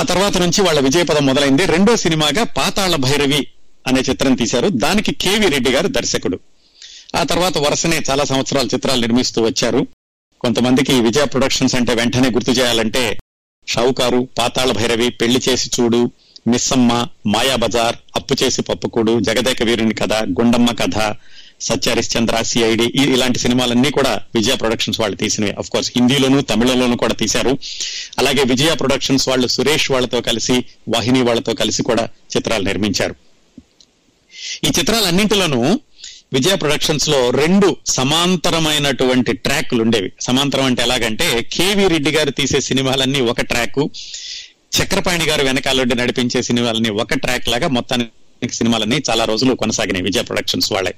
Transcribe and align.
ఆ 0.00 0.02
తర్వాత 0.02 0.36
నుంచి 0.38 0.60
వాళ్ళ 0.62 0.80
విజయపదం 0.80 1.26
మొదలైంది. 1.26 1.66
రెండో 1.66 1.96
సినిమాగా 1.96 2.42
పాతాళ 2.44 2.96
భైరవి 2.96 3.40
అనే 3.86 4.00
చిత్రం 4.00 4.34
తీశారు. 4.34 4.68
దానికి 4.68 5.12
కేవి 5.12 5.48
రెడ్డి 5.48 5.70
గారు 5.70 5.88
దర్శకుడు. 5.88 6.38
ఆ 7.16 7.22
తర్వాత 7.22 7.58
వరుసనే 7.58 8.02
చాలా 8.10 8.24
సంవత్సరాల 8.24 8.66
చిత్రాలు 8.66 9.00
నిర్మిస్తూ 9.00 9.42
వచ్చారు. 9.42 9.86
కొంతమందికి 10.40 11.00
విజయ 11.00 11.24
ప్రొడక్షన్స్ 11.24 11.74
అంటే 11.74 11.94
వెంటనే 11.94 12.30
గుర్తు 12.30 12.50
చేయాలంటే 12.50 13.18
షావుకారు 13.68 14.28
పాతాళ 14.38 14.70
భైరవి 14.72 15.10
పెళ్ళి 15.10 15.40
చేసి 15.48 15.70
చూడు 15.80 16.10
మిస్సమ్మ 16.48 17.06
మాయా 17.26 17.56
బజార్ 17.56 17.96
అప్పు 18.16 18.36
చేసి 18.42 18.62
పప్పుకూడు 18.62 19.20
జగదేక 19.20 19.62
వీరుని 19.62 19.94
కథ 19.94 20.12
గుండమ్మ 20.12 20.66
కథ 20.72 20.98
సత్యహరిశ్చంద్ర 21.60 22.42
సిఐడి 22.42 22.84
ఇలాంటి 22.84 23.38
సినిమాలన్నీ 23.38 23.90
కూడా 23.90 24.20
విజయ 24.34 24.54
ప్రొడక్షన్స్ 24.54 25.00
వాళ్ళు 25.00 25.16
తీసినవి. 25.16 25.52
అఫ్ 25.52 25.70
కోర్స్ 25.70 25.92
హిందీలోను 25.96 26.40
తమిళంలోనూ 26.40 26.96
కూడా 26.96 27.14
తీశారు. 27.14 27.58
అలాగే 28.18 28.42
విజయ 28.46 28.74
ప్రొడక్షన్స్ 28.74 29.28
వాళ్ళు 29.28 29.46
సురేష్ 29.46 29.90
వాళ్ళతో 29.90 30.20
కలిసి 30.20 30.64
వాహిని 30.88 31.22
వాళ్ళతో 31.22 31.54
కలిసి 31.54 31.82
కూడా 31.82 32.08
చిత్రాలు 32.36 32.64
నిర్మించారు. 32.64 33.14
ఈ 34.64 34.70
చిత్రాలన్నింటిలోనూ 34.78 35.80
విజయ 36.32 36.56
ప్రొడక్షన్స్లో 36.56 37.30
రెండు 37.30 37.76
సమాంతరమైనటువంటి 37.86 39.32
ట్రాక్లు 39.32 39.82
ఉండేవి. 39.82 40.12
సమాంతరం 40.20 40.64
అంటే 40.64 40.82
ఎలాగంటే 40.82 41.42
కేవీ 41.52 41.88
రెడ్డి 41.88 42.10
గారు 42.10 42.30
తీసే 42.30 42.60
సినిమాలన్నీ 42.60 43.20
ఒక 43.20 43.40
ట్రాక్ 43.40 43.88
చక్రపాణి 44.82 45.24
గారు 45.24 45.44
వెనకాలండి 45.44 45.94
నడిపించే 45.94 46.42
సినిమాలన్నీ 46.42 46.90
ఒక 46.90 47.14
ట్రాక్ 47.14 47.48
లాగా 47.48 47.68
మొత్తానికి 47.68 48.54
సినిమాలన్నీ 48.54 49.02
చాలా 49.10 49.24
రోజులు 49.24 49.54
కొనసాగినాయి 49.54 50.04
విజయ 50.04 50.22
ప్రొడక్షన్స్ 50.22 50.72
వాళ్ళే. 50.72 50.94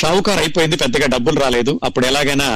షావుకార్ 0.00 0.38
అయిపోయింది 0.38 0.76
పెద్దగా 0.76 1.06
డబ్బులు 1.06 1.38
రాలేదు. 1.40 1.80
అప్పుడు 1.84 2.06
ఎలాగైనా 2.06 2.48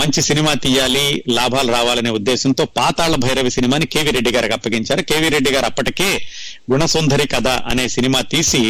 మంచి 0.00 0.20
సినిమా 0.22 0.52
తీయాలి 0.64 1.04
లాభాలు 1.28 1.70
రావాలనే 1.72 2.10
ఉద్దేశంతో 2.10 2.64
పాతాళ 2.78 3.14
భైరవి 3.14 3.50
సినిమాని 3.50 3.86
కేవీ 3.92 4.10
రెడ్డి 4.16 4.30
గారికి 4.32 4.54
అప్పగించారు. 4.54 5.02
కేవీ 5.10 5.28
రెడ్డి 5.28 5.50
గారు 5.50 5.64
అప్పటికే 5.64 6.08
గుణసుందరి 6.72 7.26
కథ 7.28 7.48
అనే 7.70 7.86
సినిమా 7.88 8.20
తీసి 8.32 8.62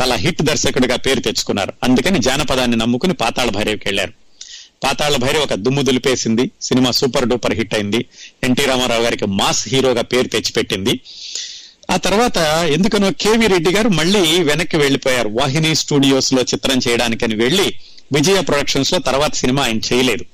చాలా 0.00 0.16
హిట్ 0.24 0.42
దర్శకుడిగా 0.42 0.96
పేరు 1.06 1.20
తెచ్చుకున్నారు. 1.20 1.72
అందుకని 1.82 2.18
జానపదాన్ని 2.18 2.76
నమ్ముకుని 2.76 3.14
పాతాళ 3.22 3.48
భైరవికి 3.48 3.86
వెళ్ళారు. 3.86 4.12
పాతాళ 4.84 5.16
భైరవి 5.16 5.42
ఒక 5.42 5.54
దుమ్ము 5.64 5.82
దులిపేసింది. 5.82 6.50
సినిమా 6.62 6.90
సూపర్ 6.90 7.28
డూపర్ 7.28 7.54
హిట్ 7.54 7.74
అయింది. 7.74 8.00
ఎన్టీ 8.44 8.64
రామారావు 8.64 9.02
గారికి 9.02 9.26
మాస్ 9.40 9.62
హీరోగా 9.68 10.02
పేరు 10.02 10.28
తెచ్చిపెట్టింది. 10.28 10.94
ఆ 11.88 11.96
తర్వాత 11.96 12.38
ఎందుకనో 12.76 13.08
కేవీ 13.22 13.46
రెడ్డి 13.46 13.70
గారు 13.76 13.88
మళ్ళీ 13.88 14.22
వెనక్కి 14.42 14.76
వెళ్ళిపోయారు 14.76 15.28
వాహిని 15.28 15.74
స్టూడియోస్లో 15.74 16.42
చిత్రం 16.42 16.78
చేయడానికని 16.86 17.34
వెళ్ళి 17.34 17.66
విజయ 18.12 18.40
ప్రొడక్షన్స్లో 18.40 18.98
తర్వాత 18.98 19.34
సినిమా 19.34 19.62
ఆయన 19.64 19.80
చేయలేదు. 19.92 20.24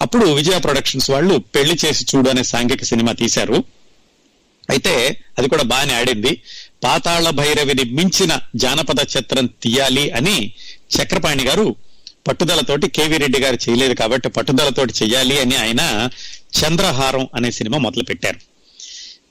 అప్పుడు 0.00 0.26
విజయ 0.32 0.58
ప్రొడక్షన్స్ 0.58 1.10
వాళ్ళు 1.10 1.34
పెళ్ళి 1.54 1.76
చేసి 1.84 2.06
చూడు 2.10 2.28
అనే 2.30 2.42
సాంఘిక 2.42 2.84
సినిమా 2.84 3.12
తీశారు. 3.12 3.58
అయితే 4.70 4.94
అది 5.38 5.48
కూడా 5.48 5.62
బాగానే 5.62 5.94
ఆడింది. 6.00 6.32
పాతాళ 6.84 7.30
భైరవిని 7.30 7.84
మించిన 7.98 8.32
జానపద 8.56 9.00
చిత్రం 9.16 9.46
తీయాలి 9.62 10.10
అని 10.10 10.36
చక్రపాణి 10.96 11.44
గారు 11.44 11.66
పట్టుదలతోటి 12.28 12.88
కేవీ 12.88 13.16
రెడ్డి 13.16 13.38
గారు 13.44 13.58
చేయలేదు 13.64 13.94
కాబట్టి 13.94 14.28
పట్టుదలతోటి 14.28 14.92
చేయాలి 15.02 15.36
అని 15.40 15.56
ఆయన 15.56 15.82
చంద్రహారం 16.60 17.28
అనే 17.34 17.50
సినిమా 17.50 17.78
మొదలు 17.78 18.04
పెట్టారు 18.10 18.40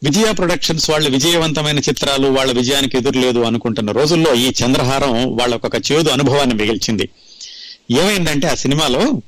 విజయ 0.04 0.32
ప్రొడక్షన్స్ 0.32 0.90
వాళ్ళు 0.90 1.10
విజయవంతమైన 1.10 1.80
చిత్రాలు 1.80 2.28
వాళ్ళ 2.28 2.52
విజయానికి 2.52 2.98
ఎదురు 2.98 3.20
లేదు 3.20 3.40
అనుకుంటున్న 3.40 3.92
రోజుల్లో 3.92 4.34
ఈ 4.34 4.52
చంద్రహారం 4.64 5.38
వాళ్ళకు 5.38 5.68
ఒక 5.68 5.92
చేదు 5.92 6.10
అనుభవాన్ని 6.10 6.56
మిగిల్చింది. 6.56 7.10
ఏమైందంటే 7.92 8.48
ఆ 8.48 8.56
సినిమాలో 8.56 9.22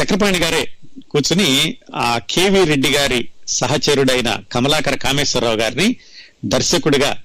చక్రపాణి 0.00 0.38
గారే 0.38 0.62
కూర్చుని 1.10 1.76
ఆ 1.94 2.20
కేవీ 2.30 2.64
రెడ్డి 2.64 2.90
గారి 2.90 3.28
సహచరుడైన 3.48 4.42
కమలాకర 4.52 4.94
కామేశ్వరరావు 4.94 5.56
గారిని 5.56 5.96
దర్శకుడిగా 6.44 7.16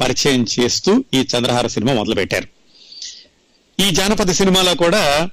పరిచయం 0.00 0.46
చేస్తూ 0.60 1.04
ఈ 1.14 1.18
చంద్రహార 1.18 1.66
సినిమా 1.66 1.92
మొదలుపెట్టారు. 1.92 2.48
ఈ 3.82 3.90
జానపద 3.90 4.30
సినిమాలో 4.30 4.74
కూడా 4.74 5.28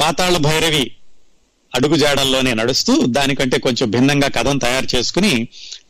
పాతాళ 0.00 0.36
భైరవి 0.36 0.90
అడుగుజాడల్లోనే 1.76 2.54
నడుస్తూ 2.54 2.92
దానికంటే 3.06 3.58
కొంచెం 3.58 3.90
భిన్నంగా 3.90 4.28
కథను 4.28 4.58
తయారు 4.58 4.96
చేసుకుని 4.96 5.48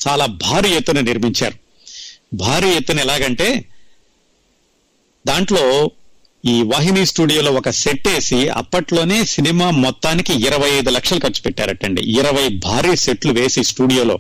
చాలా 0.09 0.27
భారీ 0.27 0.71
ఎత్తున 0.71 1.01
నిర్మించారు. 1.01 1.55
భారీ 2.35 2.69
ఎత్తున 2.69 3.01
ఎలాగంటే 3.01 3.65
దాంట్లో 5.27 5.91
ఈ 6.45 6.63
వాహిని 6.63 7.07
స్టూడియోలో 7.07 7.53
ఒక 7.53 7.71
సెట్ 7.71 8.09
వేసి 8.09 8.49
అప్పట్లోనే 8.49 9.25
సినిమా 9.25 9.71
మొత్తానికి 9.71 10.33
ఇరవై 10.47 10.71
ఐదు 10.71 10.91
లక్షలు 10.91 11.19
ఖర్చు 11.19 11.43
పెట్టారటండి. 11.47 12.03
ఇరవై 12.03 12.49
భారీ 12.49 12.97
సెట్లు 12.97 13.33
వేసి 13.33 13.65
స్టూడియోలో. 13.65 14.19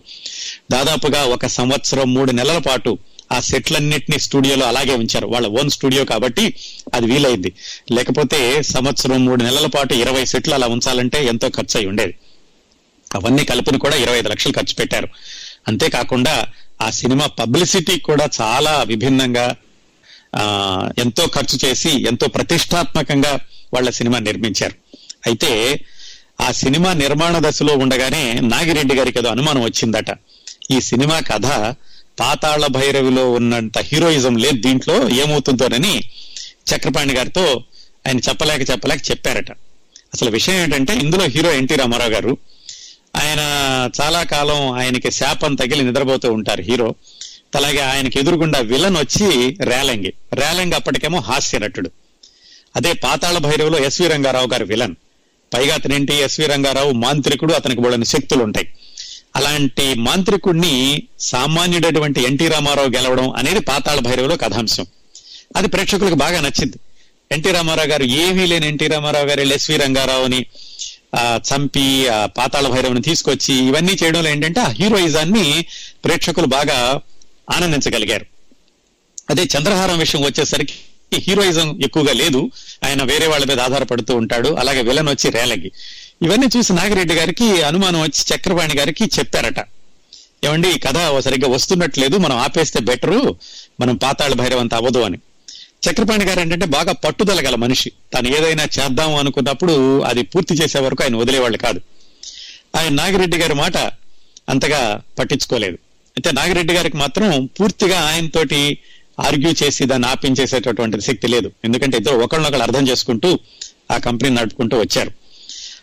దాదాపుగా 0.70 1.24
ఒక 1.24 1.46
సంవత్సరం 1.46 2.14
మూడు 2.14 2.32
నెలల 2.32 2.58
పాటు 2.58 2.98
ఆ 3.32 3.40
సెట్లన్నింటినీ 3.40 4.18
స్టూడియోలో 4.18 4.66
అలాగే 4.66 4.94
ఉంచారు. 4.94 5.26
వాళ్ళ 5.26 5.46
ఓన్ 5.46 5.70
స్టూడియో 5.70 6.04
కాబట్టి 6.04 6.54
అది 6.94 7.06
వీలైంది. 7.06 7.52
లేకపోతే 7.92 8.62
సంవత్సరం 8.62 9.24
మూడు 9.24 9.44
నెలల 9.44 9.66
పాటు 9.66 9.94
ఇరవై 9.94 10.24
సెట్లు 10.24 10.54
అలా 10.54 10.66
ఉంచాలంటే 10.66 11.24
ఎంతో 11.24 11.48
ఖర్చు 11.48 11.76
అయి 11.76 11.86
ఉండేది. 11.86 12.14
అవన్నీ 13.14 13.44
కలిపిన 13.44 13.76
కూడా 13.76 13.96
ఇరవై 13.96 14.18
ఐదు 14.18 14.28
లక్షలు 14.28 14.52
ఖర్చు 14.52 14.74
పెట్టారు. 14.74 15.08
అంతేకాకుండా 15.68 16.46
ఆ 16.82 16.90
సినిమా 16.90 17.26
పబ్లిసిటీ 17.26 17.98
కూడా 17.98 18.28
చాలా 18.40 18.82
విభిన్నంగా 18.82 19.56
ఆ 20.36 20.88
ఎంతో 20.98 21.26
ఖర్చు 21.26 21.68
చేసి 21.68 22.02
ఎంతో 22.06 22.28
ప్రతిష్టాత్మకంగా 22.28 23.40
వాళ్ళ 23.74 23.90
సినిమా 23.90 24.18
నిర్మించారు. 24.18 24.74
అయితే 25.26 25.80
ఆ 26.40 26.52
సినిమా 26.52 26.92
నిర్మాణ 26.92 27.38
దశలో 27.38 27.74
ఉండగానే 27.74 28.32
నాగిరెడ్డి 28.32 28.94
గారికి 28.94 29.18
ఏదో 29.18 29.28
అనుమానం 29.28 29.62
వచ్చిందట. 29.62 30.16
ఈ 30.70 30.80
సినిమా 30.80 31.20
కథ 31.20 31.46
పాతాళ 32.20 32.66
భైరవిలో 32.66 33.32
ఉన్నంత 33.32 33.78
హీరోయిజం 33.78 34.36
లేదు 34.36 34.56
దీంట్లో 34.56 35.08
ఏమవుతుందోనని 35.08 36.02
చక్రపాణి 36.74 37.14
గారితో 37.14 37.64
ఆయన 38.06 38.18
చెప్పలేక 38.18 38.70
చెప్పలేక 38.70 39.10
చెప్పారట. 39.10 39.50
అసలు 40.14 40.30
విషయం 40.30 40.54
ఏంటంటే 40.54 40.96
ఇందులో 40.96 41.24
హీరో 41.24 41.52
ఎన్టీ 41.52 41.74
రామారావు 41.74 42.10
గారు 42.10 42.36
ఆయన 43.16 43.40
చాలా 44.00 44.22
కాలం 44.22 44.70
ఆయనకి 44.70 45.10
శాపం 45.10 45.54
తగిలి 45.54 45.82
నిద్రపోతూ 45.82 46.32
ఉంటారు 46.32 46.62
హీరో. 46.62 46.94
అలాగే 47.56 47.78
ఆయనకి 47.78 48.18
ఎదురుగుండా 48.18 48.58
విలన్ 48.58 48.96
వచ్చి 48.96 49.56
రేలంగి. 49.62 50.12
రేలంగి 50.32 50.74
అప్పటికేమో 50.74 51.20
హాస్య 51.20 51.58
నటుడు. 51.58 51.90
అదే 52.76 52.92
పాతాళ 52.92 53.38
భైరవులో 53.38 53.78
ఎస్వి 53.78 54.08
రంగారావు 54.08 54.46
గారు 54.46 54.64
విలన్. 54.64 54.94
పైగా 55.54 55.74
అతనేంటి? 55.74 56.14
ఎస్వి 56.14 56.46
రంగారావు 56.46 56.92
మాంత్రికుడు 56.92 57.52
అతనికి 57.52 57.80
బోళని 57.80 58.04
శక్తులు 58.04 58.42
ఉంటాయి 58.42 58.68
అలాంటి 59.36 59.94
మాంత్రికుడిని 59.94 61.02
సామాన్యుడైనటువంటి 61.20 62.20
ఎన్టీ 62.22 62.48
రామారావు 62.48 62.88
గెలవడం 62.88 63.30
అనేది 63.30 63.60
పాతాళ 63.60 63.98
భైరవులో 63.98 64.36
కథాంశం. 64.36 64.86
అది 65.56 65.68
ప్రేక్షకులకు 65.68 66.14
బాగా 66.14 66.40
నచ్చింది. 66.40 66.76
ఎన్టీ 67.32 67.50
రామారావు 67.50 67.88
గారు 67.88 68.02
ఏమీ 68.02 68.46
లేని 68.46 68.68
ఎన్టీ 68.68 68.86
రామారావు 68.86 69.26
గారు 69.26 69.40
ఎస్వి 69.40 69.76
రంగారావుని 69.76 70.46
చంపి 71.36 72.06
పాతాళ 72.10 72.68
భైరవుని 72.68 73.02
తీసుకొచ్చి 73.02 73.54
ఇవన్నీ 73.54 73.92
చేయడంలో 74.04 74.30
ఏంటంటే 74.30 74.60
ఆ 74.60 74.68
హీరోయిజాన్ని 74.68 75.66
ప్రేక్షకులు 76.04 76.46
బాగా 76.46 77.00
ఆనందించగలిగారు. 77.50 78.26
అదే 79.30 79.42
చంద్రహారం 79.42 79.98
విషయం 79.98 80.22
వచ్చేసరికి 80.24 80.74
హీరోయిజం 81.14 81.78
ఎక్కువగా 81.82 82.12
లేదు. 82.12 82.50
ఆయన 82.84 83.02
వేరే 83.02 83.26
వాళ్ళ 83.26 83.44
మీద 83.44 83.60
ఆధారపడుతూ 83.60 84.16
ఉంటాడు. 84.16 84.48
అలాగే 84.48 84.82
విలన్ 84.82 85.08
వచ్చి 85.08 85.30
రేలగి 85.30 85.72
ఇవన్నీ 86.22 86.46
చూసి 86.56 86.72
నాగిరెడ్డి 86.72 87.14
గారికి 87.14 87.62
అనుమానం 87.62 88.00
వచ్చి 88.00 88.34
చక్రపాణి 88.34 88.74
గారికి 88.76 89.04
చెప్పారట. 89.04 89.58
ఏమండి 90.44 90.70
ఈ 90.70 90.78
కథ 90.78 91.20
సరిగ్గా 91.20 91.48
వస్తున్నట్లేదు 91.48 92.16
మనం 92.16 92.36
ఆపేస్తే 92.36 92.80
బెటరు 92.80 93.36
మనం 93.80 93.96
పాతాళ 93.96 94.32
భైరవ్ 94.32 94.60
అంత 94.60 94.74
అవ్వదు 94.74 94.98
అని. 94.98 95.18
చక్రపాణి 95.90 96.24
గారు 96.24 96.40
ఏంటంటే 96.40 96.66
బాగా 96.66 96.92
పట్టుదల 96.92 97.48
గల 97.48 97.54
మనిషి. 97.54 97.90
తను 97.90 98.28
ఏదైనా 98.28 98.64
చేద్దాం 98.64 99.14
అనుకున్నప్పుడు 99.14 100.00
అది 100.00 100.22
పూర్తి 100.22 100.54
చేసే 100.54 100.78
వరకు 100.78 101.02
ఆయన 101.02 101.16
వదిలేవాళ్ళు 101.16 101.58
కాదు. 101.58 101.80
ఆయన 102.76 102.92
నాగిరెడ్డి 102.92 103.36
గారి 103.36 103.54
మాట 103.54 103.76
అంతగా 104.48 105.00
పట్టించుకోలేదు. 105.18 105.74
అయితే 106.16 106.32
నాగిరెడ్డి 106.32 106.74
గారికి 106.74 106.96
మాత్రం 106.96 107.46
పూర్తిగా 107.46 108.00
ఆయనతోటి 108.00 108.78
ఆర్గ్యూ 109.20 109.54
చేసి 109.62 109.84
దాన్ని 109.84 110.08
ఆపించేసేటటువంటి 110.08 111.00
శక్తి 111.00 111.28
లేదు. 111.28 111.52
ఎందుకంటే 111.64 111.96
ఇద్దరు 111.96 112.16
ఒకళ్ళనొకళ్ళు 112.16 112.62
అర్థం 112.62 112.88
చేసుకుంటూ 112.88 113.38
ఆ 113.90 113.96
కంపెనీ 113.98 114.34
నడుపుకుంటూ 114.36 114.78
వచ్చారు. 114.78 115.25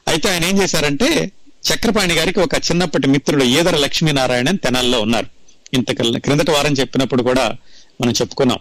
అయితే 0.08 0.30
ఆయన 0.30 0.46
ఏం 0.46 0.62
చేశారంటే 0.62 1.32
చక్రపాణి 1.68 2.14
గారికి 2.14 2.40
ఒక 2.40 2.56
చిన్నప్పటి 2.56 3.08
మిత్రుడు 3.08 3.44
ఈదర 3.44 3.76
లక్ష్మీనారాయణ 3.78 4.48
అని 4.50 4.58
తెనాల్లో 4.58 5.02
ఉన్నారు. 5.02 5.26
ఇంత 5.74 5.92
క్రిందటి 6.18 6.52
వారం 6.52 6.74
చెప్పినప్పుడు 6.74 7.24
కూడా 7.24 7.56
మనం 8.02 8.12
చెప్పుకున్నాం. 8.12 8.60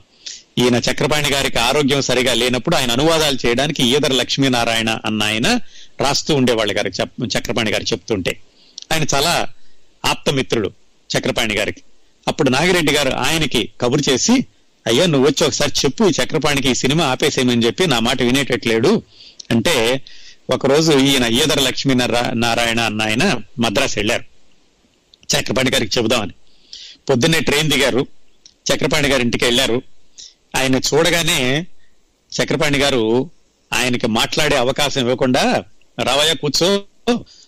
ఈయన 0.58 0.76
చక్రపాణి 0.76 1.30
గారికి 1.30 1.58
ఆరోగ్యం 1.58 2.02
సరిగా 2.02 2.34
లేనప్పుడు 2.34 2.76
ఆయన 2.76 2.90
అనువాదాలు 2.92 3.38
చేయడానికి 3.46 3.82
ఈదర 3.82 4.12
లక్ష్మీనారాయణ 4.12 4.98
అన్న 5.06 5.22
ఆయన 5.22 5.60
రాస్తూ 6.00 6.34
ఉండేవాళ్ళు 6.34 6.74
గారికి 6.74 7.02
చక్రపాణి 7.26 7.70
గారు 7.70 7.82
చెప్తుంటే. 7.82 8.40
ఆయన 8.92 9.04
చాలా 9.14 9.48
ఆప్తమిత్రుడు 10.04 10.70
చక్రపాణి 11.10 11.54
గారికి. 11.54 11.82
అప్పుడు 12.28 12.50
నాగిరెడ్డి 12.50 12.92
గారు 12.92 13.10
ఆయనకి 13.10 13.70
కబురు 13.80 14.02
చేసి 14.10 14.32
అయ్యా 14.86 15.06
నువ్వు 15.06 15.28
వచ్చి 15.28 15.46
ఒకసారి 15.46 15.72
చెప్పు 15.84 16.04
ఈ 16.04 16.12
చక్రపాణికి 16.22 16.70
ఈ 16.70 16.74
సినిమా 16.74 17.04
ఆపేసేయమని 17.04 17.66
చెప్పి 17.66 17.86
నా 17.86 17.98
మాట 17.98 18.22
వినేటట్లేడు. 18.22 19.02
అంటే 19.50 20.02
ఒకరోజు 20.50 20.92
ఈయన 20.92 21.24
ఈదర 21.24 21.60
లక్ష్మీ 21.60 21.94
నారాయణ 21.94 22.80
అన్న 22.80 23.02
ఆయన 23.02 23.40
మద్రాసు 23.58 23.98
వెళ్ళారు. 23.98 24.24
చక్రపాణి 25.36 25.70
గారికి 25.70 25.98
చెబుదామని. 25.98 26.32
పొద్దున్నే 27.10 27.40
ట్రైన్ 27.40 27.70
దిగారు. 27.70 28.06
చక్రపాణి 28.74 29.08
గారి 29.08 29.22
ఇంటికి 29.22 29.44
వెళ్ళారు. 29.44 29.82
ఆయన 30.56 30.76
చూడగానే 30.76 31.66
చక్రపాణి 32.42 32.78
గారు 32.78 33.30
ఆయనకి 33.72 34.06
మాట్లాడే 34.06 34.56
అవకాశం 34.56 35.00
ఇవ్వకుండా 35.00 35.64
రావయ్య 36.02 36.34
కూర్చో. 36.34 36.82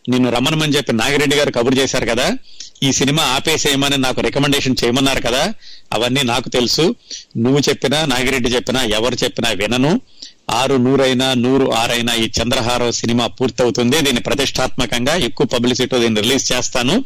నిన్ను 0.09 0.31
రమ్మనమని 0.31 0.77
చెప్పి 0.77 0.93
నాగిరెడ్డి 0.93 1.37
గారు 1.37 1.51
కబురు 1.51 1.75
చేశారు 1.75 2.07
కదా. 2.07 2.39
ఈ 2.83 2.93
సినిమా 2.93 3.23
ఆపేసేయమని 3.23 3.99
నాకు 3.99 4.21
రికమెండేషన్ 4.21 4.77
చేయమన్నారు 4.85 5.21
కదా. 5.21 5.55
అవన్నీ 5.93 6.23
నాకు 6.23 6.49
తెలుసు. 6.49 6.95
నువ్వు 7.37 7.61
చెప్పినా 7.69 8.05
నాగిరెడ్డి 8.05 8.49
చెప్పినా 8.49 8.83
ఎవరు 8.83 9.15
చెప్పినా 9.15 9.51
వినను. 9.51 10.01
ఆరు 10.49 10.75
నూరైనా 10.75 11.35
నూరు 11.35 11.73
ఆరైనా 11.73 12.15
ఈ 12.15 12.31
చంద్రహారం 12.43 12.93
సినిమా 12.93 13.27
పూర్తవుతుంది. 13.27 14.03
దీన్ని 14.03 14.23
ప్రతిష్టాత్మకంగా 14.23 15.17
ఎక్కువ 15.17 15.47
పబ్లిసిటీ 15.47 15.99
దీన్ని 15.99 16.21
రిలీజ్ 16.21 16.53
చేస్తాను. 16.53 17.05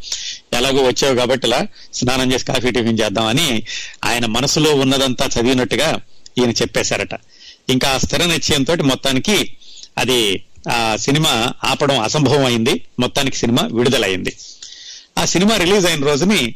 ఎలాగో 0.53 0.83
వచ్చావు 0.87 1.15
కాబట్టి 1.15 1.47
ఇలా 1.47 1.67
స్నానం 1.93 2.33
చేసి 2.33 2.45
కాఫీ 2.45 2.71
టిఫిన్ 2.71 2.99
చేద్దామని 2.99 3.63
ఆయన 4.05 4.25
మనసులో 4.25 4.75
ఉన్నదంతా 4.75 5.25
చదివినట్టుగా 5.25 5.99
ఈయన 6.37 6.49
చెప్పేశారట. 6.49 7.15
ఇంకా 7.69 7.89
ఆ 7.89 7.97
స్థిర 7.97 8.25
నిశ్చయంతో 8.25 8.75
మొత్తానికి 8.75 9.51
అది 9.97 10.43
ఆ 10.71 10.95
సినిమా 10.95 11.53
ఆపడం 11.63 11.99
అసంభవం 11.99 12.45
అయింది 12.45 12.83
మొత్తానికి 12.99 13.37
సినిమా 13.37 13.69
విడుదలైంది. 13.71 14.37
ఆ 15.17 15.25
సినిమా 15.25 15.57
రిలీజ్ 15.57 15.85
అయిన 15.85 16.03
రోజుని 16.03 16.55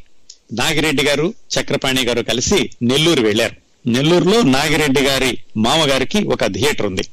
నాగిరెడ్డి 0.54 1.04
గారు 1.04 1.34
చక్రపాణి 1.54 2.04
గారు 2.06 2.22
కలిసి 2.22 2.70
నెల్లూరు 2.82 3.22
వెళ్ళారు 3.22 3.63
నెల్లూరులో 3.88 4.42
నాగిరెడ్డి 4.42 5.02
గారి 5.02 5.38
మామగారికి 5.58 6.24
ఒక 6.24 6.46
థియేటర్ 6.46 6.86
ఉంది. 6.86 7.04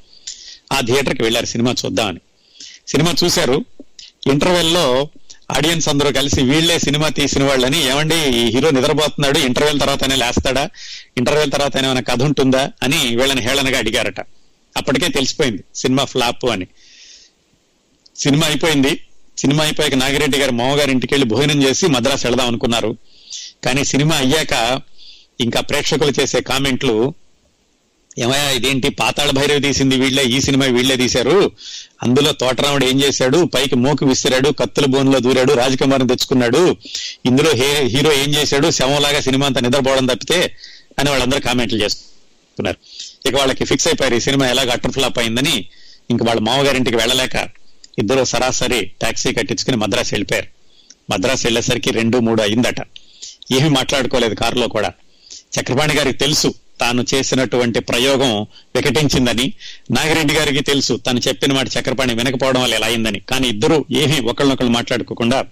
ఆ 0.73 0.81
థియేటర్కి 0.81 1.23
వెళ్ళారు 1.23 1.47
సినిమా 1.47 1.75
చూద్దామని. 1.85 2.21
సినిమా 2.89 3.15
చూశారు. 3.25 3.65
ఇంటర్వెల్లో 4.27 5.09
ఆడియన్స్ 5.57 5.89
అందరూ 5.89 6.13
కలిసి 6.13 6.43
వీళ్ళే 6.43 6.79
సినిమా 6.79 7.09
తీసిన 7.09 7.45
వాళ్ళని 7.45 7.91
ఏమండి 7.91 8.15
ఈ 8.15 8.51
హీరో 8.51 8.71
నిద్రపోతున్నాడు 8.71 9.39
ఇంటర్వెల్ 9.39 9.81
తర్వాతనే 9.81 10.15
లేస్తాడా 10.15 10.71
ఇంటర్వెల్ 11.17 11.53
తర్వాత 11.53 11.77
ఏమైనా 11.77 12.01
కథ 12.01 12.23
ఉంటుందా 12.23 12.71
అని 12.83 13.17
వీళ్ళని 13.17 13.41
హేళనగా 13.41 13.79
అడిగారట. 13.79 14.21
అప్పటికే 14.77 15.09
తెలిసిపోయింది 15.09 15.65
సినిమా 15.75 16.05
ఫ్లాప్ 16.05 16.45
అని. 16.45 16.67
సినిమా 18.17 18.47
అయిపోయింది. 18.47 19.05
సినిమా 19.39 19.65
అయిపోయాక 19.65 19.95
నాగిరెడ్డి 19.95 20.39
గారు 20.39 20.53
మామగారి 20.53 20.91
ఇంటికి 20.91 21.15
వెళ్ళి 21.15 21.29
భోజనం 21.29 21.63
చేసి 21.63 21.87
మద్రాసు 21.87 22.27
వెళదాం 22.27 22.47
అనుకున్నారు. 22.47 22.97
కానీ 23.65 23.85
సినిమా 23.85 24.17
అయ్యాక 24.17 24.81
ఇంకా 25.41 25.61
ప్రేక్షకులు 25.61 26.13
చేసే 26.21 26.41
కామెంట్లు 26.41 27.15
ఏమయ్యా 28.19 28.51
ఇదేంటి 28.51 28.89
పాతాళ 28.89 29.31
భైరవి 29.31 29.61
తీసింది 29.61 29.97
వీళ్ళే 29.97 30.25
ఈ 30.25 30.41
సినిమా 30.41 30.67
వీళ్ళే 30.67 30.97
తీశారు? 30.97 31.51
అందులో 32.03 32.33
తోటరాముడు 32.33 32.85
ఏం 32.85 33.01
చేశాడు? 33.01 33.45
పైకి 33.45 33.75
మోకు 33.75 34.07
విసిరాడు 34.07 34.51
కత్తుల 34.51 34.85
బోన్లో 34.85 35.19
దూరాడు 35.19 35.53
రాజకుమారిని 35.53 36.09
తెచ్చుకున్నాడు. 36.09 36.77
ఇందులో 37.27 37.51
హే- 37.51 37.87
హీరో 37.87 38.13
ఏం 38.13 38.35
చేశాడు? 38.35 38.71
శవంలాగా 38.71 39.21
సినిమా 39.21 39.47
అంతా 39.47 39.61
నిద్రపోవడం 39.61 40.07
తప్పితే 40.07 40.57
అని 40.99 41.11
వాళ్ళందరూ 41.11 41.41
కామెంట్లు 41.41 41.85
చేస్తున్నారు. 41.85 42.77
ఇక 43.29 43.35
వాళ్ళకి 43.35 43.65
ఫిక్స్ 43.65 43.89
అయిపోయారు 43.89 44.15
ఈ 44.15 44.21
సినిమా 44.21 44.49
ఎలాగ 44.49 44.71
అటర్ 44.71 44.91
ఫ్లాప్ 44.91 45.19
అయిందని. 45.19 45.69
ఇంక 46.11 46.23
వాళ్ళ 46.23 46.41
మామగారింటికి 46.41 46.97
వెళ్ళలేక 46.97 47.49
ఇద్దరు 47.99 48.25
సరాసరి 48.25 48.91
టాక్సీ 49.03 49.33
కట్టించుకుని 49.33 49.77
మద్రాసు 49.77 50.15
వెళ్ళిపోయారు. 50.15 50.47
మద్రాసు 51.13 51.47
వెళ్ళేసరికి 51.47 51.91
రెండు 51.91 52.19
మూడు 52.19 52.43
అయిందట. 52.43 52.81
ఏమీ 53.53 53.69
మాట్లాడుకోలేదు 53.69 54.35
కారులో 54.35 54.69
కూడా. 54.69 54.93
చక్రపాణి 55.59 55.95
గారికి 55.95 56.19
తెలుసు 56.19 56.55
తాను 56.81 57.05
చేసినటువంటి 57.15 57.81
ప్రయోగం 57.81 58.47
వికటించిందని. 58.77 59.53
నాగిరెడ్డి 59.91 60.35
గారికి 60.35 60.61
తెలుసు 60.61 61.01
తను 61.07 61.21
చెప్పిన 61.29 61.53
మాట 61.53 61.69
చక్రపాణి 61.69 62.15
వినకపోవడం 62.15 62.63
వల్ల 62.63 62.75
ఎలా 62.75 62.87
అయిందని. 62.87 63.21
కానీ 63.21 63.49
ఇద్దరు 63.49 63.85
ఏమీ 63.91 64.21
ఒకళ్ళనొకళ్ళు 64.21 64.73
మాట్లాడుకోకుండా 64.73 65.45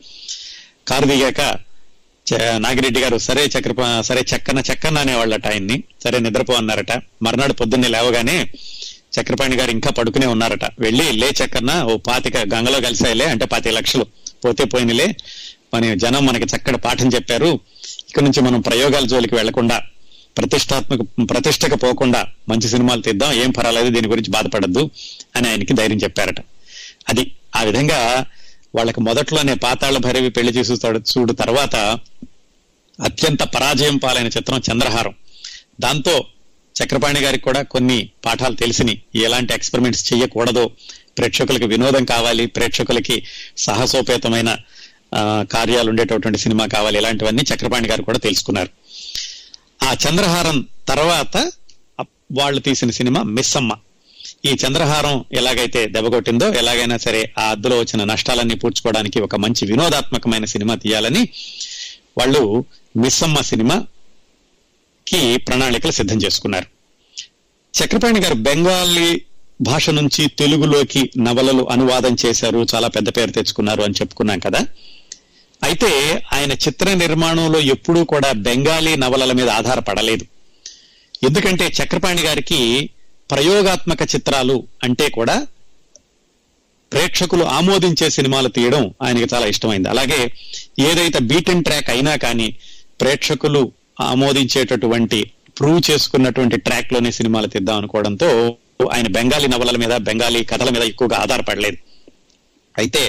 కారు 0.89 1.05
దిగాక 1.05 1.57
చ- 2.33 2.57
నాగిరెడ్డి 2.57 3.01
గారు 3.01 3.19
సరే 3.19 3.45
చక్రపా 3.45 4.03
సరే 4.03 4.25
చక్కన 4.37 4.59
చక్కన 4.59 4.99
అనేవాళ్ళట 4.99 5.47
ఆయన్ని. 5.47 5.83
సరే 6.05 6.19
నిద్రపో 6.19 6.55
అన్నారట. 6.55 6.93
మర్నాడు 7.23 7.53
పొద్దున్నే 7.53 7.89
లేవగానే 7.89 8.49
చక్రపాణి 9.21 9.57
గారు 9.57 9.71
ఇంకా 9.71 9.91
పడుకునే 9.91 10.27
ఉన్నారట. 10.27 10.65
వెళ్ళి 10.79 11.13
లే 11.13 11.31
చక్కన 11.31 11.83
ఓ 11.83 11.97
పాతిక 11.97 12.37
గంగలో 12.37 12.81
కలిసాయిలే 12.81 13.25
అంటే 13.25 13.47
పాతిక 13.47 13.73
లక్షలు 13.73 14.07
పోతే 14.45 14.65
పోయినలే. 14.65 15.17
మన 15.75 15.95
జనం 15.95 16.27
మనకి 16.27 16.57
చక్కటి 16.57 16.79
పాఠం 16.79 17.09
చెప్పారు. 17.09 17.61
ఇక 18.09 18.21
నుంచి 18.21 18.41
మనం 18.41 18.61
ప్రయోగాల 18.61 19.05
జోలికి 19.07 19.35
వెళ్ళకుండా 19.35 19.83
ప్రతిష్టాత్మక 20.37 21.03
ప్రతిష్టకు 21.31 21.77
పోకుండా 21.77 22.27
మంచి 22.49 22.69
సినిమాలు 22.69 23.03
తీద్దాం 23.03 23.33
ఏం 23.33 23.51
పర్వాలేదు 23.51 23.89
దీని 23.89 24.09
గురించి 24.09 24.31
బాధపడద్దు 24.31 24.91
అని 25.37 25.49
ఆయనకి 25.49 25.75
ధైర్యం 25.75 25.99
చెప్పారట. 25.99 26.41
అది 27.09 27.33
ఆ 27.57 27.63
విధంగా 27.63 28.27
వాళ్ళకి 28.75 29.01
మొదట్లోనే 29.01 29.55
పాతాళ 29.55 29.97
భైరవి 29.97 30.31
పెళ్ళి 30.31 30.53
చేసి 30.53 30.73
చూడు 30.99 31.33
తర్వాత 31.33 31.77
అత్యంత 32.99 33.43
పరాజయం 33.43 33.97
పాలైన 33.97 34.27
చిత్రం 34.27 34.61
చంద్రహారం. 34.73 35.15
దాంతో 35.81 36.27
చక్రపాణి 36.83 37.21
గారికి 37.21 37.45
కూడా 37.45 37.63
కొన్ని 37.63 38.11
పాఠాలు 38.25 38.55
తెలిసిని 38.55 39.01
ఎలాంటి 39.15 39.55
ఎక్స్పెరిమెంట్స్ 39.55 40.13
చేయకూడదో 40.13 40.71
ప్రేక్షకులకి 41.19 41.67
వినోదం 41.67 42.05
కావాలి 42.05 42.47
ప్రేక్షకులకి 42.47 43.23
సాహసోపేతమైన 43.57 44.57
కార్యాలు 45.53 45.89
ఉండేటటువంటి 45.89 46.39
సినిమా 46.39 46.67
కావాలి 46.67 46.99
ఇలాంటివన్నీ 46.99 47.43
చక్రపాణి 47.55 47.89
గారు 47.89 48.03
కూడా 48.03 48.19
తెలుసుకున్నారు. 48.19 48.69
ఆ 49.85 49.93
చంద్రహారం 49.93 50.67
తర్వాత 50.89 51.51
వాళ్ళు 52.33 52.61
తీసిన 52.61 52.91
సినిమా 52.91 53.23
మిస్సమ్మ. 53.23 53.73
ఈ 54.45 54.49
చంద్రహారం 54.49 55.25
ఎలాగైతే 55.33 55.87
దెబ్బకొట్టిందో 55.87 56.53
ఎలాగైనా 56.53 56.97
సరే 56.97 57.33
ఆ 57.39 57.43
అద్దులో 57.43 57.79
వచ్చిన 57.79 58.05
నష్టాలన్నీ 58.05 58.55
పూడ్చుకోవడానికి 58.55 59.21
ఒక 59.21 59.37
మంచి 59.37 59.67
వినోదాత్మకమైన 59.67 60.45
సినిమా 60.45 60.75
తీయాలని 60.75 61.29
వాళ్ళు 62.19 62.65
మిస్సమ్మ 62.97 63.41
సినిమాకి 63.41 65.37
ప్రణాళికలు 65.37 65.93
సిద్ధం 65.93 66.17
చేసుకున్నారు. 66.17 66.67
చక్రపాణి 67.85 68.21
గారు 68.21 68.35
బెంగాలీ 68.35 69.23
భాష 69.61 69.91
నుంచి 69.91 70.29
తెలుగులోకి 70.29 71.11
నవలలు 71.19 71.71
అనువాదం 71.71 72.17
చేశారు 72.27 72.67
చాలా 72.75 72.89
పెద్ద 72.89 73.09
పేరు 73.09 73.31
తెచ్చుకున్నారు 73.31 73.83
అని 73.83 73.95
చెప్పుకున్నాం 73.95 74.39
కదా. 74.39 74.59
అయితే 75.63 75.91
ఆయన 76.33 76.53
చిత్ర 76.53 76.89
నిర్మాణంలో 76.95 77.61
ఎప్పుడూ 77.75 78.05
కూడా 78.05 78.33
బెంగాలీ 78.33 78.97
నవలల 78.97 79.33
మీద 79.33 79.49
ఆధారపడలేదు. 79.49 80.25
ఎందుకంటే 81.27 81.67
చక్రపాణి 81.79 82.23
గారికి 82.23 82.91
ప్రయోగాత్మక 83.31 84.03
చిత్రాలు 84.15 84.57
అంటే 84.83 85.09
కూడా 85.09 85.47
ప్రేక్షకులు 86.93 87.45
ఆమోదించే 87.45 88.11
సినిమాలు 88.11 88.49
తీయడం 88.49 88.95
ఆయనకి 89.03 89.35
చాలా 89.35 89.47
ఇష్టమైంది. 89.47 89.89
అలాగే 89.89 90.21
ఏదైతే 90.79 91.19
బీటెన్ 91.19 91.65
ట్రాక్ 91.65 91.91
అయినా 91.91 92.17
కానీ 92.17 92.49
ప్రేక్షకులు 93.01 93.73
ఆమోదించేటటువంటి 94.01 95.33
ప్రూవ్ 95.59 95.91
చేసుకున్నటువంటి 95.91 96.57
ట్రాక్లోనే 96.57 97.11
సినిమాలు 97.11 97.47
తీద్దాం 97.47 97.77
అనుకోవడంతో 97.77 98.57
ఆయన 98.93 99.09
బెంగాలీ 99.09 99.47
నవలల 99.47 99.77
మీద 99.77 99.95
బెంగాలీ 99.97 100.45
కథల 100.45 100.71
మీద 100.71 100.83
ఎక్కువగా 100.83 101.17
ఆధారపడలేదు. 101.17 101.79
అయితే 102.79 103.03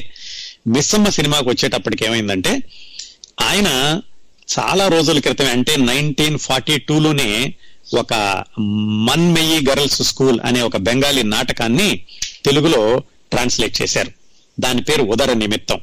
మిస్సమ్మ 0.68 1.10
సినిమాకి 1.10 1.50
వచ్చేటప్పటికి 1.50 2.06
ఏమైందంటే 2.06 2.64
ఆయన 3.42 4.02
చాలా 4.60 4.88
రోజుల 4.88 5.20
క్రితం 5.20 5.50
అంటే 5.50 5.76
నైన్టీన్ 5.76 6.40
ఫార్టీ 6.40 6.78
టూలోనే 6.78 7.54
ఒక 7.98 8.44
మన్మెయి 8.60 9.66
గర్ల్స్ 9.70 10.02
స్కూల్ 10.02 10.40
అనే 10.46 10.62
ఒక 10.62 10.78
బెంగాలీ 10.78 11.24
నాటకాన్ని 11.24 12.02
తెలుగులో 12.46 13.00
ట్రాన్స్లేట్ 13.32 13.82
చేశారు. 13.82 14.12
దాని 14.60 14.82
పేరు 14.82 15.04
ఉదర 15.04 15.34
నిమిత్తం. 15.34 15.80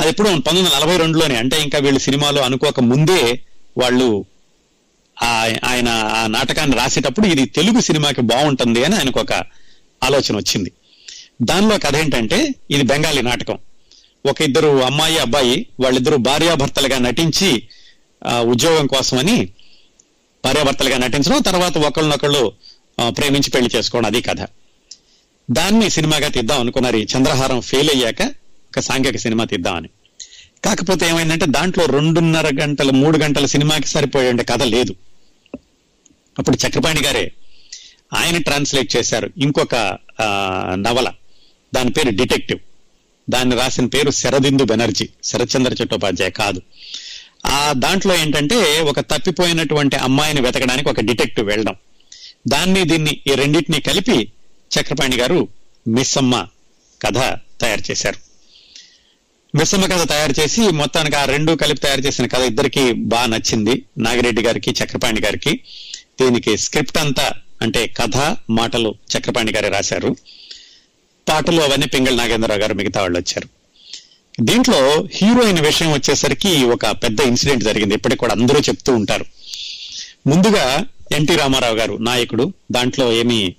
అది 0.00 0.08
ఎప్పుడు 0.08 0.28
పంతొమ్మిది 0.28 0.68
వందల 0.68 0.78
నలభై 0.78 0.96
రెండులోనే 0.96 1.36
అంటే 1.36 1.62
ఇంకా 1.62 1.78
వీళ్ళు 1.78 2.00
సినిమాలో 2.00 2.42
అనుకోక 2.42 2.80
ముందే 2.80 3.40
వాళ్ళు 3.78 4.24
ఆ- 5.22 5.54
ఆయన 5.64 5.88
ఆ 5.88 6.26
నాటకాన్ని 6.26 6.76
రాసేటప్పుడు 6.76 7.26
ఇది 7.26 7.44
తెలుగు 7.46 7.80
సినిమాకి 7.80 8.20
బాగుంటుంది 8.20 8.84
అని 8.84 8.96
ఆయనకు 8.96 9.20
ఒక 9.20 9.32
ఆలోచన 10.04 10.36
వచ్చింది. 10.36 10.72
దానిలో 11.42 11.78
కథ 11.78 11.96
ఏంటంటే 11.96 12.54
ఇది 12.70 12.82
బెంగాలీ 12.82 13.22
నాటకం. 13.22 13.58
ఒక 14.26 14.42
ఇద్దరు 14.42 14.68
అమ్మాయి 14.84 15.18
అబ్బాయి 15.18 15.66
వాళ్ళిద్దరు 15.80 16.16
భార్యాభర్తలుగా 16.16 16.98
నటించి 16.98 17.50
ఉద్యోగం 18.38 18.86
కోసమని 18.86 19.48
భార్యాభర్తలుగా 20.44 20.98
నటించడం 20.98 21.42
తర్వాత 21.42 21.78
ఒకళ్ళనొకళ్ళు 21.78 22.52
ప్రేమించి 23.08 23.50
పెళ్ళి 23.50 23.70
చేసుకోవడం 23.76 24.06
అది 24.06 24.20
కథ. 24.20 24.40
దాన్ని 25.50 25.90
సినిమాగా 25.90 26.28
తీద్దాం 26.28 26.60
అనుకున్నారు 26.60 26.96
ఈ 26.96 27.06
చంద్రహారం 27.16 27.60
ఫెయిల్ 27.60 27.90
అయ్యాక 27.90 28.22
ఒక 28.70 28.80
సాంఘిక 28.80 29.16
సినిమా 29.16 29.44
తీద్దామని. 29.44 29.88
కాకపోతే 30.64 31.08
ఏమైందంటే 31.08 31.46
దాంట్లో 31.46 31.84
రెండున్నర 31.86 32.48
గంటల 32.62 32.90
మూడు 32.90 33.18
గంటల 33.18 33.46
సినిమాకి 33.46 33.88
సరిపోయే 33.88 34.32
కథ 34.32 34.62
లేదు. 34.62 34.94
అప్పుడు 36.38 36.56
చక్రపాణి 36.56 37.02
గారే 37.02 37.32
ఆయన 38.14 38.38
ట్రాన్స్లేట్ 38.38 38.96
చేశారు. 38.96 39.30
ఇంకొక 39.38 39.98
నవల. 40.74 41.12
దాని 41.74 41.90
పేరు 41.90 42.10
డిటెక్టివ్. 42.10 42.58
దాన్ని 43.30 43.56
రాసిన 43.56 43.86
పేరు 43.86 44.10
శరదిందు 44.10 44.64
బెనర్జీ 44.64 45.08
శరత్చంద్ర 45.24 45.82
చట్టోపాధ్యాయ 45.82 46.30
కాదు. 46.30 46.62
ఆ 47.46 47.72
దాంట్లో 47.76 48.16
ఏంటంటే 48.16 48.80
ఒక 48.80 49.00
తప్పిపోయినటువంటి 49.00 49.96
అమ్మాయిని 49.96 50.40
వెతకడానికి 50.40 50.88
ఒక 50.88 51.00
డిటెక్టివ్ 51.00 51.46
వెళ్ళడం. 51.46 51.74
దాన్ని 52.48 52.84
దీన్ని 52.84 53.20
ఈ 53.26 53.34
రెండింటిని 53.34 53.80
కలిపి 53.80 54.32
చక్రపాణి 54.78 55.16
గారు 55.16 55.48
మిస్సమ్మ 55.88 56.46
కథ 57.02 57.18
తయారు 57.60 57.90
చేశారు. 57.90 58.16
మిస్సమ్మ 59.56 59.86
కథ 59.86 60.08
తయారు 60.08 60.40
చేసి 60.40 60.60
మొత్తానికి 60.60 61.16
ఆ 61.16 61.24
రెండు 61.24 61.52
కలిపి 61.52 61.80
తయారు 61.80 62.00
చేసిన 62.00 62.26
కథ 62.26 62.40
ఇద్దరికి 62.40 62.92
బాగా 62.92 63.26
నచ్చింది. 63.26 63.82
నాగిరెడ్డి 63.98 64.42
గారికి 64.42 64.70
చక్రపాణి 64.70 65.20
గారికి. 65.20 65.60
దీనికి 66.20 66.58
స్క్రిప్ట్ 66.58 66.98
అంతా 66.98 67.32
అంటే 67.62 67.86
కథ 67.86 68.36
మాటలు 68.50 68.94
చక్రపాణి 69.18 69.52
గారే 69.52 69.68
రాశారు. 69.68 70.16
పాటలు 71.28 71.60
అవన్నీ 71.62 71.86
పింగళ 71.86 72.14
నాగేంద్రరావు 72.14 72.60
గారు 72.60 72.74
మిగతా 72.74 73.00
వాళ్ళు 73.00 73.18
వచ్చారు. 73.18 73.48
దీంట్లో 74.40 75.08
హీరోయిన్ 75.12 75.58
విషయం 75.58 75.92
వచ్చేసరికి 75.92 76.64
ఒక 76.64 76.86
పెద్ద 76.86 77.20
ఇన్సిడెంట్ 77.20 77.64
జరిగింది. 77.64 77.94
ఇప్పటికి 77.94 78.18
కూడా 78.18 78.32
అందరూ 78.32 78.60
చెప్తూ 78.60 78.94
ఉంటారు. 78.94 79.24
ముందుగా 80.26 80.84
ఎన్టీ 81.12 81.36
రామారావు 81.36 81.76
గారు 81.76 81.94
నాయకుడు. 82.00 82.52
దాంట్లో 82.72 83.12
ఏమీ 83.12 83.54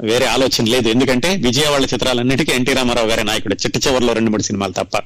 వేరే 0.00 0.26
ఆలోచన 0.26 0.64
లేదు. 0.64 0.88
ఎందుకంటే 0.88 1.36
విజయవాడ 1.36 1.82
చిత్రాలన్నిటికీ 1.82 2.52
ఎన్టీ 2.52 2.72
రామారావు 2.72 3.08
గారి 3.08 3.24
నాయకుడు. 3.24 3.54
చిట్ట 3.54 3.86
చివరిలో 3.86 4.12
రెండు 4.12 4.30
మూడు 4.30 4.42
సినిమాలు 4.42 4.72
తప్ప. 4.72 4.96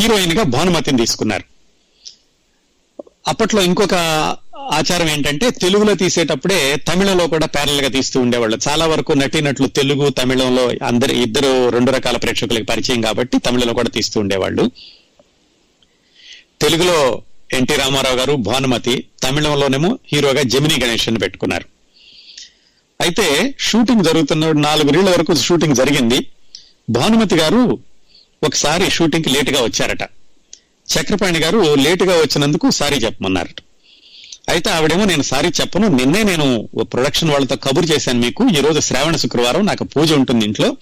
హీరోయిన్గా 0.00 0.42
భానుమతిని 0.42 0.98
తీసుకున్నారు. 0.98 1.44
అప్పట్లో 3.28 3.62
ఇంకొక 3.62 3.94
ఆచారం 4.70 5.08
ఏంటంటే 5.08 5.50
తెలుగులో 5.50 5.94
తీసేటప్పుడే 5.94 6.76
తమిళంలో 6.76 7.26
కూడా 7.26 7.46
ప్యారల్గా 7.46 7.88
తీస్తూ 7.88 8.20
ఉండేవాళ్ళు. 8.20 8.58
చాలా 8.68 8.86
వరకు 8.86 9.12
నటినట్లు 9.12 9.66
తెలుగు 9.66 10.08
తమిళంలో 10.08 10.86
అందరి 10.86 11.22
ఇద్దరు 11.22 11.68
రెండు 11.68 11.90
రకాల 11.90 12.16
ప్రేక్షకులకి 12.16 12.64
పరిచయం 12.64 13.00
కాబట్టి 13.00 13.38
తమిళంలో 13.38 13.74
కూడా 13.74 13.88
తీస్తూ 13.88 14.20
ఉండేవాళ్ళు. 14.20 14.70
తెలుగులో 16.60 17.22
ఎన్టీ 17.52 17.74
రామారావు 17.74 18.16
గారు 18.16 18.32
భానుమతి 18.32 19.06
తమిళంలోనేమో 19.22 19.98
హీరోగా 20.12 20.42
జమినీ 20.42 20.74
గణేష్ 20.84 21.08
అని 21.08 21.18
పెట్టుకున్నారు. 21.18 21.64
అయితే 23.00 23.54
షూటింగ్ 23.58 24.04
జరుగుతున్న 24.04 24.52
నాలుగు 24.52 24.90
రీళ్ళ 24.90 25.10
వరకు 25.10 25.34
షూటింగ్ 25.34 25.74
జరిగింది. 25.74 26.26
భానుమతి 26.90 27.34
గారు 27.34 27.78
ఒకసారి 28.42 28.90
షూటింగ్ 28.90 29.32
లేటుగా 29.32 29.62
వచ్చారట. 29.62 30.02
చక్రపాణి 30.92 31.38
గారు 31.38 31.74
లేటుగా 31.74 32.16
వచ్చినందుకు 32.16 32.70
సారీ 32.70 32.96
చెప్పమన్నారట. 32.96 33.71
అయితే 34.48 34.70
ఆవిడేమో 34.70 35.04
నేను 35.04 35.22
సారీ 35.22 35.48
చెప్పను. 35.48 35.88
నిన్నే 35.88 36.22
నేను 36.22 36.68
ప్రొడక్షన్ 36.82 37.30
వాళ్ళతో 37.30 37.56
కబురు 37.56 37.86
చేశాను 37.86 38.20
మీకు. 38.20 38.48
ఈ 38.58 38.60
రోజు 38.60 38.80
శ్రావణ 38.80 39.16
శుక్రవారం 39.16 39.66
నాకు 39.66 39.84
పూజ 39.84 40.12
ఉంటుంది 40.12 40.44
ఇంట్లో. 40.44 40.76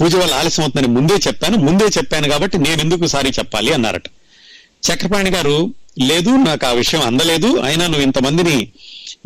పూజ 0.00 0.16
వల్ల 0.16 0.34
ఆలస్యం 0.34 0.64
అవుతుందని 0.64 0.92
ముందే 0.92 1.14
చెప్పాను. 1.14 1.58
ముందే 1.58 1.84
చెప్పాను 1.84 2.28
కాబట్టి 2.28 2.58
నేను 2.58 2.80
ఎందుకు 2.80 3.06
సారీ 3.06 3.30
చెప్పాలి 3.30 3.72
అన్నారట. 3.72 4.06
చక్రపాణి 4.88 5.30
గారు 5.30 5.74
లేదు 5.98 6.30
నాకు 6.30 6.66
ఆ 6.66 6.70
విషయం 6.70 7.02
అందలేదు. 7.02 7.60
అయినా 7.60 7.86
నువ్వు 7.86 8.02
ఇంతమందిని 8.02 8.72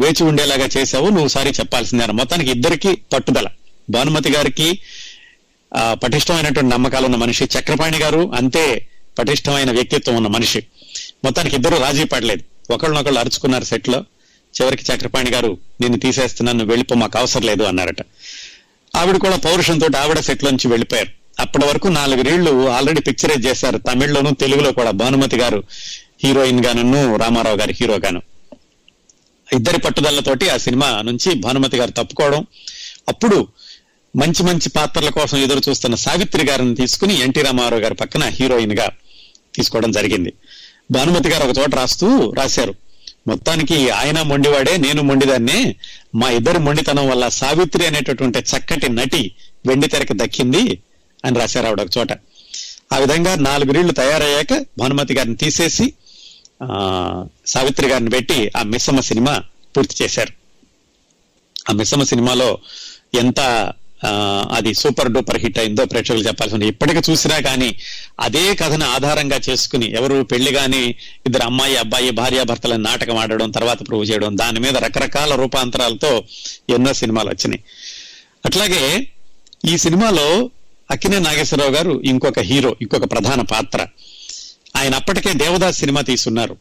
వేచి 0.00 0.24
ఉండేలాగా 0.24 0.68
చేశావు. 0.76 1.08
నువ్వు 1.08 1.28
సారీ 1.28 1.50
చెప్పాల్సిందే 1.50 2.04
అన్న 2.04 2.12
మొత్తానికి 2.12 2.50
ఇద్దరికి 2.50 2.94
పట్టుదల. 3.12 3.48
భానుమతి 3.90 4.32
గారికి 4.32 4.78
ఆ, 5.76 5.94
పటిష్టమైనటువంటి 5.94 6.74
నమ్మకాలు 6.74 7.04
ఉన్న 7.04 7.16
మనిషి 7.16 7.44
చక్రపాణి 7.44 7.98
గారు 7.98 8.32
అంతే 8.34 8.88
పటిష్టమైన 9.18 9.70
వ్యక్తిత్వం 9.70 10.16
ఉన్న 10.16 10.28
మనిషి. 10.28 10.62
మొత్తానికి 11.24 11.56
ఇద్దరు 11.56 11.76
రాజీ 11.76 12.04
పడలేదు. 12.04 12.51
ఒకళ్ళనొకళ్ళు 12.72 13.20
అరుచుకున్నారు 13.20 13.64
సెట్లో 13.64 14.04
చివరికి 14.60 14.84
చక్రపాణి 14.92 15.30
గారు 15.30 15.58
నిన్ను 15.80 15.98
తీసేస్తున్నాను 15.98 16.64
వెళ్ళిపో 16.64 16.94
మాకు 16.94 17.18
అవసరం 17.18 17.42
లేదు 17.42 17.62
అన్నారట. 17.62 17.96
ఆవిడ 18.96 19.16
కూడా 19.16 19.36
పౌరుషంతో 19.36 19.98
ఆవిడ 19.98 20.20
సెట్ 20.20 20.44
నుంచి 20.44 20.68
వెళ్ళిపోయారు. 20.68 21.08
అప్పటి 21.40 21.66
వరకు 21.66 21.88
నాలుగు 21.88 22.22
రీళ్ళు 22.22 22.68
ఆల్రెడీ 22.68 23.00
పిక్చరైజ్ 23.00 23.46
చేశారు. 23.46 23.78
తమిళ్ళోను 23.78 24.34
తెలుగులో 24.34 24.72
కూడా. 24.72 24.90
భానుమతి 24.90 25.36
గారు 25.36 25.62
హీరోయిన్ 26.24 26.64
గాను 26.64 27.16
రామారావు 27.16 27.56
గారు 27.56 27.72
హీరో 27.72 27.96
గాను. 27.96 28.22
ఇద్దరి 29.52 29.78
పట్టుదలతోటి 29.78 30.48
ఆ 30.48 30.56
సినిమా 30.56 31.02
నుంచి 31.02 31.34
భానుమతి 31.34 31.76
గారు 31.76 31.90
తప్పుకోవడం. 31.90 32.46
అప్పుడు 33.08 33.48
మంచి 34.16 34.42
మంచి 34.42 34.68
పాత్రల 34.68 35.08
కోసం 35.08 35.38
ఎదురు 35.38 35.62
చూస్తున్న 35.68 35.94
సావిత్రి 35.94 36.46
గారిని 36.46 36.74
తీసుకుని 36.74 37.20
ఎన్టీ 37.20 37.42
రామారావు 37.42 37.82
గారి 37.82 37.94
పక్కన 37.94 38.24
హీరోయిన్గా 38.24 38.88
తీసుకోవడం 39.54 39.90
జరిగింది. 39.90 40.32
భానుమతి 40.90 41.28
గారు 41.28 41.48
ఒక 41.48 41.58
చోట 41.58 41.74
రాస్తూ 41.74 42.30
రాశారు. 42.30 42.74
మొత్తానికి 43.26 43.90
ఆయన 43.90 44.22
మొండివాడే 44.22 44.76
నేను 44.76 45.02
మొండిదాన్నే. 45.02 45.76
మా 46.14 46.30
ఇద్దరు 46.30 46.58
మొండితనం 46.58 47.08
వల్ల 47.08 47.28
సావిత్రి 47.28 47.86
అనేటటువంటి 47.86 48.38
చక్కటి 48.38 48.88
నటి 48.88 49.34
వెండి 49.66 49.88
తెరకి 49.88 50.12
దక్కింది 50.12 50.82
అని 51.24 51.38
రాశారు 51.38 51.66
ఆవిడ 51.66 51.80
ఒక 51.80 51.98
చోట. 51.98 52.12
ఆ 52.92 52.98
విధంగా 52.98 53.34
నాలుగు 53.34 53.72
రీళ్ళు 53.72 53.92
తయారయ్యాక 53.92 54.66
భానుమతి 54.78 55.14
గారిని 55.14 55.36
తీసేసి 55.36 55.92
ఆ 56.62 57.26
సావిత్రి 57.46 57.88
గారిని 57.88 58.10
పెట్టి 58.10 58.50
ఆ 58.56 58.62
మిస్సమ్మ 58.62 59.00
సినిమా 59.00 59.42
పూర్తి 59.76 60.04
చేశారు. 60.04 60.32
ఆ 61.70 61.72
మిస్సమ్మ 61.72 62.02
సినిమాలో 62.02 62.58
ఎంత 63.14 63.72
అది 64.52 64.74
సూపర్ 64.74 65.12
డూపర్ 65.12 65.38
హిట్ 65.38 65.58
అయిందో 65.58 65.84
ప్రేక్షకులు 65.84 66.26
చెప్పాల్సి 66.26 66.54
ఉంది 66.54 66.68
ఇప్పటికి 66.68 67.10
చూసినా 67.10 67.38
కానీ 67.40 67.78
అదే 68.20 68.54
కథను 68.54 68.86
ఆధారంగా 68.86 69.40
చేసుకుని 69.50 69.92
ఎవరు 69.96 70.22
పెళ్ళి 70.22 70.52
గాని 70.52 70.86
ఇద్దరు 71.26 71.42
అమ్మాయి 71.42 71.76
అబ్బాయి 71.76 72.10
భార్యాభర్తలను 72.10 72.82
నాటకం 72.82 73.16
ఆడడం 73.16 73.50
తర్వాత 73.50 73.88
ప్రూవ్ 73.88 74.10
చేయడం 74.10 74.38
దాని 74.38 74.60
మీద 74.60 74.76
రకరకాల 74.76 75.34
రూపాంతరాలతో 75.34 76.24
ఎన్నో 76.70 76.92
సినిమాలు 76.92 77.28
వచ్చినాయి. 77.28 77.64
అట్లాగే 78.46 79.06
ఈ 79.64 79.76
సినిమాలో 79.76 80.50
అక్కినే 80.90 81.18
నాగేశ్వరరావు 81.18 81.70
గారు 81.70 82.02
ఇంకొక 82.04 82.38
హీరో 82.38 82.76
ఇంకొక 82.82 83.10
ప్రధాన 83.10 83.40
పాత్ర. 83.40 83.86
ఆయన 84.76 84.94
అప్పటికే 84.94 85.32
దేవదాస్ 85.32 85.78
సినిమా 85.78 86.00
తీసున్నారు 86.00 86.56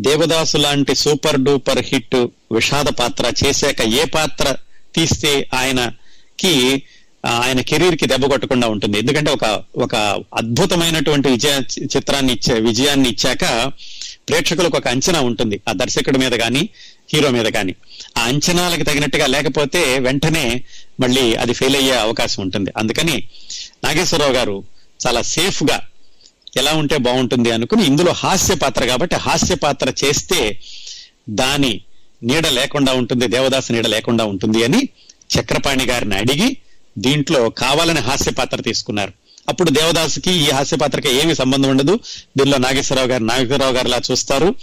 దేవదాసు 0.00 0.56
లాంటి 0.56 0.94
సూపర్ 0.94 1.40
డూపర్ 1.40 1.78
హిట్ 1.78 2.26
విషాద 2.52 2.84
పాత్ర 2.84 3.32
చేశాక 3.46 3.82
ఏ 3.82 4.04
పాత్ర 4.04 4.56
తీస్తే 4.94 5.48
ఆయన 5.54 5.90
కి 6.38 6.54
ఆయన 7.24 7.60
కెరీర్కి 7.70 8.06
దెబ్బ 8.12 8.24
కొట్టకుండా 8.32 8.66
ఉంటుంది. 8.74 8.96
ఎందుకంటే 9.02 9.30
ఒక 9.36 9.44
ఒక 9.84 9.94
అద్భుతమైనటువంటి 10.40 11.28
విజయ 11.34 11.54
చిత్రాన్ని 11.94 12.32
ఇచ్చే 12.36 12.54
విజయాన్ని 12.68 13.08
ఇచ్చాక 13.14 13.44
ప్రేక్షకులకు 14.28 14.76
ఒక 14.80 14.88
అంచనా 14.94 15.20
ఉంటుంది. 15.28 15.56
ఆ 15.68 15.72
దర్శకుడి 15.82 16.18
మీద 16.24 16.34
కానీ 16.42 16.62
హీరో 17.12 17.30
మీద 17.36 17.48
కానీ 17.56 17.72
ఆ 18.18 18.22
అంచనాలకు 18.32 18.84
తగినట్టుగా 18.88 19.26
లేకపోతే 19.34 19.80
వెంటనే 20.06 20.44
మళ్ళీ 21.02 21.24
అది 21.42 21.54
ఫెయిల్ 21.60 21.76
అయ్యే 21.80 21.96
అవకాశం 22.06 22.40
ఉంటుంది. 22.42 22.70
అందుకని 22.76 23.16
నాగేశ్వరరావు 23.84 24.34
గారు 24.38 24.56
చాలా 25.00 25.22
సేఫ్గా 25.34 25.78
ఎలా 26.60 26.72
ఉంటే 26.80 26.96
బాగుంటుంది 27.06 27.50
అనుకుని 27.50 27.82
ఇందులో 27.84 28.12
హాస్య 28.22 28.54
పాత్ర 28.54 28.82
కాబట్టి 28.86 29.16
హాస్య 29.26 29.54
పాత్ర 29.54 29.88
చేస్తే 30.02 30.40
దాని 31.40 31.72
నీడ 32.22 32.46
లేకుండా 32.58 32.92
ఉంటుంది 33.00 33.26
దేవదాసు 33.28 33.72
నీడ 33.72 33.86
లేకుండా 33.94 34.24
ఉంటుంది 34.32 34.60
అని 34.64 34.80
చక్రపాణి 35.30 35.86
గారిని 35.86 36.16
అడిగి 36.16 36.56
దీంట్లో 36.98 37.50
కావాలని 37.50 38.00
హాస్య 38.00 38.30
పాత్ర 38.30 38.60
తీసుకున్నారు. 38.60 39.12
అప్పుడు 39.48 39.70
దేవదాసుకి 39.70 40.32
ఈ 40.32 40.50
హాస్య 40.50 40.76
పాత్రకి 40.76 41.14
ఏమి 41.14 41.34
సంబంధం 41.34 41.68
ఉండదు. 41.68 42.00
దీనిలో 42.38 42.58
నాగేశ్వరరావు 42.58 43.08
గారు 43.08 43.24
నాగేశ్వరరావు 43.24 43.72
గారిలా 43.72 44.00
చూస్తారు. 44.10 44.54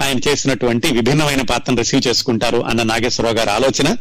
ఆయన 0.00 0.18
చేసినటువంటి 0.28 0.92
విభిన్నమైన 0.92 1.42
పాత్రను 1.42 1.78
రిసీవ్ 1.78 2.02
చేసుకుంటారు 2.06 2.58
అన్న 2.58 2.82
నాగేశ్వరరావు 2.82 3.36
గారి 3.36 3.50
ఆలోచన. 3.50 3.96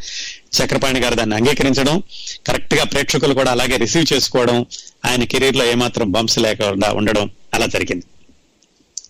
చక్రపాణి 0.62 1.00
గారు 1.00 1.16
దాన్ని 1.16 1.36
అంగీకరించడం 1.36 2.04
కరెక్ట్గా 2.48 2.84
ప్రేక్షకులు 2.84 3.34
కూడా 3.34 3.52
అలాగే 3.52 3.78
రిసీవ్ 3.78 4.14
చేసుకోవడం 4.14 4.66
ఆయన 5.06 5.24
కెరీర్లో 5.24 5.66
ఏమాత్రం 5.66 6.12
బంప్స్ 6.12 6.40
లేకుండా 6.40 6.92
ఉండడం 6.92 7.32
అలా 7.54 7.66
జరిగింది. 7.66 8.06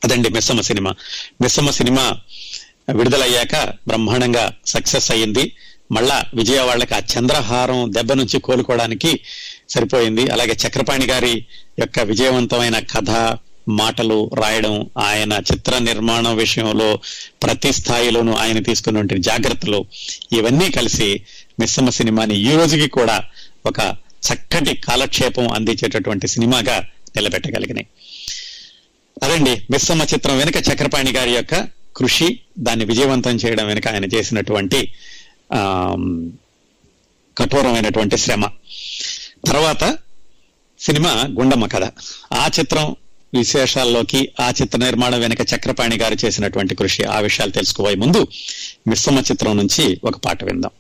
అదండి 0.04 0.30
మిస్సమ్మ 0.30 0.62
సినిమా. 0.62 0.96
మిస్సమ్మ 1.42 1.70
సినిమా 1.70 2.18
విడుదలయ్యాక 2.96 3.56
బ్రహ్మాండంగా 3.88 4.54
సక్సెస్ 4.68 5.12
అయ్యింది. 5.12 5.54
మళ్ళా 5.92 6.24
విజయవాడకి 6.34 6.94
ఆ 6.94 7.00
చంద్రహారం 7.00 7.94
దెబ్బ 7.94 8.14
నుంచి 8.14 8.40
కోలుకోవడానికి 8.40 9.20
సరిపోయింది. 9.70 10.30
అలాగే 10.30 10.58
చక్రపాణి 10.68 11.06
గారి 11.06 11.46
యొక్క 11.80 12.00
విజయవంతమైన 12.00 12.80
కథ 12.80 13.38
మాటలు 13.70 14.32
రాయడం 14.34 14.90
ఆయన 14.98 15.42
చిత్ర 15.54 15.78
నిర్మాణం 15.78 16.36
విషయంలో 16.36 17.00
ప్రతి 17.44 17.74
స్థాయిలోనూ 17.74 18.34
ఆయన 18.34 18.60
తీసుకున్నటువంటి 18.60 19.18
జాగ్రత్తలు 19.18 19.86
ఇవన్నీ 20.34 20.72
కలిసి 20.72 21.22
మిస్సమ్మ 21.60 21.90
సినిమాని 21.90 22.40
ఈ 22.40 22.56
రోజుకి 22.56 22.88
కూడా 22.88 23.24
ఒక 23.66 23.96
చక్కటి 24.34 24.76
కాలక్షేపం 24.76 25.52
అందించేటటువంటి 25.52 26.28
సినిమాగా 26.28 26.86
నిలబెట్టగలిగినాయి. 27.16 27.88
అదండి. 29.24 29.62
మిస్సమ్మ 29.72 30.04
చిత్రం 30.04 30.38
వెనుక 30.38 30.56
చక్రపాణి 30.56 31.12
గారి 31.12 31.32
యొక్క 31.32 31.68
కృషి 31.96 32.40
దాన్ని 32.60 32.86
విజయవంతం 32.86 33.36
చేయడం 33.36 33.68
వెనుక 33.68 33.88
ఆయన 33.88 34.06
చేసినటువంటి 34.06 34.94
కఠోరమైనటువంటి 37.38 38.18
శ్రమ. 38.18 38.46
తర్వాత 39.46 39.98
సినిమా 40.80 41.10
గుండమ్మ 41.10 41.66
కథ. 41.66 41.84
ఆ 42.34 42.50
చిత్రం 42.60 42.96
విశేషాల్లోకి 43.34 44.30
ఆ 44.40 44.54
చిత్ర 44.62 44.78
నిర్మాణం 44.78 45.20
వెనుక 45.20 45.42
చక్రపాణి 45.42 45.98
గారు 45.98 46.18
చేసినటువంటి 46.26 46.76
కృషి. 46.76 47.04
ఆ 47.04 47.20
విషయాలు 47.20 47.52
తెలుసుకోబోయే 47.52 47.96
ముందు 47.96 48.28
మిస్సమ్మ 48.88 49.20
చిత్రం 49.20 49.58
నుంచి 49.58 50.00
ఒక 50.04 50.18
పాట 50.18 50.44
విందాం. 50.44 50.72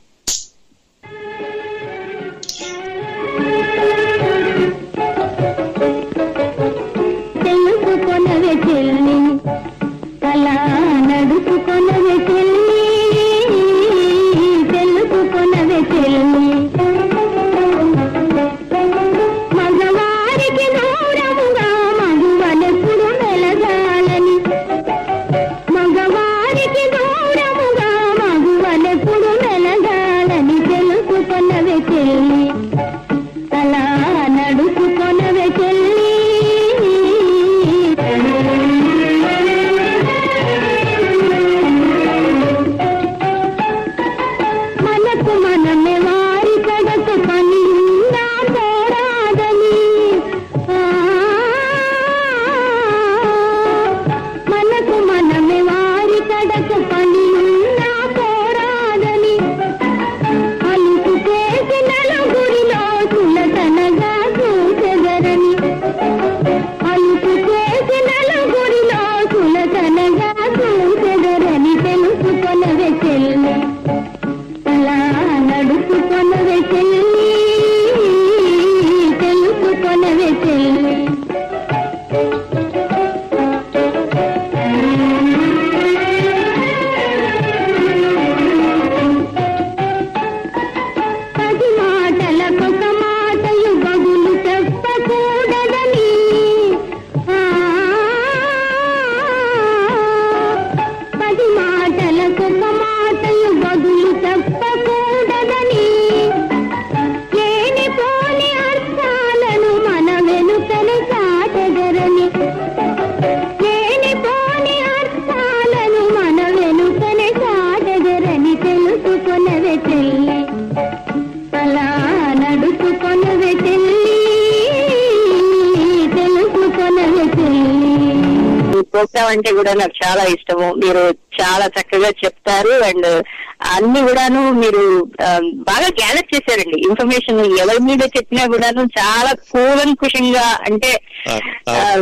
ఇన్ఫర్మేషన్ 136.90 137.40
ఎవరి 137.58 137.80
మీద 137.80 138.02
చెప్పినా 138.18 138.46
కూడాను 138.46 138.84
చాలా 139.00 139.34
కూలంకుషంగా 139.52 140.46
అంటే 140.68 140.92
ఆ, 141.30 141.36
ఆ. 141.68 141.74
ఆ, 141.74 141.96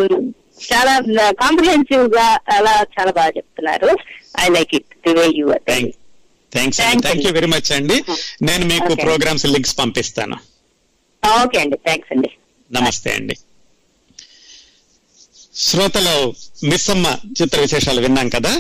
చాలా 0.74 0.94
కాంప్రిహెన్సివ్గా 1.42 2.28
అలా 2.52 2.86
చాలా 2.96 3.12
బాగా 3.12 3.32
చెప్తున్నారు. 3.38 3.90
I 4.40 4.48
like 4.50 4.76
it 4.76 5.08
the 5.08 5.14
way 5.20 5.26
you 5.36 5.48
thank 5.66 5.92
thanks 6.52 6.78
thank 6.78 7.26
you. 7.28 7.32
Very 7.32 7.48
much 7.48 7.72
అండి. 7.72 7.98
నేను 8.42 8.66
మీకు. 8.66 8.96
ప్రోగ్రామ్స్ 8.96 9.46
లింక్స్ 9.46 9.78
పంపిస్తాను. 9.80 10.38
ఓకే 11.24 11.60
అండి. 11.60 11.78
థ్యాంక్స్ 11.78 12.12
అండి. 12.12 12.30
నమస్తే 12.72 13.12
అండి. 13.12 13.36
శ్రోతలు 15.56 16.16
మిస్సమ్మ 16.64 17.08
చిత్ర 17.42 17.60
విశేషాలు 17.60 18.02
విన్నాం 18.02 18.30
కదా? 18.30 18.52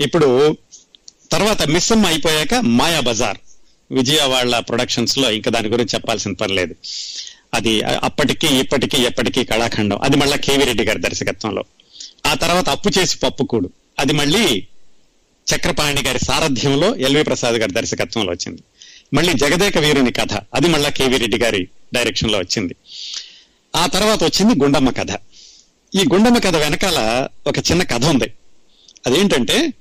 ఇప్పుడు 0.00 0.28
తర్వాత 1.32 1.62
మిస్సమ్మ 1.68 2.06
అయిపోయాక 2.06 2.54
మాయా 2.74 3.00
బజార్ 3.00 3.38
విజయ 3.90 4.22
వాళ్ళ 4.24 4.58
ప్రొడక్షన్స్లో 4.58 5.30
ఇంకా 5.30 5.50
దాని 5.50 5.68
గురించి 5.68 5.88
చెప్పాల్సిన 5.94 6.32
పని 6.32 6.54
లేదు. 6.54 6.74
అది 7.54 7.82
అప్పటికి 7.82 8.46
ఇప్పటికి 8.46 9.02
ఎప్పటికీ 9.02 9.44
కళాఖండం. 9.44 9.98
అది 10.02 10.16
మళ్ళా 10.16 10.36
కేవీ 10.36 10.64
రెడ్డి 10.64 10.84
గారి 10.84 11.00
దర్శకత్వంలో. 11.00 11.64
ఆ 12.26 12.34
తర్వాత 12.34 12.68
అప్పు 12.68 12.90
చేసి 12.98 13.18
పప్పుకూడు 13.18 13.70
అది 13.98 14.12
మళ్ళీ 14.12 14.66
చక్రపాణి 15.54 16.02
గారి 16.02 16.18
సారథ్యంలో 16.18 16.96
ఎల్వి 16.96 17.24
ప్రసాద్ 17.24 17.54
గారి 17.54 17.72
దర్శకత్వంలో 17.72 18.32
వచ్చింది. 18.32 18.62
మళ్ళీ 19.14 19.32
జగదేక 19.32 19.78
వీరుని 19.78 20.12
కథ. 20.12 20.32
అది 20.32 20.68
మళ్ళా 20.68 20.90
కేవీ 20.90 21.16
రెడ్డి 21.16 21.38
గారి 21.38 21.68
డైరెక్షన్లో 21.94 22.38
వచ్చింది. 22.38 22.76
ఆ 23.76 23.86
తర్వాత 23.86 24.24
వచ్చింది 24.24 24.64
గుండమ్మ 24.64 24.90
కథ. 24.90 25.10
ఈ 25.94 26.04
గుండమ్మ 26.12 26.38
కథ 26.38 26.56
వెనకాల 26.56 27.28
ఒక 27.46 27.58
చిన్న 27.58 27.82
కథ 27.82 28.04
ఉంది. 28.04 28.32
అదేంటంటే 29.06 29.72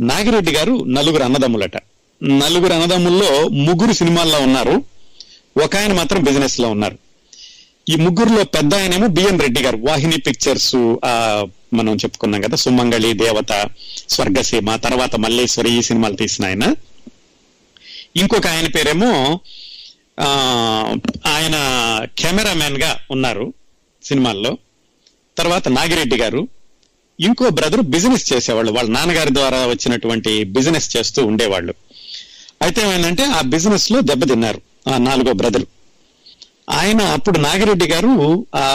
నాగిరెడ్డి 0.00 0.52
గారు 0.52 0.84
నలుగురు 0.84 1.22
అన్నదమ్ములట. 1.22 1.76
నలుగురు 2.22 2.72
అన్నదమ్ముల్లో 2.72 3.48
ముగ్గురు 3.48 3.92
సినిమాల్లో 3.92 4.38
ఉన్నారు. 4.38 4.84
ఒక 5.64 5.76
ఆయన 5.76 5.92
మాత్రం 5.92 6.22
బిజినెస్లో 6.22 6.70
ఉన్నారు. 6.70 6.98
ఈ 7.88 7.96
ముగ్గురులో 7.96 8.44
పెద్ద 8.44 8.74
ఆయనేమో 8.74 9.06
బిఎన్ 9.06 9.40
రెడ్డి 9.40 9.62
గారు. 9.62 9.76
వాహిని 9.76 10.18
పిక్చర్స్ 10.18 10.76
ఆ 11.04 11.46
మనం 11.74 11.94
చెప్పుకున్నాం 11.96 12.40
కదా 12.40 12.56
సుమంగళి 12.56 13.12
దేవత 13.12 13.66
స్వర్గసీమ 14.08 14.76
తర్వాత 14.76 15.16
మల్లేశ్వరి 15.16 15.70
ఈ 15.72 15.82
సినిమాలు 15.82 16.16
తీసిన 16.16 16.46
ఆయన. 16.46 16.74
ఇంకొక 18.16 18.46
ఆయన 18.46 18.66
పేరేమో 18.66 19.40
ఆయన 21.26 21.56
కెమెరామెన్గా 22.18 23.00
ఉన్నారు 23.10 23.52
సినిమాల్లో. 24.04 24.58
తర్వాత 25.38 25.68
నాగిరెడ్డి 25.68 26.16
గారు. 26.16 26.48
ఇంకో 27.20 27.50
బ్రదర్ 27.50 27.80
బిజినెస్ 27.80 28.32
చేసేవాళ్ళు. 28.32 28.72
వాళ్ళ 28.72 28.90
నాన్నగారి 28.90 29.34
ద్వారా 29.34 29.66
వచ్చినటువంటి 29.66 30.44
బిజినెస్ 30.44 30.96
చేస్తూ 30.96 31.26
ఉండేవాళ్ళు. 31.26 31.74
అయితే 32.64 32.80
ఏమైందంటే 32.84 33.24
ఆ 33.36 33.40
బిజినెస్లో 33.54 33.98
దెబ్బతిన్నారు 34.10 34.60
ఆ 34.88 34.96
నాలుగో 35.06 35.32
బ్రదర్ 35.40 35.66
ఆయన 36.74 37.00
అప్పుడు 37.14 37.38
నాగిరెడ్డి 37.46 37.86
గారు 37.90 38.12
ఆ 38.58 38.66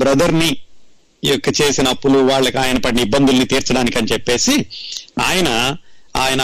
బ్రదర్ని 0.00 0.50
యొక్క 1.22 1.48
చేసిన 1.60 1.86
అప్పులు 1.88 2.18
వాళ్ళకి 2.28 2.58
ఆయన 2.58 2.78
పడిన 2.78 3.00
ఇబ్బందుల్ని 3.06 3.46
తీర్చడానికి 3.52 3.96
అని 4.00 4.10
చెప్పేసి 4.12 4.54
ఆయన 5.22 5.48
ఆయన 6.16 6.42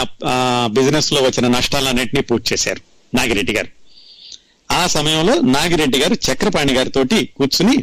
బిజినెస్లో 0.77 1.19
వచ్చిన 1.21 1.47
నష్టాలన్నింటినీ 1.53 2.21
పూర్తి 2.29 2.47
చేశారు 2.51 2.81
నాగిరెడ్డి 3.13 3.53
గారు. 3.55 3.69
ఆ 4.69 4.81
సమయంలో 4.87 5.33
నాగిరెడ్డి 5.55 5.97
గారు 6.01 6.15
చక్రపాణి 6.25 6.73
గారితోటి 6.77 7.17
కూర్చుని 7.37 7.75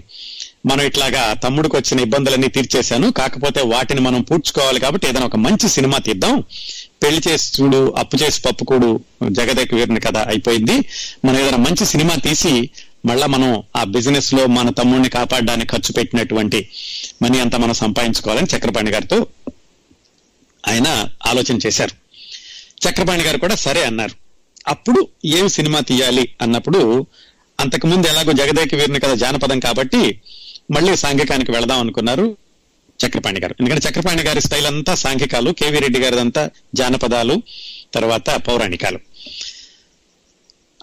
మనం 0.67 0.83
ఇట్లాగా 0.89 1.23
తమ్ముడికి 1.45 1.75
వచ్చిన 1.77 2.01
ఇబ్బందులన్నీ 2.01 2.49
తీర్చేశాను 2.57 3.07
కాకపోతే 3.19 3.61
వాటిని 3.73 4.01
మనం 4.01 4.21
పూడ్చుకోవాలి 4.31 4.81
కాబట్టి 4.85 5.07
ఏదైనా 5.07 5.27
ఒక 5.27 5.39
మంచి 5.45 5.69
సినిమా 5.77 5.99
తీద్దాం 6.09 6.35
పెళ్ళి 7.03 7.23
చేసి 7.29 7.63
చూడు 7.63 7.95
అప్పు 7.99 8.17
చేసి 8.17 8.41
పప్పుకూడు 8.41 9.01
జగదేక 9.29 9.75
వీరుని 9.75 10.01
కథ 10.01 10.17
అయిపోయింది. 10.17 10.73
మనం 11.25 11.39
ఏదైనా 11.41 11.57
మంచి 11.57 11.87
సినిమా 11.87 12.15
తీసి 12.15 12.71
మళ్ళా 13.07 13.27
మనం 13.27 13.63
ఆ 13.77 13.85
బిజినెస్లో 13.85 14.47
మన 14.47 14.71
తమ్ముడిని 14.71 15.09
కాపాడడానికి 15.09 15.71
ఖర్చు 15.71 15.93
పెట్టినటువంటి 15.93 16.69
మనీ 17.23 17.41
అంతా 17.41 17.59
మనం 17.59 17.75
సంపాదించుకోవాలని 17.75 18.57
చక్రపాణి 18.57 18.91
గారితో 18.91 19.27
ఆయన 20.69 21.09
ఆలోచన 21.27 21.59
చేశారు. 21.67 21.91
చక్రపాణి 22.89 23.25
గారు 23.25 23.39
కూడా 23.39 23.55
సరే 23.55 23.85
అన్నారు. 23.85 24.15
అప్పుడు 24.69 25.09
ఏం 25.25 25.49
సినిమా 25.49 25.81
తీయాలి 25.81 26.29
అన్నప్పుడు 26.43 27.07
అంతకుముందు 27.61 28.07
ఎలాగో 28.07 28.33
జగదేక 28.33 28.75
వీరిని 28.75 29.01
కదా 29.01 29.15
జానపదం 29.15 29.61
కాబట్టి 29.61 30.21
మళ్ళీ 30.71 30.97
సాంఘికానికి 30.97 31.51
వెళదాం 31.51 31.81
అనుకున్నారు. 31.81 32.37
చక్రపాణి 33.07 33.41
గారు. 33.41 33.57
ఎందుకంటే 33.61 33.89
చక్రపాణి 33.89 34.23
గారి 34.23 34.41
స్టైల్ 34.41 34.67
అంతా 34.67 34.95
సాంఘికాలు 34.95 35.51
కేవీ 35.51 35.79
రెడ్డి 35.79 36.01
గారిదంతా 36.01 36.51
జానపదాలు 36.75 37.43
తర్వాత 37.95 38.31
పౌరాణికాలు. 38.31 38.99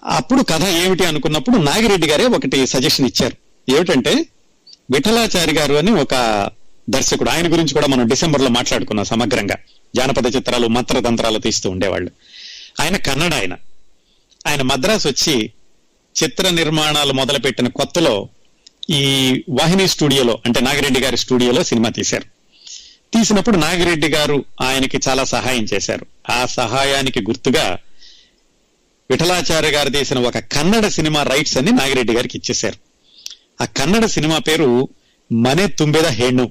అప్పుడు 0.04 0.42
కథ 0.42 0.64
ఏమిటి 0.64 1.04
అనుకున్నప్పుడు 1.04 1.56
నాగిరెడ్డి 1.56 2.06
గారే 2.06 2.24
ఒకటి 2.24 2.66
సజెషన్ 2.66 3.06
ఇచ్చారు. 3.06 3.36
ఏమిటంటే 3.76 4.26
విఠలాచారి 4.90 5.54
గారు 5.54 5.74
అని 5.74 5.90
ఒక 5.90 6.50
దర్శకుడు 6.90 7.30
ఆయన 7.30 7.52
గురించి 7.52 7.74
కూడా 7.74 7.86
మనం 7.86 8.08
డిసెంబర్లో 8.08 8.48
మాట్లాడుకున్నాం 8.48 9.04
సమగ్రంగా. 9.04 9.56
జానపద 9.96 10.36
చిత్రాలు 10.36 10.66
మంత్రతంత్రాలు 10.66 11.38
తీస్తూ 11.38 11.70
ఉండేవాళ్ళు. 11.70 12.10
ఆయన 12.80 12.96
కన్నడ 12.96 13.34
ఆయన. 13.34 13.56
ఆయన 14.46 14.62
మద్రాసు 14.62 15.08
వచ్చి 15.08 15.52
చిత్ర 16.22 16.50
నిర్మాణాలు 16.50 17.12
మొదలుపెట్టిన 17.12 17.68
కొత్తలో 17.68 18.28
ఈ 18.90 19.32
వాహిని 19.48 19.88
స్టూడియోలో 19.88 20.38
అంటే 20.44 20.60
నాగిరెడ్డి 20.60 21.00
గారి 21.00 21.16
స్టూడియోలో 21.16 21.64
సినిమా 21.64 21.88
తీశారు. 21.88 22.22
తీసినప్పుడు 23.14 23.56
నాగిరెడ్డి 23.56 24.08
గారు 24.08 24.44
ఆయనకి 24.60 24.98
చాలా 25.08 25.24
సహాయం 25.24 25.64
చేశారు. 25.64 26.06
ఆ 26.30 26.46
సహాయానికి 26.46 27.20
గుర్తుగా 27.20 27.78
విఠలాచార్య 29.10 29.68
గారు 29.68 29.88
తీసిన 29.88 30.18
ఒక 30.18 30.38
కన్నడ 30.38 30.86
సినిమా 30.86 31.22
రైట్స్ 31.22 31.56
అన్ని 31.56 31.72
నాగిరెడ్డి 31.72 32.12
గారికి 32.12 32.38
ఇచ్చేశారు. 32.38 32.74
ఆ 33.62 33.64
కన్నడ 33.64 34.06
సినిమా 34.06 34.38
పేరు 34.38 34.88
మనే 35.32 35.66
తుంబెద 35.66 36.06
హేణు. 36.06 36.50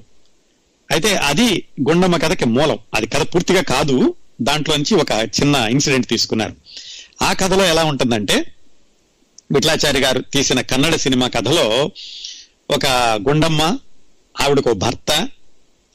అయితే 0.90 1.16
అది 1.16 1.64
గుండమ్మ 1.88 2.16
కథకి 2.16 2.44
మూలం. 2.44 2.78
అది 2.94 3.06
కథ 3.06 3.22
పూర్తిగా 3.34 3.62
కాదు. 3.62 4.14
దాంట్లోంచి 4.42 4.94
ఒక 4.94 5.12
చిన్న 5.12 5.54
ఇన్సిడెంట్ 5.54 6.06
తీసుకున్నారు. 6.06 6.56
ఆ 7.22 7.32
కథలో 7.32 7.64
ఎలా 7.64 7.84
ఉంటుందంటే 7.84 8.52
విఠలాచారి 9.52 10.00
గారు 10.00 10.20
తీసిన 10.20 10.60
కన్నడ 10.60 10.96
సినిమా 10.96 11.28
కథలో 11.28 11.90
ఒక 12.70 12.86
గుండమ్మ 13.28 13.78
ఆవిడకో 14.40 14.72
భర్త 14.74 15.10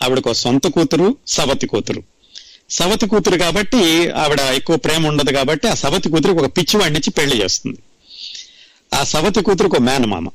ఆవిడకో 0.04 0.34
సొంత 0.34 0.68
కూతురు 0.68 1.18
సవతి 1.28 1.68
కూతురు. 1.68 2.02
సవతి 2.70 3.06
కూతురు 3.08 3.38
కాబట్టి 3.38 3.82
ఆవిడ 4.12 4.40
ఎక్కువ 4.40 4.76
ప్రేమ 4.78 5.08
ఉండదు 5.08 5.32
కాబట్టి 5.32 5.68
ఆ 5.68 5.74
సవతి 5.74 6.10
కూతురికి 6.10 6.40
ఒక 6.40 6.58
పిచ్చివాడిని 6.58 6.98
ఇచ్చి 6.98 7.12
పెళ్ళి 7.12 7.42
చేస్తుంది. 7.42 7.80
ఆ 8.94 9.04
సవతి 9.04 9.42
కూతురుకు 9.42 9.78
మేనమామ. 9.78 10.28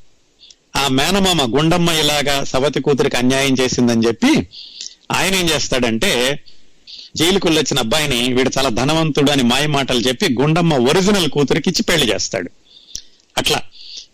ఆ 0.77 0.89
మేనమామ 0.89 1.43
గుండమ్మ 1.57 1.91
ఇలాగా 1.91 2.45
సవతి 2.45 2.81
కూతురికి 2.81 3.17
అన్యాయం 3.17 3.55
చేసిందని 3.61 4.07
చెప్పి 4.07 4.33
ఆయన 5.13 5.35
ఏం 5.35 5.47
చేస్తాడంటే 5.51 6.43
జైలుకు 7.17 7.49
వచ్చిన 7.49 7.79
అబ్బాయిని 7.79 8.33
వీడు 8.33 8.51
చాలా 8.59 8.69
ధనవంతుడు 8.69 9.31
అని 9.31 9.43
మాయ 9.43 9.67
మాటలు 9.67 10.01
చెప్పి 10.09 10.27
గుండమ్మ 10.41 10.75
ఒరిజినల్ 10.75 11.29
కూతురికి 11.29 11.71
ఇచ్చి 11.71 11.83
పెళ్ళి 11.83 12.13
చేస్తాడు. 12.13 12.51
అట్లా 13.39 13.59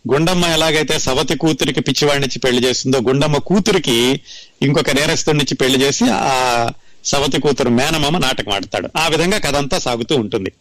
గుండమ్మ 0.08 0.44
ఎలాగైతే 0.44 0.98
సవతి 0.98 1.34
కూతురికి 1.36 1.80
పిచ్చివాడినిచ్చి 1.80 2.38
పెళ్ళి 2.38 2.66
చేస్తుందో 2.66 2.98
గుండమ్మ 2.98 3.36
కూతురికి 3.36 4.20
ఇంకొక 4.62 4.90
నేరస్తుడినిచ్చి 4.90 5.54
పెళ్ళి 5.54 5.82
చేసి 5.82 6.04
ఆ 6.10 6.70
సవతి 7.04 7.40
కూతురు 7.40 7.70
మేనమామ 7.70 8.18
నాటకం 8.18 8.52
ఆడతాడు. 8.52 8.88
ఆ 8.96 9.08
విధంగా 9.08 9.38
కథ 9.38 9.56
అంతా 9.56 9.78
సాగుతూ 9.78 10.16
ఉంటుంది. 10.16 10.52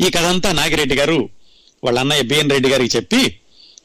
ఈ 0.00 0.10
కథంతా 0.10 0.52
నాగిరెడ్డి 0.52 0.94
గారు 0.94 1.28
వాళ్ళ 1.84 1.98
అన్నయ్య 1.98 2.22
బిఎన్ 2.22 2.50
రెడ్డి 2.50 2.68
గారికి 2.68 2.96
చెప్పి 2.96 3.36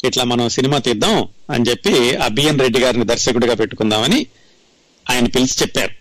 ఇట్లా 0.06 0.24
మనం 0.24 0.50
సినిమా 0.50 0.78
తీద్దాం 0.78 1.28
అని 1.50 1.66
చెప్పి 1.70 2.16
ఆ 2.16 2.28
బిఎన్ 2.28 2.60
రెడ్డి 2.60 2.80
గారిని 2.80 3.06
దర్శకుడిగా 3.06 3.54
పెట్టుకుందామని 3.54 4.26
ఆయన 5.10 5.28
పిలిచి 5.28 5.56
చెప్పారు. 5.62 5.94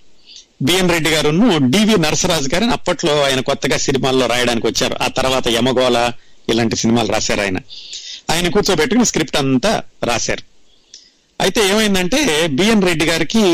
బిఎన్ 0.63 0.91
రెడ్డి 0.91 1.11
గారును 1.11 1.71
డివి 1.71 2.01
నరసరాజు 2.01 2.49
గారిని 2.55 2.73
అప్పట్లో 2.73 3.23
ఆయన 3.23 3.41
కొత్తగా 3.41 3.77
సినిమాల్లో 3.77 4.27
రాయడానికి 4.27 4.67
వచ్చారు. 4.67 4.97
ఆ 5.03 5.07
తర్వాత 5.07 5.49
యమగోళ 5.49 6.13
ఇలాంటి 6.49 6.77
సినిమాలు 6.77 7.09
రాశారు 7.13 7.41
ఆయన. 7.41 7.59
ఆయన 8.33 8.49
కూర్చోబెట్టుకుని 8.55 9.07
స్క్రిప్ట్ 9.11 9.39
అంతా 9.43 9.73
రాశారు. 10.11 10.45
అయితే 11.41 11.61
ఏమైందంటే 11.73 12.21
బిఎన్ 12.59 12.87
రెడ్డి 12.89 13.05
గారికి 13.11 13.45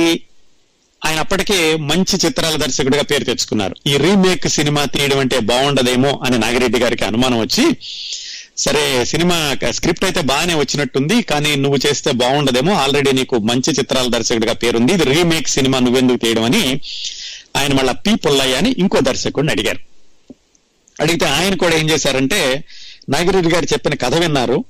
ఆయన 1.03 1.19
అప్పటికే 1.25 1.57
మంచి 1.91 2.17
చిత్రాల 2.25 2.55
దర్శకుడిగా 2.63 3.03
పేరు 3.11 3.25
తెచ్చుకున్నారు. 3.31 3.75
ఈ 3.91 3.95
రీమేక్ 4.05 4.47
సినిమా 4.59 4.83
తీయడం 4.95 5.19
అంటే 5.25 5.39
బాగుండదేమో 5.51 6.13
అని 6.27 6.37
నాగిరెడ్డి 6.45 6.79
గారికి 6.85 7.05
అనుమానం 7.09 7.39
వచ్చి 7.45 7.65
సరే 8.65 8.83
సినిమా 9.11 9.37
స్క్రిప్ట్ 9.77 10.05
అయితే 10.09 10.21
బాగానే 10.31 10.55
వచ్చినట్టుంది 10.61 11.17
కానీ 11.31 11.53
నువ్వు 11.63 11.79
చేస్తే 11.85 12.11
బాగుండదేమో 12.23 12.73
ఆల్రెడీ 12.83 13.13
నీకు 13.19 13.37
మంచి 13.51 13.71
చిత్రాల 13.79 14.09
దర్శకుడిగా 14.17 14.55
పేరుంది 14.63 14.93
ఇది 14.97 15.07
రీమేక్ 15.15 15.49
సినిమా 15.57 15.79
నువ్వెందుకు 15.87 16.21
తీయడం 16.25 16.45
అని 16.49 16.63
ఆయన 17.59 17.73
మళ్ళా 17.79 17.95
పి 18.05 18.13
పుల్లయ్య 18.25 18.61
అని 18.61 18.71
ఇంకో 18.83 19.01
దర్శకుడిని 19.09 19.53
అడిగారు. 19.55 19.81
అడిగితే 20.97 21.27
ఆయన 21.39 21.55
కూడా 21.63 21.75
ఏం 21.81 21.87
చేశారంటే 21.93 22.41
నాగిరెడ్డి 23.11 23.55
గారు 23.55 23.67
చెప్పిన 23.73 23.95
కథ 23.95 24.15
విన్నారు. 24.15 24.65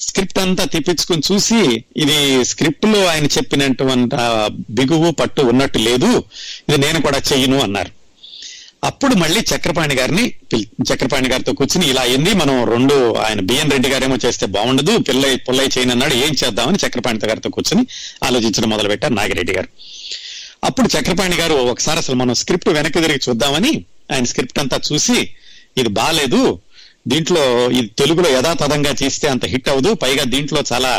స్క్రిప్ట్ 0.00 0.38
అంతా 0.38 0.64
తెప్పించుకుని 0.64 1.22
చూసి 1.32 1.84
ఇది 1.96 2.44
స్క్రిప్ట్లో 2.44 3.06
ఆయన 3.06 3.26
చెప్పినటువంటి 3.26 4.16
బిగువు 4.70 5.10
పట్టు 5.10 5.42
ఉన్నట్టు 5.42 5.78
లేదు 5.78 6.24
ఇది 6.68 6.78
నేను 6.78 7.02
కూడా 7.02 7.22
చెయ్యను 7.32 7.60
అన్నారు. 7.60 7.90
అప్పుడు 8.84 9.14
మళ్ళీ 9.14 9.40
చక్రపాణి 9.40 9.94
గారిని 9.94 10.34
పిల్- 10.52 10.94
చక్రపాణి 10.94 11.28
గారితో 11.28 11.52
కూర్చుని 11.52 11.86
ఇలా 11.86 12.02
అయింది 12.02 12.34
మనం 12.34 12.64
రెండు 12.64 13.14
ఆయన 13.14 13.40
బిఎన్ 13.40 13.70
రెడ్డి 13.70 13.88
గారేమో 13.88 14.16
చేస్తే 14.26 14.46
బాగుండదు 14.46 14.98
పిల్లయ్య 14.98 15.36
పుల్లయ్య 15.36 15.68
చేయను 15.78 15.92
అన్నాడు 15.92 16.14
ఏం 16.14 16.36
చేద్దామని 16.44 16.78
చక్రపాణి 16.86 17.18
గారితో 17.28 17.50
కూర్చుని 17.50 17.86
ఆలోచించడం 18.24 18.70
మొదలుపెట్టారు 18.70 19.14
నాగిరెడ్డి 19.14 19.52
గారు. 19.52 19.68
అప్పుడు 20.64 20.98
చక్రపాణి 20.98 21.36
గారు 21.36 21.54
ఒకసారి 21.54 21.98
అసలు 21.98 22.14
మనం 22.14 22.34
స్క్రిప్ట్ 22.34 22.68
వెనక్కి 22.68 23.00
తిరిగి 23.00 23.20
చూద్దామని 23.28 23.84
ఆయన 24.12 24.24
స్క్రిప్ట్ 24.24 24.58
అంతా 24.58 24.80
చూసి 24.92 25.30
ఇది 25.78 25.88
బాగాలేదు 25.88 26.58
దీంట్లో 27.12 27.42
ఇది 27.78 27.88
తెలుగులో 28.00 28.28
యథాతథంగా 28.36 28.92
చేస్తే 29.02 29.26
అంత 29.34 29.44
హిట్ 29.52 29.68
అవ్వదు. 29.72 29.90
పైగా 30.04 30.24
దీంట్లో 30.34 30.60
చాలా 30.72 30.92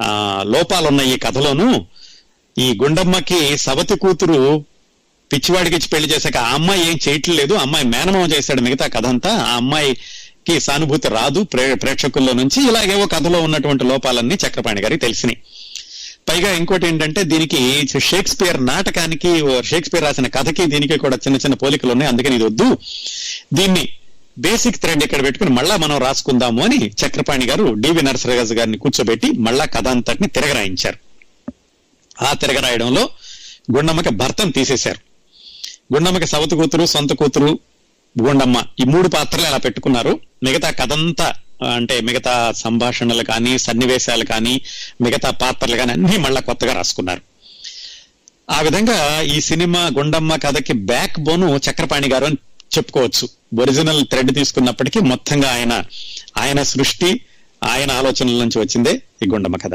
లోపాలున్నాయి 0.00 0.50
లోపాలు 0.54 0.86
ఉన్నాయి 0.92 1.10
ఈ 1.14 1.18
కథలోను. 1.24 1.68
ఈ 2.56 2.66
గుండమ్మకి 2.82 3.40
సవతి 3.66 3.96
కూతురు 4.02 4.40
పిచ్చివాడికి 5.30 5.76
ఇచ్చి 5.78 5.88
పెళ్ళి 5.92 6.08
చేశాక 6.12 6.38
ఆ 6.48 6.52
అమ్మాయి 6.58 6.82
ఏం 6.90 6.96
చేయట్లేదు. 7.04 7.54
అమ్మాయి 7.64 7.86
మేనమం 7.94 8.30
చేశాడు 8.34 8.60
మిగతా 8.66 8.86
కథ 8.94 9.06
అంతా 9.14 9.32
ఆ 9.48 9.50
అమ్మాయికి 9.62 10.54
సానుభూతి 10.66 11.08
రాదు. 11.16 11.40
ప్రే 11.52 11.64
ప్రేక్షకుల్లో 11.82 12.32
నుంచి 12.40 12.60
ఇలాగేవో 12.68 13.06
కథలో 13.14 13.40
ఉన్నటువంటి 13.48 13.84
లోపాలన్నీ 13.90 14.38
చక్రపాణి 14.44 14.82
గారికి 14.84 15.02
తెలిసినాయి. 15.06 15.38
పైగా 16.28 16.50
ఇంకోటి 16.60 16.86
ఏంటంటే 16.86 17.20
దీనికి 17.32 17.60
షేక్స్పియర్ 18.08 18.58
నాటకానికి 18.70 19.30
ఓ 19.50 19.52
షేక్స్పియర్ 19.70 20.06
రాసిన 20.06 20.28
కథకి 20.36 20.64
దీనికి 20.72 20.96
కూడా 21.04 21.16
చిన్న 21.24 21.36
చిన్న 21.44 21.54
పోలికలు 21.62 21.92
ఉన్నాయి 21.94 22.10
అందుకని 22.12 22.36
ఇది 22.38 22.46
వద్దు. 22.50 22.66
దీన్ని 23.58 23.84
బేసిక్ 24.38 24.76
థ్రెడ్ 24.76 25.04
ఇక్కడ 25.04 25.24
పెట్టుకుని 25.24 25.50
మళ్ళా 25.50 25.76
మనం 25.76 25.98
రాసుకుందాము 25.98 26.64
అని 26.64 26.78
చక్రపాణి 26.86 27.46
గారు 27.46 27.74
డివి 27.74 28.02
నరసరాజు 28.02 28.54
గారిని 28.54 28.78
కూర్చోబెట్టి 28.78 29.30
మళ్ళా 29.30 29.64
కథ 29.64 29.88
అంతటిని 29.88 30.28
తిరగరాయించారు. 30.28 30.98
ఆ 32.24 32.32
తిరగరాయడంలో 32.32 33.08
గుండమ్మకి 33.76 34.08
భర్తను 34.08 34.52
తీసేశారు. 34.52 35.00
గుండమ్మకి 35.94 36.26
సవతి 36.26 36.56
కూతురు 36.56 36.86
సొంత 36.86 37.12
కూతురు 37.12 37.58
గుండమ్మ 38.22 38.62
ఈ 38.80 38.84
మూడు 38.84 39.08
పాత్రలు 39.08 39.46
అలా 39.46 39.56
పెట్టుకున్నారు. 39.56 40.20
మిగతా 40.42 40.70
కథంతా 40.70 41.34
అంటే 41.74 42.00
మిగతా 42.00 42.52
సంభాషణలు 42.52 43.22
కానీ 43.22 43.58
సన్నివేశాలు 43.58 44.24
కానీ 44.24 44.60
మిగతా 45.00 45.30
పాత్రలు 45.30 45.76
కానీ 45.76 45.92
అన్ని 45.92 46.16
మళ్ళా 46.16 46.40
కొత్తగా 46.40 46.72
రాసుకున్నారు. 46.72 47.22
ఆ 48.50 48.60
విధంగా 48.60 49.20
ఈ 49.20 49.40
సినిమా 49.40 49.90
గుండమ్మ 49.98 50.36
కథకి 50.36 50.72
బ్యాక్ 50.72 51.20
బోను 51.20 51.60
చక్రపాణి 51.70 52.08
గారు 52.08 52.24
అని 52.24 52.36
చెప్పుకోవచ్చు. 52.76 53.28
ఒరిజినల్ 53.62 54.04
థ్రెడ్ 54.04 54.34
తీసుకున్నప్పటికీ 54.34 55.00
మొత్తంగా 55.00 55.52
ఆయన 55.52 55.84
ఆయన 56.36 56.62
సృష్టి 56.62 57.20
ఆయన 57.64 57.92
ఆలోచనల 57.92 58.32
నుంచి 58.32 58.58
వచ్చిందే 58.58 59.02
ఈ 59.26 59.28
గుండమ్మ 59.28 59.56
కథ. 59.56 59.74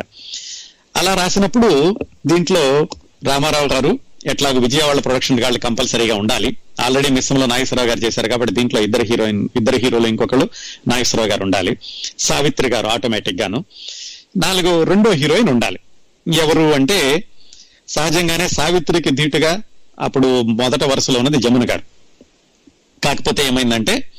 అలా 0.96 1.14
రాసినప్పుడు 1.14 2.00
దీంట్లో 2.28 2.88
రామారావు 3.24 3.68
గారు 3.68 4.00
ఎట్లాగో 4.26 4.60
విజయవాడ 4.60 5.04
ప్రొడక్షన్ 5.06 5.44
వాళ్ళు 5.44 5.60
కంపల్సరీగా 5.60 6.16
ఉండాలి. 6.16 6.58
ఆల్రెడీ 6.82 7.10
మిస్సంలో 7.10 7.46
నాగేశ్వరరావు 7.46 7.90
గారు 7.90 8.00
చేశారు 8.00 8.28
కాబట్టి 8.28 8.54
దీంట్లో 8.54 8.82
ఇద్దరు 8.82 9.04
హీరోయిన్ 9.04 9.50
ఇద్దరు 9.56 9.78
హీరోలు 9.78 10.08
ఇంకొకరు 10.08 10.50
నాగేశ్వరరావు 10.88 11.30
గారు 11.30 11.44
ఉండాలి. 11.44 11.78
సావిత్రి 12.20 12.70
గారు 12.70 12.88
ఆటోమేటిక్ 12.88 13.42
గాను. 13.42 13.66
నాలుగో 14.38 14.84
రెండో 14.84 15.12
హీరోయిన్ 15.12 15.50
ఉండాలి. 15.50 15.80
ఎవరు 16.36 16.62
అంటే 16.62 17.24
సహజంగానే 17.90 18.48
సావిత్రికి 18.48 19.12
ధీటుగా 19.12 19.62
అప్పుడు 20.00 20.42
మొదట 20.42 20.84
వరుసలో 20.84 21.20
ఉన్నది 21.20 21.38
జమున 21.38 21.70
గారు. 21.70 21.82
కాకపోతే 23.04 23.48
ఏమైందంటే 23.48 24.10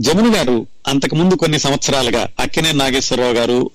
జమున 0.00 0.36
గారు 0.36 0.66
అంతకు 0.86 1.14
ముందు 1.14 1.34
కొన్ని 1.34 1.58
సంవత్సరాలుగా 1.58 2.28
అక్కినే 2.40 2.72
నాగేశ్వరరావు 2.72 3.32
గారు 3.32 3.70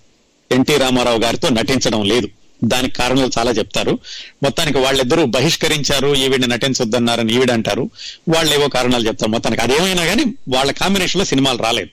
ఎన్టీ 0.51 0.77
రామారావు 0.77 1.19
గారితో 1.19 1.49
నటించడం 1.49 2.05
లేదు. 2.05 2.29
దానికి 2.63 2.95
కారణాలు 2.95 3.31
చాలా 3.39 3.51
చెప్తారు. 3.51 3.99
మొత్తానికి 4.43 4.77
వాళ్ళిద్దరూ 4.77 5.25
బహిష్కరించారు 5.25 6.15
ఈవిడిని 6.15 6.47
నటించొద్దన్నారని 6.47 7.34
ఈవిడ 7.34 7.51
అంటారు. 7.51 7.89
వాళ్ళు 8.29 8.53
ఏవో 8.53 8.67
కారణాలు 8.67 9.07
చెప్తారు. 9.07 9.31
మొత్తానికి 9.31 9.62
అదేమైనా 9.62 10.05
కానీ 10.05 10.23
వాళ్ళ 10.55 10.71
కాంబినేషన్లో 10.71 11.25
సినిమాలు 11.25 11.57
రాలేదు. 11.57 11.89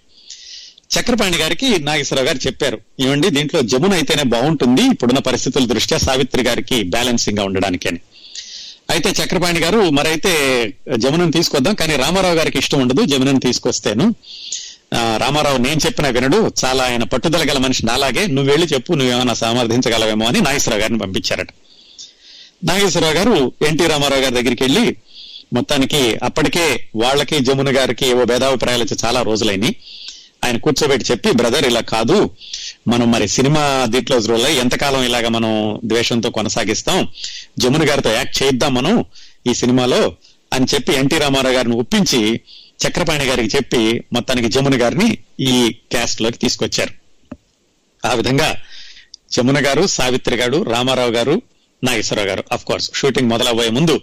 చక్రపాణి 1.01 1.37
గారికి 1.37 1.79
నాగేశ్వరరావు 1.79 2.27
గారు 2.27 2.47
చెప్పారు. 2.47 2.81
ఏమండి 3.01 3.31
దీంట్లో 3.31 3.63
జమున 3.63 3.93
అయితేనే 3.93 4.23
బాగుంటుంది 4.23 4.83
ఇప్పుడున్న 4.83 5.19
పరిస్థితుల 5.19 5.65
దృష్ట్యా 5.65 5.99
సావిత్రి 5.99 6.43
గారికి 6.43 6.83
బ్యాలెన్సింగ్గా 6.83 7.45
ఉండడానికి 7.45 7.89
అని 7.89 7.99
అయితే 8.93 9.09
చక్రపాణి 9.19 9.61
గారు 9.61 9.81
మరైతే 9.91 10.33
జమునను 10.97 11.33
తీసుకొద్దాం 11.33 11.75
కానీ 11.75 11.97
రామారావు 11.97 12.35
గారికి 12.35 12.59
ఇష్టం 12.59 12.79
ఉండదు 12.81 13.03
జమునను 13.05 13.41
తీసుకొస్తేను. 13.41 14.15
రామారావు 15.23 15.59
నేను 15.59 15.81
చెప్పిన 15.87 16.09
వినడు 16.09 16.39
చాలా 16.65 16.83
ఆయన 16.85 17.05
పట్టుదల 17.05 17.43
గల 17.51 17.59
మనిషి 17.59 17.87
నాలాగే 17.87 18.23
నువ్వు 18.27 18.51
వెళ్ళి 18.51 18.67
చెప్పు 18.75 18.93
నువ్వేమైనా 18.93 19.35
సమర్థించగలవేమో 19.35 20.27
అని 20.27 20.41
నాగేశ్వరరావు 20.41 20.83
గారిని 20.83 20.99
పంపించారట. 20.99 21.51
నాగేశ్వరరావు 22.65 23.15
గారు 23.15 23.35
ఎన్టీ 23.69 23.87
రామారావు 23.87 24.23
గారి 24.23 24.35
దగ్గరికి 24.35 24.63
వెళ్ళి 24.65 24.97
మొత్తానికి 25.53 26.01
అప్పటికే 26.23 26.65
వాళ్ళకి 26.97 27.39
జమున 27.39 27.71
గారికి 27.77 28.07
ఏవో 28.09 28.25
భేదాభిప్రాయాలు 28.25 28.83
వచ్చి 28.83 28.97
చాలా 29.05 29.23
రోజులైనాయి. 29.23 29.75
ఆయన 30.45 30.57
కూర్చోబెట్టి 30.57 31.13
చెప్పి 31.13 31.33
బ్రదర్ 31.33 31.67
ఇలా 31.67 31.81
కాదు. 31.81 32.31
మనం 32.89 33.11
మరి 33.11 33.29
సినిమా 33.29 33.87
దీంట్లో 33.89 34.17
రోజుల్లో 34.17 34.49
ఎంతకాలం 34.49 35.03
ఇలాగ 35.03 35.29
మనం 35.29 35.81
ద్వేషంతో 35.85 36.31
కొనసాగిస్తాం? 36.31 37.09
జమున 37.59 37.91
గారితో 37.91 38.13
యాక్ట్ 38.13 38.43
చేద్దాం 38.43 38.75
మనం 38.75 39.05
ఈ 39.47 39.55
సినిమాలో. 39.55 40.15
అని 40.53 40.67
చెప్పి 40.75 40.93
ఎన్టీ 40.93 41.19
రామారావు 41.19 41.55
గారిని 41.55 41.77
ఒప్పించి 41.77 42.41
చక్రపాణి 42.89 43.25
గారికి 43.25 43.57
చెప్పి 43.57 44.05
మొత్తానికి 44.13 44.49
జమున 44.49 44.83
గారిని 44.83 45.19
ఈ 45.41 45.77
క్యాస్ట్లోకి 45.91 46.39
తీసుకొచ్చారు. 46.39 46.93
ఆ 48.07 48.15
విధంగా 48.15 48.57
జమున 49.33 49.67
గారు 49.67 49.87
సావిత్రి 49.87 50.37
గారు 50.37 50.63
రామారావు 50.63 51.11
గారు 51.11 51.43
నాగేశ్వరరావు 51.85 52.29
గారు. 52.29 52.45
అఫ్ 52.53 52.65
కోర్స్ 52.65 52.91
షూటింగ్ 52.95 53.29
మొదలవ్వే 53.29 53.71
ముందు 53.71 54.01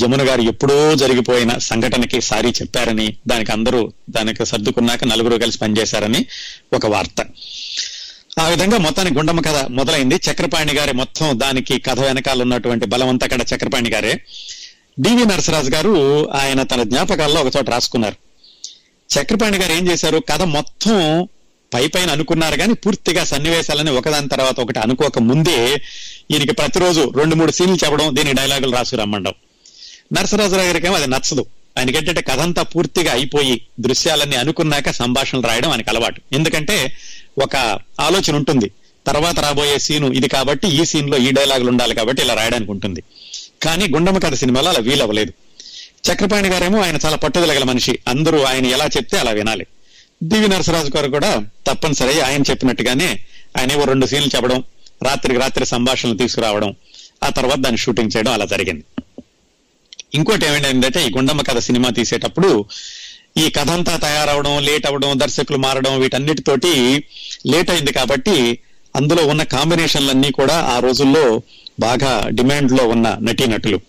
జమున 0.00 0.28
గారు 0.28 0.42
ఎప్పుడో 0.42 0.94
జరిగిపోయిన 0.94 1.58
సంఘటనకి 1.58 2.20
సారీ 2.20 2.50
చెప్పారని 2.50 3.16
దానికి 3.26 3.52
అందరూ 3.52 3.92
దానికి 4.10 4.46
సర్దుకున్నాక 4.46 5.04
నలుగురు 5.04 5.36
కలిసి 5.36 5.58
పనిచేశారని 5.58 6.26
ఒక 6.72 6.86
వార్త. 6.86 7.26
ఆ 8.40 8.48
విధంగా 8.48 8.78
మొత్తానికి 8.78 9.16
గుండమ్మ 9.16 9.40
కథ 9.40 9.66
మొదలైంది. 9.70 10.14
చక్రపాణి 10.14 10.72
గారి 10.72 10.92
మొత్తం 10.92 11.40
దానికి 11.40 11.80
కథ 11.80 12.00
వెనకాల 12.00 12.42
ఉన్నటువంటి 12.42 12.86
బలవంతా 12.86 13.26
కడ 13.26 13.46
చక్రపాణి 13.54 13.90
గారే. 13.90 14.24
డివి 15.00 15.24
నరసరాజు 15.24 15.70
గారు 15.70 16.30
ఆయన 16.30 16.62
తన 16.62 16.82
జ్ఞాపకాల్లో 16.82 17.40
ఒక 17.40 17.56
చోట 17.56 17.70
రాసుకున్నారు. 17.70 18.14
చక్రపాణి 19.18 19.58
గారు 19.58 19.72
ఏం 19.72 19.90
చేశారు? 19.90 20.18
కథ 20.18 20.42
మొత్తం 20.42 21.28
పై 21.74 21.86
పైన 21.86 22.10
అనుకున్నారు 22.10 22.56
కానీ 22.56 22.72
పూర్తిగా 22.72 23.24
సన్నివేశాలని 23.24 23.90
ఒకదాని 23.90 24.28
తర్వాత 24.28 24.60
ఒకటి 24.60 24.78
అనుకోక 24.78 25.18
ముందే 25.18 25.82
ఈయనకి 26.30 26.52
ప్రతిరోజు 26.52 27.12
రెండు 27.16 27.34
మూడు 27.34 27.52
సీన్లు 27.52 27.74
చెప్పడం 27.74 28.16
దీని 28.16 28.32
డైలాగులు 28.32 28.76
రాసి 28.76 28.96
రమ్మండం. 28.96 29.32
నరసరాజరావు 30.12 30.66
గారికి 30.66 30.86
ఏమో 30.86 30.96
అది 30.96 31.06
నచ్చదు. 31.06 31.46
ఆయనకి 31.78 31.96
ఏంటంటే 31.96 32.20
కథ 32.20 32.38
అంతా 32.38 32.62
పూర్తిగా 32.62 33.12
అయిపోయి 33.12 33.60
దృశ్యాలన్నీ 33.80 34.36
అనుకున్నాక 34.36 34.90
సంభాషణలు 34.90 35.46
రాయడం 35.46 35.70
ఆయనకు 35.70 35.90
అలవాటు. 35.90 36.20
ఎందుకంటే 36.32 36.96
ఒక 37.42 37.78
ఆలోచన 38.00 38.36
ఉంటుంది. 38.36 38.70
తర్వాత 39.06 39.40
రాబోయే 39.40 39.78
సీను 39.78 40.06
ఇది 40.06 40.28
కాబట్టి 40.28 40.68
ఈ 40.68 40.84
సీన్లో 40.84 41.18
ఈ 41.18 41.30
డైలాగులు 41.30 41.68
ఉండాలి 41.68 41.94
కాబట్టి 41.94 42.22
ఇలా 42.22 42.34
రాయడానికి 42.34 42.70
ఉంటుంది. 42.70 43.02
కానీ 43.62 43.86
గుండమ్మ 43.88 44.18
కథ 44.18 44.34
సినిమాలో 44.34 44.68
అలా 44.68 44.78
వీలవ్వలేదు. 44.78 45.32
చక్రపాణి 46.12 46.48
గారేమో 46.48 46.82
ఆయన 46.82 46.98
చాలా 47.04 47.16
పట్టుదల 47.16 47.52
గల 47.52 47.64
మనిషి. 47.64 47.98
అందరూ 48.08 48.42
ఆయన 48.42 48.66
ఎలా 48.66 48.86
చెప్తే 48.86 49.18
అలా 49.18 49.30
వినాలి. 49.30 49.66
దివి 50.22 50.48
నరసరాజు 50.48 50.90
గారు 50.96 51.10
కూడా 51.10 51.44
తప్పనిసరి 51.66 52.20
ఆయన 52.20 52.42
చెప్పినట్టుగానే 52.42 53.20
ఆయన 53.58 53.72
ఏవో 53.72 53.84
రెండు 53.84 54.06
సీన్లు 54.06 54.30
చెప్పడం 54.36 54.64
రాత్రికి 55.02 55.40
రాత్రి 55.40 55.66
సంభాషణలు 55.66 56.16
తీసుకురావడం 56.16 56.74
ఆ 57.24 57.28
తర్వాత 57.28 57.58
దాన్ని 57.58 57.78
షూటింగ్ 57.78 58.10
చేయడం 58.16 58.32
అలా 58.32 58.44
జరిగింది. 58.44 58.84
ఇంకోటి 60.14 60.46
ఏమైందంటే 60.46 61.06
ఈ 61.06 61.10
గుండమ్మ 61.10 61.42
కథ 61.42 61.58
సినిమా 61.58 61.90
తీసేటప్పుడు 61.90 62.64
ఈ 63.36 63.50
కథ 63.50 63.70
అంతా 63.70 63.96
తయారవడం 63.96 64.62
లేట్ 64.62 64.86
అవ్వడం 64.86 65.18
దర్శకులు 65.20 65.58
మారడం 65.58 66.00
వీటన్నిటితోటి 66.00 67.04
లేట్ 67.46 67.70
అయింది 67.70 67.92
కాబట్టి 67.92 68.58
అందులో 68.96 69.26
ఉన్న 69.26 69.42
కాంబినేషన్లన్నీ 69.42 70.30
కూడా 70.30 70.54
ఆ 70.54 70.78
రోజుల్లో 70.78 71.42
బాగా 71.80 72.28
డిమాండ్లో 72.28 72.88
ఉన్న 72.88 73.16
నటీనటులు. 73.20 73.80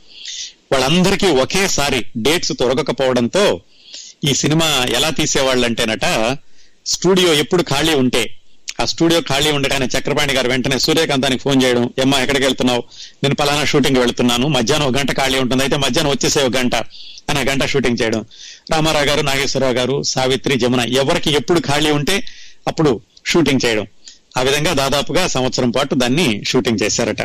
వాళ్ళందరికీ 0.71 1.27
ఒకేసారి 1.27 2.05
డేట్స్ 2.17 2.51
దొరకకపోవడంతో 2.51 3.61
ఈ 4.23 4.33
సినిమా 4.33 4.85
ఎలా 4.89 5.09
తీసేవాళ్ళంటేనట 5.09 6.37
స్టూడియో 6.85 7.33
ఎప్పుడు 7.33 7.63
ఖాళీ 7.63 7.93
ఉంటే 7.93 8.38
ఆ 8.79 8.85
స్టూడియో 8.85 9.21
ఖాళీ 9.21 9.51
ఉండగానే 9.51 9.85
చక్రపాణి 9.85 10.33
గారు 10.33 10.49
వెంటనే 10.49 10.79
సూర్యకాంతానికి 10.79 11.41
ఫోన్ 11.41 11.63
చేయడం 11.63 11.93
ఏమ్మా 11.99 12.19
ఎక్కడికి 12.19 12.45
వెళ్తున్నావు? 12.45 12.83
నేను 13.23 13.35
పలానా 13.35 13.65
షూటింగ్ 13.65 13.97
వెళ్తున్నాను. 13.97 14.47
మధ్యాహ్నం 14.47 14.89
ఒక 14.89 14.97
గంట 14.97 15.17
ఖాళీ 15.17 15.39
ఉంటుంది. 15.39 15.63
అయితే 15.63 15.77
మధ్యాహ్నం 15.77 16.11
వచ్చేసే 16.11 16.43
ఒక 16.43 16.57
గంట. 16.57 16.75
అని 17.29 17.39
ఆ 17.39 17.41
గంట 17.41 17.65
షూటింగ్ 17.65 17.97
చేయడం. 18.01 18.25
రామారావు 18.71 19.05
గారు 19.05 19.21
నాగేశ్వరరావు 19.21 19.73
గారు 19.73 20.03
సావిత్రి 20.03 20.55
జమున 20.55 20.79
ఎవరికి 20.79 21.33
ఎప్పుడు 21.33 21.59
ఖాళీ 21.59 21.91
ఉంటే 21.91 22.23
అప్పుడు 22.67 23.01
షూటింగ్ 23.25 23.59
చేయడం. 23.65 23.87
ఆ 24.37 24.41
విధంగా 24.41 24.73
దాదాపుగా 24.73 25.27
సంవత్సరం 25.27 25.71
పాటు 25.71 25.95
దాన్ని 25.95 26.43
షూటింగ్ 26.47 26.79
చేశారట. 26.83 27.21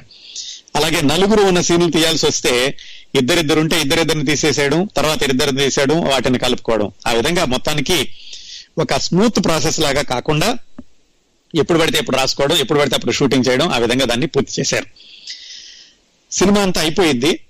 అలాగే 0.76 1.00
నలుగురు 1.00 1.42
ఉన్న 1.42 1.60
సీన్లు 1.60 1.90
తీయాల్సి 1.90 2.26
వస్తే 2.26 2.78
ఇద్దరిద్దరుంటే 3.14 3.80
ఇద్దరిద్దరిని 3.80 4.24
తీసేసేయడం 4.24 4.88
తర్వాత 4.96 5.22
ఇద్దరిని 5.22 5.58
తీసేయడం 5.58 6.04
వాటిని 6.04 6.38
కలుపుకోవడం. 6.38 6.90
ఆ 7.06 7.12
విధంగా 7.12 7.44
మొత్తానికి 7.44 8.08
ఒక 8.78 8.94
స్మూత్ 8.96 9.44
ప్రాసెస్ 9.44 9.80
లాగా 9.80 10.02
కాకుండా 10.02 10.58
ఎప్పుడు 11.54 11.78
పడితే 11.78 11.98
ఎప్పుడు 11.98 12.16
రాసుకోవడం 12.16 12.56
ఎప్పుడు 12.56 12.78
పడితే 12.80 12.96
అప్పుడు 12.96 13.12
షూటింగ్ 13.12 13.44
చేయడం 13.50 13.68
ఆ 13.68 13.78
విధంగా 13.78 14.04
దాన్ని 14.04 14.26
పూర్తి 14.26 14.60
చేశారు. 14.60 14.86
సినిమా 16.32 16.60
అంతా 16.62 16.80
అయిపోయింది 16.80 17.40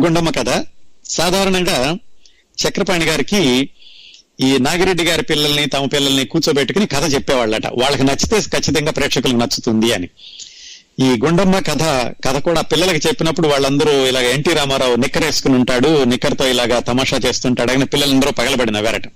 గుండమ్మ 0.00 0.30
కథ. 0.30 0.64
సాధారణంగా 1.08 1.96
చక్రపాణి 2.58 3.04
గారికి 3.04 3.70
ఈ 4.40 4.58
నాగిరెడ్డి 4.58 5.04
గారి 5.04 5.22
పిల్లల్ని 5.22 5.66
తమ 5.66 5.84
పిల్లల్ని 5.84 6.24
కూర్చోబెట్టుకుని 6.24 6.86
కథ 6.86 7.14
చెప్పేవాళ్ళట. 7.14 7.66
వాళ్ళకి 7.66 8.04
నచ్చితే 8.04 8.40
ఖచ్చితంగా 8.40 8.92
ప్రేక్షకులకు 8.92 9.36
నచ్చుతుంది 9.36 9.92
అని. 9.92 10.08
ఈ 11.00 11.04
గుండమ్మ 11.04 11.58
కథ 11.58 11.82
కథ 12.26 12.36
కూడా 12.38 12.60
పిల్లలకి 12.60 13.08
చెప్పినప్పుడు 13.08 13.48
వాళ్ళందరూ 13.48 14.06
ఇలాగ 14.06 14.24
ఎన్టీ 14.24 14.52
రామారావు 14.52 14.96
నిక్కర్ 14.96 15.24
వేసుకుని 15.24 15.54
ఉంటాడు 15.54 16.04
నిక్కర్తో 16.04 16.48
ఇలాగా 16.48 16.78
తమాషా 16.78 17.16
చేస్తుంటాడు 17.16 17.70
ఆయన 17.70 17.84
పిల్లలందరూ 17.84 18.30
పగలబడిన 18.30 18.80
వేరట 18.80 19.06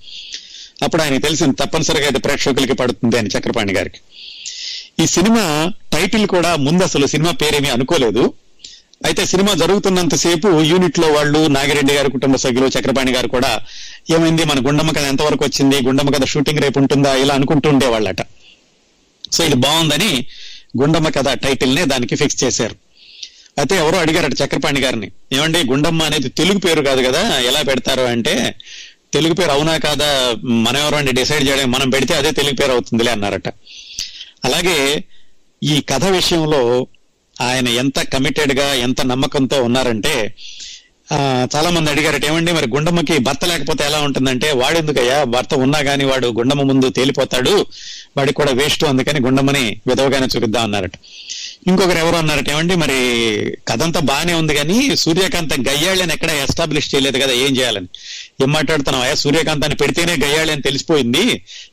అప్పుడు 0.83 1.03
ఆయన 1.03 1.19
తెలిసింది 1.19 1.57
తప్పనిసరిగా 1.57 2.09
ఇది 2.09 2.19
ప్రేక్షకులకి 2.19 2.73
పడుతుంది 2.73 3.19
అని 3.19 3.29
చక్రపాణి 3.29 3.73
గారికి. 3.73 3.99
ఈ 5.03 5.07
సినిమా 5.07 5.73
టైటిల్ 5.93 6.27
కూడా 6.27 6.57
ముందు 6.57 6.83
అసలు 6.83 7.07
సినిమా 7.07 7.31
పేరేమీ 7.31 7.69
అనుకోలేదు. 7.69 8.35
అయితే 9.07 9.27
సినిమా 9.27 9.53
జరుగుతున్నంతసేపు 9.55 10.49
యూనిట్లో 10.61 11.09
వాళ్ళు 11.09 11.47
నాగిరెడ్డి 11.47 11.95
గారి 11.95 12.11
కుటుంబ 12.11 12.37
సభ్యులు 12.37 12.67
చక్రపాణి 12.67 13.13
గారు 13.13 13.29
కూడా 13.29 13.61
ఏమైంది 14.11 14.45
మన 14.45 14.59
గుండమ్మ 14.67 14.91
కథ 14.91 15.05
ఎంతవరకు 15.05 15.45
వచ్చింది? 15.45 15.77
గుండమ్మ 15.87 16.11
కథ 16.11 16.25
షూటింగ్ 16.25 16.61
రేపు 16.61 16.79
ఉంటుందా? 16.79 17.15
ఇలా 17.15 17.35
అనుకుంటూ 17.35 17.69
ఉండేవాళ్ళట. 17.69 18.23
సో 19.33 19.45
ఇది 19.45 19.55
బాగుందని 19.55 20.27
గుండమ్మ 20.83 21.09
కథ 21.09 21.29
టైటిల్ 21.29 21.75
నే 21.75 21.85
దానికి 21.85 22.17
ఫిక్స్ 22.17 22.45
చేశారు. 22.45 22.77
అయితే 23.59 23.77
ఎవరో 23.77 23.99
అడిగారట 23.99 24.35
చక్రపాణి 24.43 24.81
గారిని 24.81 25.11
ఏమండి 25.33 25.59
గుండమ్మ 25.59 26.03
అనేది 26.03 26.29
తెలుగు 26.29 26.59
పేరు 26.59 26.81
కాదు 26.81 27.03
కదా 27.09 27.39
ఎలా 27.39 27.63
పెడతారు? 27.63 28.01
అంటే 28.01 28.55
తెలుగు 29.13 29.35
పేరు 29.35 29.51
అవునా 29.51 29.77
కాదా? 29.77 30.09
మనం 30.67 30.81
ఎవరండి 30.81 31.13
డిసైడ్ 31.13 31.49
చేయడం 31.49 31.71
మనం 31.71 31.91
పెడితే 31.91 32.15
అదే 32.15 32.31
తెలుగు 32.31 32.57
పేరు 32.57 32.73
అవుతుందిలే 32.73 33.11
అన్నారట. 33.11 33.49
అలాగే 34.43 34.79
ఈ 35.63 35.81
కథ 35.91 36.05
విషయంలో 36.11 36.63
ఆయన 37.37 37.69
ఎంత 37.79 37.99
కమిటెడ్గా 38.13 38.75
ఎంత 38.79 39.01
నమ్మకంతో 39.03 39.63
ఉన్నారంటే 39.63 40.15
చాలా 41.55 41.71
మంది 41.71 41.91
అడిగారట 41.91 42.25
ఏమండి 42.25 42.53
మరి 42.53 42.67
గుండమ్మకి 42.67 43.19
భర్త 43.19 43.45
లేకపోతే 43.45 43.85
ఎలా 43.85 44.01
ఉంటుందంటే 44.01 44.53
వాడెందుకయ్యా? 44.53 45.25
భర్త 45.25 45.55
ఉన్నా 45.57 45.79
గానీ 45.79 46.05
వాడు 46.05 46.27
గుండమ్మ 46.29 46.63
ముందు 46.63 46.89
తేలిపోతాడు 46.89 47.55
వాడికి 48.17 48.33
కూడా 48.33 48.53
వేస్ట్ 48.53 48.85
అందుకని 48.85 49.21
గుండమ్మని 49.21 49.63
విధవగానే 49.87 50.27
చూపిద్దాం 50.27 50.65
అన్నారట. 50.65 50.95
ఇంకొకరు 51.67 51.99
ఎవరు 51.99 52.17
అన్నారట 52.17 52.49
ఏమండి 52.51 52.75
మరి 52.75 52.99
కథ 53.69 53.83
అంతా 53.83 54.01
బాగానే 54.01 54.35
ఉంది 54.35 54.55
కానీ 54.55 54.97
సూర్యకాంత 54.97 55.55
గయ్యాళ్ళని 55.69 56.13
ఎక్కడ 56.13 56.31
ఎస్టాబ్లిష్ 56.45 56.95
చేయలేదు 56.95 57.19
కదా 57.19 57.33
ఏం 57.39 57.57
చేయాలని? 57.57 57.89
ఏం 58.43 58.51
మాట్లాడుతున్నావు? 58.53 59.05
అయ్యా 59.05 59.15
సూర్యకాంతాన్ని 59.15 59.77
పెడితేనే 59.77 60.13
గయ్యాళి 60.25 60.51
అని 60.53 60.63
తెలిసిపోయింది. 60.63 61.23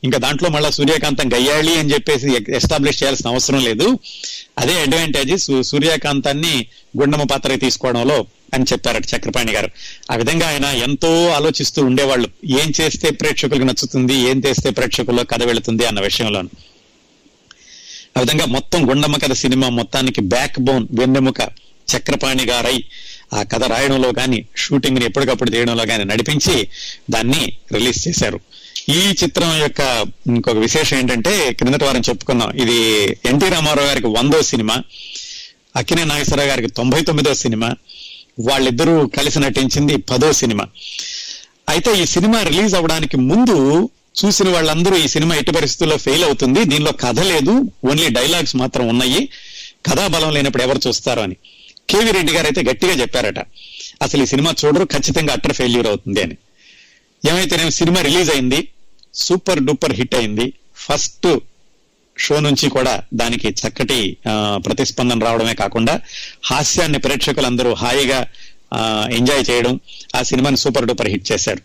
ఇంకా 0.04 0.18
దాంట్లో 0.18 0.48
మళ్ళీ 0.48 0.72
సూర్యకాంతం 0.72 1.32
గయ్యాళి 1.32 1.78
అని 1.78 1.92
చెప్పేసి 1.92 2.54
ఎస్టాబ్లిష్ 2.54 3.02
చేయాల్సిన 3.02 3.28
అవసరం 3.28 3.60
లేదు. 3.64 3.98
అదే 4.58 4.74
అడ్వాంటేజ్ 4.80 5.62
సూర్యకాంతాన్ని 5.62 6.66
గుండమ్మ 7.00 7.22
పాత్ర 7.22 7.54
తీసుకోవడంలో 7.54 8.26
అని 8.54 8.64
చెప్పారట 8.72 9.06
చక్రపాణి 9.14 9.52
గారు. 9.52 9.68
ఆ 10.10 10.16
విధంగా 10.16 10.46
ఆయన 10.48 10.64
ఎంతో 10.64 11.28
ఆలోచిస్తూ 11.28 11.84
ఉండేవాళ్ళు. 11.84 12.28
ఏం 12.60 12.72
చేస్తే 12.80 13.10
ప్రేక్షకులకు 13.10 13.64
నచ్చుతుంది 13.64 14.14
ఏం 14.30 14.42
చేస్తే 14.46 14.70
ప్రేక్షకుల్లో 14.70 15.24
కథ 15.24 15.42
వెళుతుంది 15.44 15.86
అన్న 15.86 16.00
విషయంలో 16.00 16.42
ఆ 18.16 18.20
విధంగా 18.20 18.44
మొత్తం 18.46 18.90
గుండమ్మ 18.90 19.16
కథ 19.16 19.32
సినిమా 19.32 19.68
మొత్తానికి 19.68 20.20
బ్యాక్ 20.20 20.58
బోన్ 20.60 20.86
వెన్నెముక 20.92 21.40
చక్రపాణి 21.88 22.44
గారై 22.44 22.84
ఆ 23.34 23.42
కథ 23.42 23.64
రాయడంలో 23.64 24.08
గాని 24.18 24.44
షూటింగ్ని 24.56 25.04
ఎప్పటికప్పుడు 25.04 25.50
చేయడంలో 25.50 25.84
గాని 25.84 26.04
నడిపించి 26.04 26.68
దాన్ని 27.10 27.52
రిలీజ్ 27.72 28.08
చేశారు. 28.08 28.40
ఈ 28.88 29.14
చిత్రం 29.24 29.58
యొక్క 29.58 30.06
ఇంకొక 30.26 30.56
విశేషం 30.56 30.98
ఏంటంటే 30.98 31.52
క్రిందటి 31.52 31.84
వారం 31.84 32.02
చెప్పుకున్నాం. 32.08 32.50
ఇది 32.56 32.78
ఎన్టీ 33.24 33.48
రామారావు 33.48 33.88
గారికి 33.88 34.06
వందో 34.06 34.42
సినిమా 34.42 34.82
అక్కినే 35.76 36.04
నాగేశ్వరరావు 36.04 36.48
గారికి 36.48 36.68
తొంభై 36.68 37.00
తొమ్మిదో 37.00 37.34
సినిమా 37.34 37.76
వాళ్ళిద్దరూ 38.40 39.06
కలిసి 39.06 39.38
నటించింది 39.38 39.96
పదో 39.96 40.32
సినిమా. 40.32 40.68
అయితే 41.68 42.02
ఈ 42.02 42.06
సినిమా 42.06 42.42
రిలీజ్ 42.42 42.74
అవడానికి 42.74 43.16
ముందు 43.16 43.90
చూసిన 44.24 44.48
వాళ్ళందరూ 44.48 44.96
ఈ 44.96 45.08
సినిమా 45.08 45.34
ఎట్టి 45.34 45.52
పరిస్థితుల్లో 45.52 45.96
ఫెయిల్ 45.96 46.24
అవుతుంది 46.24 46.64
దీనిలో 46.64 46.92
కథ 46.92 47.20
లేదు 47.20 47.70
ఓన్లీ 47.84 48.08
డైలాగ్స్ 48.08 48.56
మాత్రం 48.56 48.88
ఉన్నాయి 48.88 49.28
కథాబలం 49.86 50.30
లేనప్పుడు 50.30 50.62
ఎవరు 50.62 50.80
చూస్తారు 50.88 51.20
అని. 51.20 51.36
కేవీ 51.90 52.10
రెడ్డి 52.16 52.32
గారు 52.36 52.46
అయితే 52.50 52.62
గట్టిగా 52.70 52.94
చెప్పారట. 53.02 53.40
అసలు 54.04 54.20
ఈ 54.24 54.28
సినిమా 54.32 54.50
చూడరు 54.62 54.84
ఖచ్చితంగా 54.94 55.32
అట్టర్ 55.36 55.54
ఫెయిల్యూర్ 55.58 55.88
అవుతుంది 55.90 56.20
అని. 56.26 56.36
ఏమైతేనేమో 57.30 57.72
సినిమా 57.80 58.00
రిలీజ్ 58.08 58.30
అయింది 58.34 58.60
సూపర్ 59.26 59.60
డూపర్ 59.68 59.94
హిట్ 59.98 60.16
అయింది. 60.20 60.46
ఫస్ట్ 60.86 61.28
షో 62.24 62.36
నుంచి 62.46 62.66
కూడా 62.76 62.92
దానికి 63.20 63.48
చక్కటి 63.60 64.00
ప్రతిస్పందన 64.66 65.24
రావడమే 65.26 65.54
కాకుండా 65.62 65.94
హాస్యాన్ని 66.50 66.98
ప్రేక్షకులందరూ 67.06 67.72
హాయిగా 67.82 68.20
ఎంజాయ్ 69.18 69.44
చేయడం 69.50 69.74
ఆ 70.18 70.22
సినిమాని 70.30 70.58
సూపర్ 70.62 70.86
డూపర్ 70.90 71.10
హిట్ 71.14 71.26
చేశారు. 71.32 71.62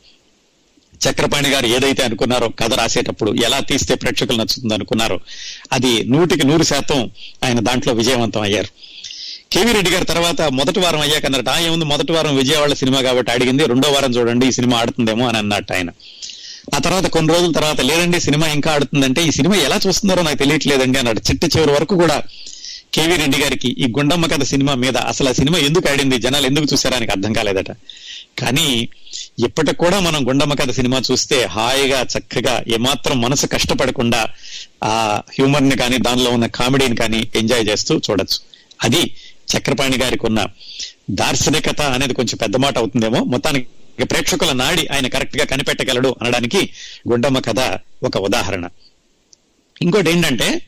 చక్రపాణి 1.03 1.49
గారు 1.53 1.67
ఏదైతే 1.75 2.01
అనుకున్నారో 2.07 2.47
కథ 2.59 2.73
రాసేటప్పుడు 2.79 3.31
ఎలా 3.45 3.59
తీస్తే 3.69 3.93
ప్రేక్షకులు 4.01 4.37
నచ్చుతుంది 4.41 4.73
అనుకున్నారో 4.77 5.17
అది 5.75 5.91
నూటికి 6.13 6.43
నూరు 6.49 6.65
శాతం 6.71 6.99
ఆయన 7.45 7.59
దాంట్లో 7.67 7.93
విజయవంతం 7.99 8.41
అయ్యారు. 8.47 8.69
కేవీ 9.53 9.71
రెడ్డి 9.73 9.91
గారు 9.91 10.05
తర్వాత 10.11 10.41
మొదటి 10.59 10.79
వారం 10.79 11.01
అయ్యాక 11.05 11.25
అన్నట్టు 11.25 11.49
ఆయన 11.49 11.63
ఏముంది 11.69 11.85
మొదటి 11.85 12.11
వారం 12.11 12.35
విజయవాడ 12.35 12.73
సినిమా 12.73 12.99
కాబట్టి 13.01 13.31
అడిగింది 13.31 13.63
రెండో 13.71 13.87
వారం 13.91 14.11
చూడండి 14.17 14.47
ఈ 14.47 14.51
సినిమా 14.51 14.75
ఆడుతుందేమో 14.77 15.27
అని 15.27 15.37
అన్నట్టు 15.37 15.73
ఆయన. 15.73 15.89
ఆ 16.75 16.77
తర్వాత 16.77 17.05
కొన్ని 17.05 17.33
రోజుల 17.33 17.51
తర్వాత 17.51 17.81
లేదండి 17.81 18.19
సినిమా 18.19 18.47
ఇంకా 18.47 18.69
ఆడుతుందంటే 18.73 19.21
ఈ 19.23 19.31
సినిమా 19.31 19.55
ఎలా 19.67 19.77
చూస్తున్నారో 19.87 20.21
నాకు 20.21 20.37
తెలియట్లేదండి 20.37 20.97
అన్నాడు. 20.97 21.19
చిట్ట 21.19 21.43
చివరి 21.43 21.71
వరకు 21.71 21.95
కూడా 21.95 22.17
కేవీ 22.93 23.15
రెడ్డి 23.15 23.37
గారికి 23.41 23.69
ఈ 23.83 23.85
గుండమ్మ 23.97 24.25
కథ 24.27 24.43
సినిమా 24.43 24.73
మీద 24.75 24.97
అసలు 25.11 25.29
ఆ 25.29 25.31
సినిమా 25.31 25.57
ఎందుకు 25.57 25.89
ఆడింది 25.91 26.17
జనాలు 26.17 26.45
ఎందుకు 26.45 26.67
చూసారా 26.73 26.95
ఆయనకు 26.97 27.11
అర్థం 27.11 27.33
కాలేదట. 27.33 27.71
కానీ 28.39 28.67
ఇప్పటికి 29.39 29.77
కూడా 29.77 29.99
మనం 29.99 30.27
గుండమ్మ 30.29 30.53
కథ 30.53 30.71
సినిమా 30.71 31.01
చూస్తే 31.11 31.45
హాయిగా 31.45 31.99
చక్కగా 32.13 32.63
ఏమాత్రం 32.67 33.21
మనసు 33.21 33.45
కష్టపడకుండా 33.45 34.21
ఆ 34.83 34.93
హ్యూమర్ని 35.35 35.77
కానీ 35.77 35.97
దానిలో 35.97 36.29
ఉన్న 36.29 36.45
కామెడీని 36.45 36.95
కానీ 36.95 37.27
ఎంజాయ్ 37.35 37.65
చేస్తూ 37.67 37.95
చూడొచ్చు. 37.97 38.39
అది 38.83 39.01
చక్రపాణి 39.57 39.97
గారికి 39.97 40.25
ఉన్న 40.25 40.45
దార్శనికత 41.09 41.81
అనేది 41.81 42.13
కొంచెం 42.13 42.37
పెద్ద 42.41 42.57
మాట 42.57 42.77
అవుతుందేమో. 42.77 43.23
మొత్తానికి 43.23 44.03
ప్రేక్షకుల 44.03 44.51
నాడి 44.51 44.87
ఆయన 44.87 45.07
కరెక్ట్గా 45.07 45.45
కనిపెట్టగలడు 45.45 46.15
అనడానికి 46.21 46.69
గుండమ్మ 47.11 47.39
కథ 47.39 47.79
ఒక 48.03 48.17
ఉదాహరణ. 48.17 48.67
ఇంకోటి 49.81 50.11
ఏంటంటే 50.11 50.61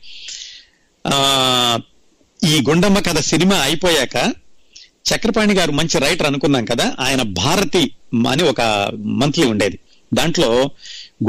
ఆ 1.06 1.78
ఈ 2.44 2.60
గుండమ్మ 2.68 2.98
కథ 2.98 3.18
సినిమా 3.18 3.56
అయిపోయాక 3.56 4.34
చక్రపాణి 5.14 5.54
గారు 5.54 5.72
మంచి 5.72 5.98
రైటర్ 5.98 6.26
అనుకున్నాం 6.26 6.64
కదా 6.64 6.96
ఆయన 7.00 7.22
భారతి 7.22 7.90
అని 8.28 8.42
ఒక 8.42 8.90
మంత్లీ 8.94 9.46
ఉండేది. 9.46 9.78
దాంట్లో 10.14 10.70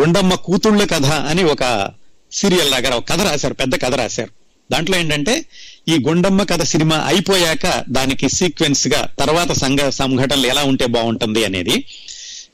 గుండమ్మ 0.02 0.34
కూతుళ్ళ 0.34 0.84
కథ 0.84 1.06
అని 1.06 1.44
ఒక 1.44 1.90
సీరియల్ 2.32 2.72
లాగా 2.72 2.96
ఒక 2.96 3.10
కథ 3.10 3.22
రాశారు 3.22 3.54
పెద్ద 3.54 3.82
కథ 3.82 3.94
రాశారు. 3.94 4.30
దాంట్లో 4.72 4.98
ఏంటంటే 4.98 5.46
ఈ 5.90 5.96
గుండమ్మ 6.08 6.44
కథ 6.44 6.64
సినిమా 6.64 6.96
అయిపోయాక 6.96 7.84
దానికి 7.90 8.30
సీక్వెన్స్గా 8.30 9.08
తర్వాత 9.20 9.52
సంఘ 9.52 9.80
సంఘటనలు 9.90 10.48
ఎలా 10.48 10.64
ఉంటే 10.64 10.86
బాగుంటుంది 10.86 11.46
అనేది. 11.46 11.76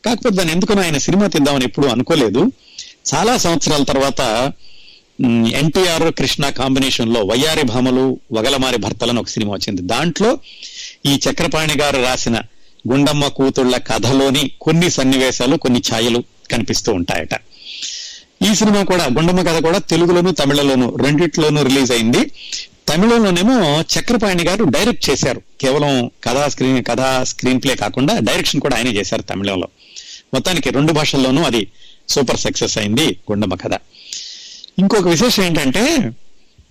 కాకపోతే 0.06 0.36
దాన్ని 0.36 0.54
ఎందుకనో 0.54 0.82
ఆయన 0.82 0.98
సినిమా 0.98 1.28
తిందామని 1.28 1.66
ఎప్పుడు 1.66 1.88
అనుకోలేదు. 1.88 2.52
చాలా 3.14 3.38
సంవత్సరాల 3.38 3.84
తర్వాత 3.84 4.52
ఎన్టీఆర్ 5.54 6.14
కృష్ణ 6.14 6.50
కాంబినేషన్లో 6.50 7.22
వయ్యారి 7.22 7.64
భామలు 7.64 8.20
వగలమారి 8.32 8.78
భర్తలను 8.78 9.22
ఒక 9.22 9.28
సినిమా 9.28 9.54
వచ్చింది. 9.54 9.82
దాంట్లో 9.82 10.40
ఈ 11.06 11.20
చక్రపాణి 11.26 11.74
గారు 11.82 12.04
రాసిన 12.04 12.38
గుండమ్మ 12.88 13.28
కూతుళ్ళ 13.28 13.78
కథలోని 13.78 14.52
కొన్ని 14.62 14.90
సన్నివేశాలు 14.90 15.56
కొన్ని 15.56 15.82
ఛాయలు 15.94 16.24
కనిపిస్తూ 16.52 16.94
ఉంటాయట. 16.94 17.34
ఈ 18.50 18.56
సినిమా 18.56 18.84
కూడా 18.84 19.06
గుండమ్మ 19.06 19.42
కథ 19.42 19.64
కూడా 19.64 19.78
తెలుగులోను 19.78 20.32
తమిళలోను 20.32 20.96
రెండిట్లోనూ 20.96 21.64
రిలీజ్ 21.64 21.92
అయింది. 21.92 22.32
తమిళంలోనేమో 22.90 23.82
చక్రపాణి 23.82 24.44
గారు 24.44 24.64
డైరెక్ట్ 24.64 25.10
చేశారు. 25.10 25.42
కేవలం 25.62 26.12
కథా 26.24 26.48
స్క్రీన్ 26.48 26.84
కథా 26.86 27.24
స్క్రీన్ 27.24 27.62
ప్లే 27.64 27.76
కాకుండా 27.76 28.20
డైరెక్షన్ 28.20 28.62
కూడా 28.62 28.78
ఆయనే 28.78 28.90
చేశారు 28.90 29.22
తమిళంలో. 29.22 29.68
మొత్తానికి 30.34 30.70
రెండు 30.70 30.94
భాషల్లోనూ 30.94 31.44
అది 31.44 31.68
సూపర్ 32.10 32.40
సక్సెస్ 32.40 32.78
అయింది 32.78 33.08
గుండమ్మ 33.32 33.56
కథ. 33.56 33.74
ఇంకొక 34.80 35.08
విశేషం 35.08 35.44
ఏంటంటే 35.44 36.12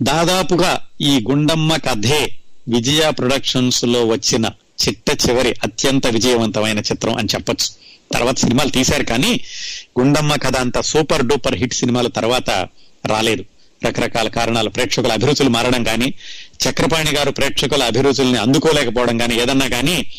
దాదాపుగా 0.01 0.87
ఈ 1.01 1.25
గుండమ్మ 1.29 1.75
కథే 1.75 2.35
విజయ 2.67 3.09
ప్రొడక్షన్స్లో 3.09 4.05
వచ్చిన 4.05 4.45
చిట్ట 4.87 5.29
చివరి 5.29 5.49
అత్యంత 5.49 6.07
విజయవంతమైన 6.07 6.79
చిత్రం 6.79 7.17
అని 7.17 7.27
చెప్పొచ్చు. 7.35 7.69
తర్వాత 8.13 8.37
సినిమాలు 8.37 8.69
తీశారు 8.69 9.03
కానీ 9.03 9.39
గుండమ్మ 9.99 10.35
కథ 10.35 10.57
అంత 10.57 10.79
సూపర్ 10.81 11.25
డూపర్ 11.25 11.55
హిట్ 11.55 11.73
సినిమాల 11.73 12.07
తర్వాత 12.07 12.49
రాలేదు. 13.05 13.45
రకరకాల 13.85 14.27
కారణాలు 14.27 14.69
ప్రేక్షకుల 14.69 15.11
అభిరుచులు 15.11 15.49
మారడం 15.49 15.83
కానీ 15.83 16.13
చక్రపాణి 16.69 17.11
గారు 17.11 17.31
ప్రేక్షకుల 17.31 17.83
అభిరుచుల్ని 17.83 18.39
అందుకోలేకపోవడం 18.39 19.17
కానీ 19.17 19.35
ఏదన్నా 19.35 19.67
కానీ 19.67 20.11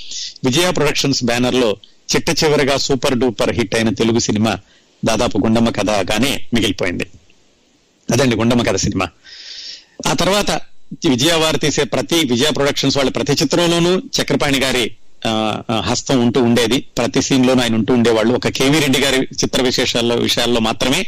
విజయ 0.44 0.70
ప్రొడక్షన్స్ 0.70 1.25
బ్యానర్లో 1.25 1.77
చిట్ట 2.16 2.44
చివరిగా 2.44 2.77
సూపర్ 2.77 3.18
డూపర్ 3.18 3.53
హిట్ 3.53 3.75
అయిన 3.75 3.90
తెలుగు 3.90 4.18
సినిమా 4.18 4.59
దాదాపు 5.05 5.38
గుండమ్మ 5.38 5.70
కథగానే 5.70 6.46
మిగిలిపోయింది. 6.55 7.07
అదండి 8.11 8.37
గుండమ్మ 8.37 8.62
కథ 8.62 8.77
సినిమా. 8.77 9.09
ఆ 10.07 10.12
తర్వాత 10.12 10.51
విజయవారు 11.09 11.57
తీసే 11.57 11.85
ప్రతి 11.85 12.14
విజయ 12.14 12.51
ప్రొడక్షన్స్ 12.51 12.96
వాళ్ళ 12.96 13.11
ప్రతి 13.11 13.33
చిత్రంలోనూ 13.33 13.98
చక్రపాణి 13.98 14.61
గారి 14.61 14.90
హస్తం 15.88 16.16
ఉంటూ 16.20 16.42
ఉండేది. 16.42 16.78
ప్రతి 16.98 17.22
సీన్ 17.22 17.46
లోనూ 17.46 17.62
ఆయన 17.62 17.74
ఉంటూ 17.74 17.94
ఉండేవాళ్ళు. 17.94 18.32
ఒక 18.35 18.48
కేవీ 18.48 18.78
రెడ్డి 18.80 19.00
గారి 19.00 19.20
చిత్ర 19.42 19.62
విశేషాల్లో 19.62 20.16
విషయాల్లో 20.16 20.61
మాత్రమే 20.61 21.00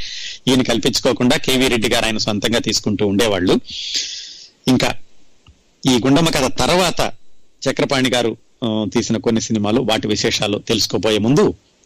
ఈయన 0.49 0.63
కల్పించుకోకుండా 0.63 1.37
కేవీ 1.37 1.69
రెడ్డి 1.69 1.89
గారు 1.89 2.05
ఆయన 2.05 2.19
సొంతంగా 2.19 2.59
తీసుకుంటూ 2.59 3.07
ఉండేవాళ్ళు. 3.07 3.57
ఇంకా 4.69 4.91
ఈ 5.89 5.97
గుండమ్మ 6.07 6.29
కథ 6.29 6.47
తర్వాత 6.61 7.01
చక్రపాణి 7.67 8.11
గారు 8.11 8.37
తీసిన 8.95 9.17
కొన్ని 9.17 9.41
సినిమాలు 9.41 9.81
వాటి 9.81 10.09
విశేషాలు 10.09 10.59
తెలుసుకోబోయే 10.59 11.19
ముందు 11.19 11.45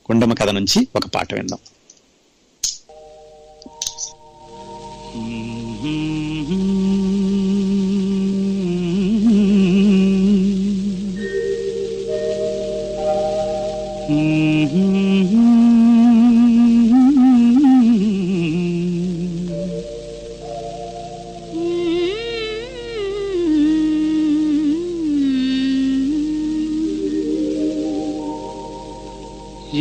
గుండమ్మ 0.08 0.34
కథ 0.34 0.50
నుంచి 0.50 0.80
ఒక 0.96 1.06
పాట 1.06 1.34
విందాం. 1.34 1.58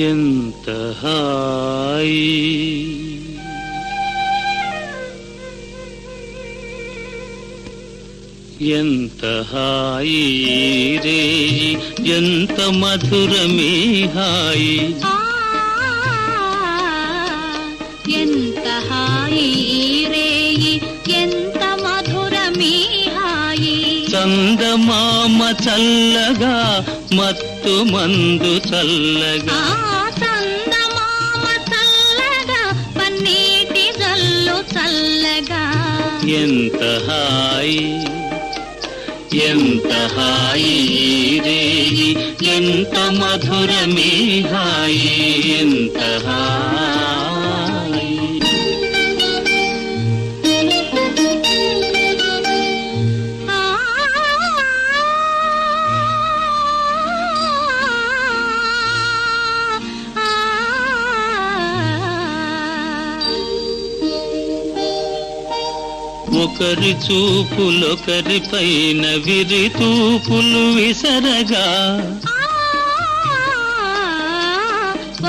ఎంత 0.05 0.69
హాయి 1.01 2.23
ఎంత 8.77 9.25
హాయి 9.51 10.23
రే 10.97 11.21
ఎంత 12.17 12.59
మధురమే 12.75 13.73
హాయి 14.15 14.71
చందమామ 24.27 25.41
చల్లగా 25.65 26.55
మత్తు 27.13 27.73
మందు 27.83 28.51
చల్లగా. 28.69 29.59
చందమామ 30.19 31.45
చల్లగా 31.71 32.61
పన్నీటి 32.97 33.85
జల్లు 33.99 34.57
చల్లగా. 34.73 35.63
ఎంత 36.41 36.81
హాయి 37.07 37.79
ఎంత 39.47 39.93
హాయి 40.17 40.75
రే 41.45 41.61
ఎంత 42.55 42.97
మధురమే 43.21 44.11
హాయి 44.53 45.15
ఎంత 45.59 45.99
హాయి. 46.27 47.16
ఒకరి 66.59 66.93
చూపులొకరి 67.05 68.39
పైన 68.39 69.03
విరి 69.25 69.69
తూపులు 69.69 70.63
విసరగా. 70.77 71.65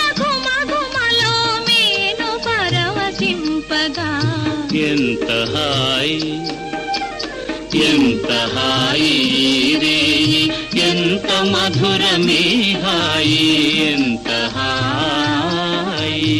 ఎంత 4.90 5.30
హాయి 5.56 6.51
ఎంత 7.76 8.32
హాయి 8.56 9.16
రే 9.82 10.00
ఎంత 10.90 11.32
మధురమే 11.52 12.44
హాయి 12.84 13.40
ఎంత 13.92 14.30
హాయి. 14.56 16.38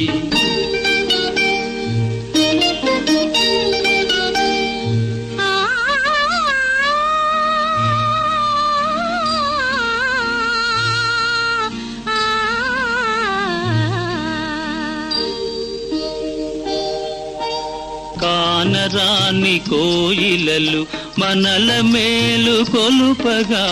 కానరాని 18.22 19.60
కోయిలలు 19.70 20.82
మనల 21.20 21.82
మేలు 21.82 22.64
కొలుపగా. 22.64 23.68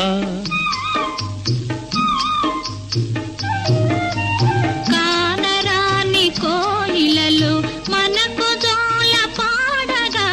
కానరాని 4.91 6.31
కోయిలలు 6.41 7.63
మనకు 7.91 8.39
జోల 8.39 9.15
పాడగా. 9.39 10.29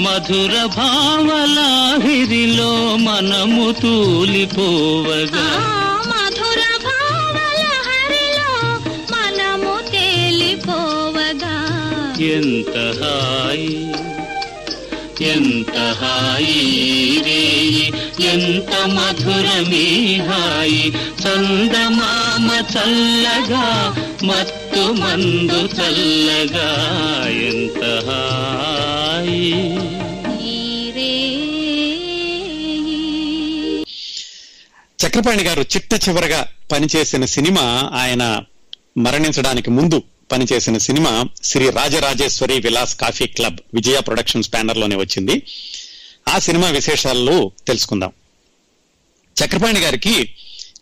మధుర 0.00 0.68
భావలాహిరిలో 0.76 2.96
మనము 2.96 3.72
తూలిపోవగా. 3.72 5.48
మధుర 6.06 6.62
భావల 6.84 7.64
హరిలో 7.88 8.80
మనము 9.14 9.90
తేలిపోవగా. 9.90 11.56
ఎంత 12.20 13.02
హాయి 13.02 13.87
ఎంత 15.28 15.76
హాయి 16.00 16.58
రే 17.20 17.42
ఎంత 18.32 18.72
మధురమే 18.88 19.86
హాయి 20.28 20.82
చందమామ 21.22 22.48
చల్లగా 22.72 23.64
మత్తు 24.24 24.84
మందు 25.00 25.60
చల్లగా 25.76 26.68
ఎంత 27.48 27.82
హాయి. 28.06 29.44
చక్రపాణి 34.98 35.42
గారు 35.42 35.62
చిట్ట 35.62 35.94
చివరగా 36.04 36.40
పనిచేసిన 36.72 37.24
సినిమా 37.26 37.64
ఆయన 37.94 38.24
మరణించడానికి 38.98 39.70
ముందు 39.70 39.98
పనిచేసిన 40.30 40.78
cinema 40.78 41.12
Shri 41.42 41.70
Rajarajeshwari 41.70 42.60
Vilas 42.60 42.94
coffee 42.96 43.26
club 43.28 43.60
Vijaya 43.74 44.00
productions 44.00 44.50
బ్యానర్లోనే 44.50 44.96
వచ్చింది. 44.96 45.36
ఆ 46.28 46.38
సినిమా 46.38 46.68
విశేషాల్లో 46.70 47.36
తెలుసుకుందాం. 47.66 48.12
చక్రపాణి 49.36 49.80
గారికి 49.80 50.14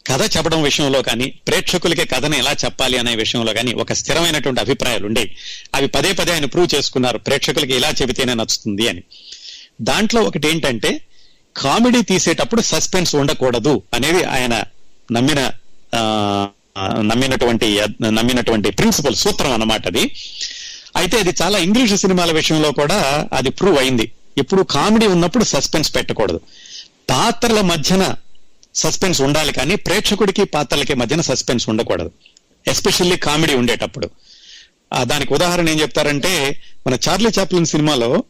కథ 0.07 0.37
చెప్పడం 0.37 0.63
విషయంలో 0.63 1.03
కానీ 1.03 1.27
ప్రేక్షకులకి 1.47 2.05
కథను 2.07 2.37
ఎలా 2.37 2.53
చెప్పాలి 2.65 2.99
అనే 2.99 3.17
విషయంలో 3.17 3.53
కానీ 3.53 3.73
ఒక 3.75 3.93
స్థిరమైనటువంటి 3.93 4.61
అభిప్రాయాలు 4.61 5.07
ఉండేవి 5.07 5.31
అవి 5.75 5.87
పదే 5.89 6.13
పదే 6.13 6.33
ఆయన 6.33 6.45
ప్రూవ్ 6.47 6.75
చేసుకున్నారు 6.75 7.19
ప్రేక్షకులకి 7.21 7.75
ఇలా 7.75 7.91
చెబితేనే 7.93 8.35
నచ్చుతుంది 8.35 8.89
అని. 8.89 9.03
దాంట్లో 9.83 10.23
ఒకటి 10.23 10.49
ఏంటంటే 10.49 10.91
కామెడీ 11.57 12.03
తీసేటప్పుడు 12.03 12.63
సస్పెన్స్ 12.65 13.15
ఉండకూడదు 13.15 13.83
అనేది 13.95 14.25
ఆయన 14.31 14.55
నమ్మిన 15.13 15.41
ఆ, 15.93 16.03
నమ్మినటువంటి 16.79 17.81
నమ్మినటువంటి 18.03 18.71
ప్రిన్సిపల్ 18.71 19.15
సూత్రం 19.15 19.53
అన్నమాట 19.53 19.87
అది. 19.87 20.17
అయితే 20.97 21.19
అది 21.19 21.33
చాలా 21.43 21.59
ఇంగ్లీష్ 21.59 21.97
సినిమాల 21.97 22.33
విషయంలో 22.33 22.73
కూడా 22.73 23.29
అది 23.33 23.51
ప్రూవ్ 23.51 23.79
అయింది. 23.79 24.13
ఇప్పుడు 24.39 24.63
కామెడీ 24.63 25.07
ఉన్నప్పుడు 25.07 25.45
సస్పెన్స్ 25.45 25.95
పెట్టకూడదు. 25.95 26.41
పాత్రల 27.11 27.61
మధ్యన 27.61 28.15
సస్పెన్స్ 28.75 29.21
ఉండాలి 29.21 29.53
కానీ 29.53 29.77
ప్రేక్షకుడికి 29.77 30.45
పాత్రలకి 30.45 30.95
మధ్యన 30.95 31.21
సస్పెన్స్ 31.21 31.69
ఉండకూడదు. 31.69 32.11
ఎస్పెషల్లీ 32.69 33.17
కామెడీ 33.17 33.55
ఉండేటప్పుడు. 33.55 34.11
దానికి 35.03 35.35
ఉదాహరణ 35.35 35.69
ఏం 35.69 35.81
చెప్తారంటే 35.81 36.63
మన 36.87 36.99
చార్లీ 37.09 37.31
చాప్లిన్ 37.39 37.67
సినిమాలో 37.67 38.23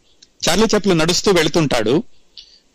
చార్లీ 0.49 0.65
చాప్లిన్ 0.75 0.99
నడుస్తూ 0.99 1.31
వెళుతుంటాడు. 1.31 2.03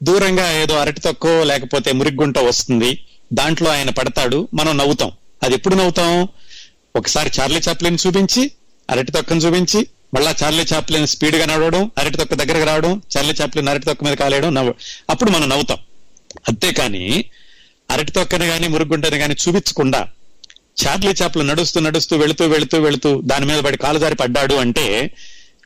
దూరంగా 0.03 0.53
ఏదో 0.62 0.75
అరటి 0.77 1.01
తొక్కో 1.01 1.45
లేకపోతే 1.45 1.93
మురిగ్గుంట 1.93 2.39
వస్తుంది. 2.39 3.05
దాంట్లో 3.33 3.70
ఆయన 3.70 3.91
పడతాడు. 3.91 4.49
మనం 4.55 4.79
నవ్వుతాం. 4.79 5.11
అది 5.43 5.55
ఎప్పుడు 5.55 5.74
నవ్వుతాం? 5.74 6.28
ఒకసారి 6.97 7.30
చార్లీ 7.40 7.61
చాప్లిన్ 7.68 7.99
చూపించి 8.07 8.43
అరటి 8.90 9.12
తొక్కను 9.12 9.40
చూపించి 9.40 9.86
మళ్ళా 10.14 10.34
చార్లీ 10.43 10.64
చాప్లిన్ 10.74 11.07
స్పీడ్గా 11.07 11.45
నడవడం 11.47 11.90
అరటి 11.99 12.16
తొక్క 12.16 12.34
దగ్గరకు 12.34 12.64
రావడం 12.64 13.03
చార్లీ 13.12 13.34
చాప్లిన్ 13.40 13.68
అరటి 13.68 13.86
తొక్క 13.86 14.05
మీద 14.05 14.14
కాలేయడం 14.14 14.55
నవ్వు 14.55 14.74
అప్పుడు 15.11 15.30
మనం 15.30 15.49
నవ్వుతాం. 15.49 15.78
అంతేకాని 16.49 17.24
అరటి 17.90 18.12
తొక్కని 18.12 18.47
కానీ 18.47 18.68
మురుగుంటని 18.68 19.18
కానీ 19.18 19.34
చూపించకుండా 19.34 20.09
చార్లీ 20.84 21.12
చాప్లు 21.22 21.43
నడుస్తూ 21.43 21.80
నడుస్తూ 21.80 22.16
వెళుతూ 22.16 22.47
వెళుతూ 22.47 22.80
వెళుతూ 22.80 23.20
దాని 23.20 23.47
మీద 23.47 23.59
పడి 23.59 23.76
కాలు 23.76 23.99
జారి 23.99 24.14
పడ్డాడు 24.14 24.55
అంటే 24.55 25.14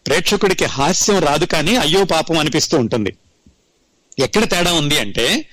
ప్రేక్షకుడికి 0.07 0.65
హాస్యం 0.65 1.19
రాదు 1.19 1.45
కానీ 1.45 1.77
అయ్యో 1.77 2.05
పాపం 2.05 2.39
అనిపిస్తూ 2.39 2.79
ఉంటుంది. 2.79 3.17
ఎక్కడ 4.19 4.51
తేడా 4.51 4.73
ఉంది 4.73 4.99
అంటే 4.99 5.47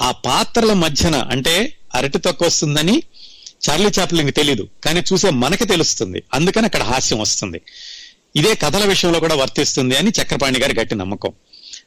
ఆ 0.00 0.10
పాత్రల 0.10 0.72
మధ్యన 0.72 1.16
అంటే 1.16 1.76
అరటి 1.94 2.18
తొక్క 2.18 2.44
వస్తుందని 2.44 3.02
చార్లీ 3.68 3.90
చాప్లింగ్ 4.00 4.32
తెలియదు 4.32 4.68
కానీ 4.84 5.02
చూసే 5.12 5.30
మనకి 5.30 5.64
తెలుస్తుంది. 5.64 6.22
అందుకని 6.34 6.66
అక్కడ 6.66 6.82
హాస్యం 6.82 7.18
వస్తుంది. 7.18 7.60
ఇదే 8.36 8.54
కథల 8.54 8.84
విషయంలో 8.84 9.20
కూడా 9.20 9.34
వర్తిస్తుంది 9.34 9.96
అని 9.96 10.10
చక్రపాణి 10.10 10.60
గారి 10.60 10.80
గట్టి 10.80 10.94
నమ్మకం. 10.94 11.32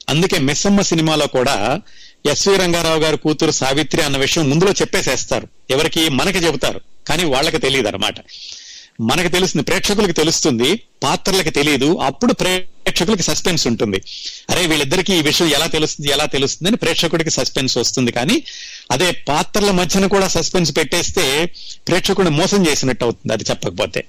అందుకే 0.08 0.38
మిస్సమ్మ 0.38 0.80
సినిమాలో 0.80 1.26
కూడా 1.26 1.80
ఎస్వి 2.26 2.56
రంగారావు 2.56 3.00
గారు 3.00 3.16
కూతురు 3.16 3.50
సావిత్రి 3.50 4.02
అన్న 4.02 4.16
విషయం 4.16 4.50
ముందులో 4.50 4.72
చెప్పేసేస్తారు. 4.72 5.48
ఎవరికి? 5.70 6.08
మనకి 6.08 6.38
చెబుతారు. 6.38 6.80
కానీ 7.08 7.24
వాళ్ళకి 7.24 7.58
తెలియదు 7.58 7.88
అనమాట 7.88 8.14
మనకు 9.00 9.28
తెలుస్తుంది 9.28 9.64
ప్రేక్షకులకు 9.66 10.12
తెలుస్తుంది 10.12 10.82
పాత్రలకు 11.02 11.50
తెలియదు 11.50 11.96
అప్పుడు 11.96 12.32
ప్రేక్షకులకి 12.32 13.22
సస్పెన్స్ 13.22 13.66
ఉంటుంది. 13.66 14.02
అరే 14.50 14.66
వీళ్ళిద్దరికి 14.66 15.14
ఈ 15.14 15.22
విషయం 15.22 15.48
ఎలా 15.48 15.66
తెలుస్తుంది 15.66 16.10
ఎలా 16.10 16.24
తెలుస్తుంది 16.24 16.68
అని 16.68 16.76
ప్రేక్షకుడికి 16.76 17.30
సస్పెన్స్ 17.30 17.78
వస్తుంది. 17.78 18.12
కానీ 18.12 18.42
అదే 18.90 19.10
పాత్రల 19.10 19.70
మధ్యన 19.70 20.06
కూడా 20.06 20.28
సస్పెన్స్ 20.28 20.76
పెట్టేస్తే 20.76 21.44
ప్రేక్షకుడిని 21.88 22.36
మోసం 22.36 22.66
చేసినట్టు 22.66 23.04
అవుతుంది 23.04 23.32
అది 23.32 23.44
చెప్పకపోతే. 23.50 24.04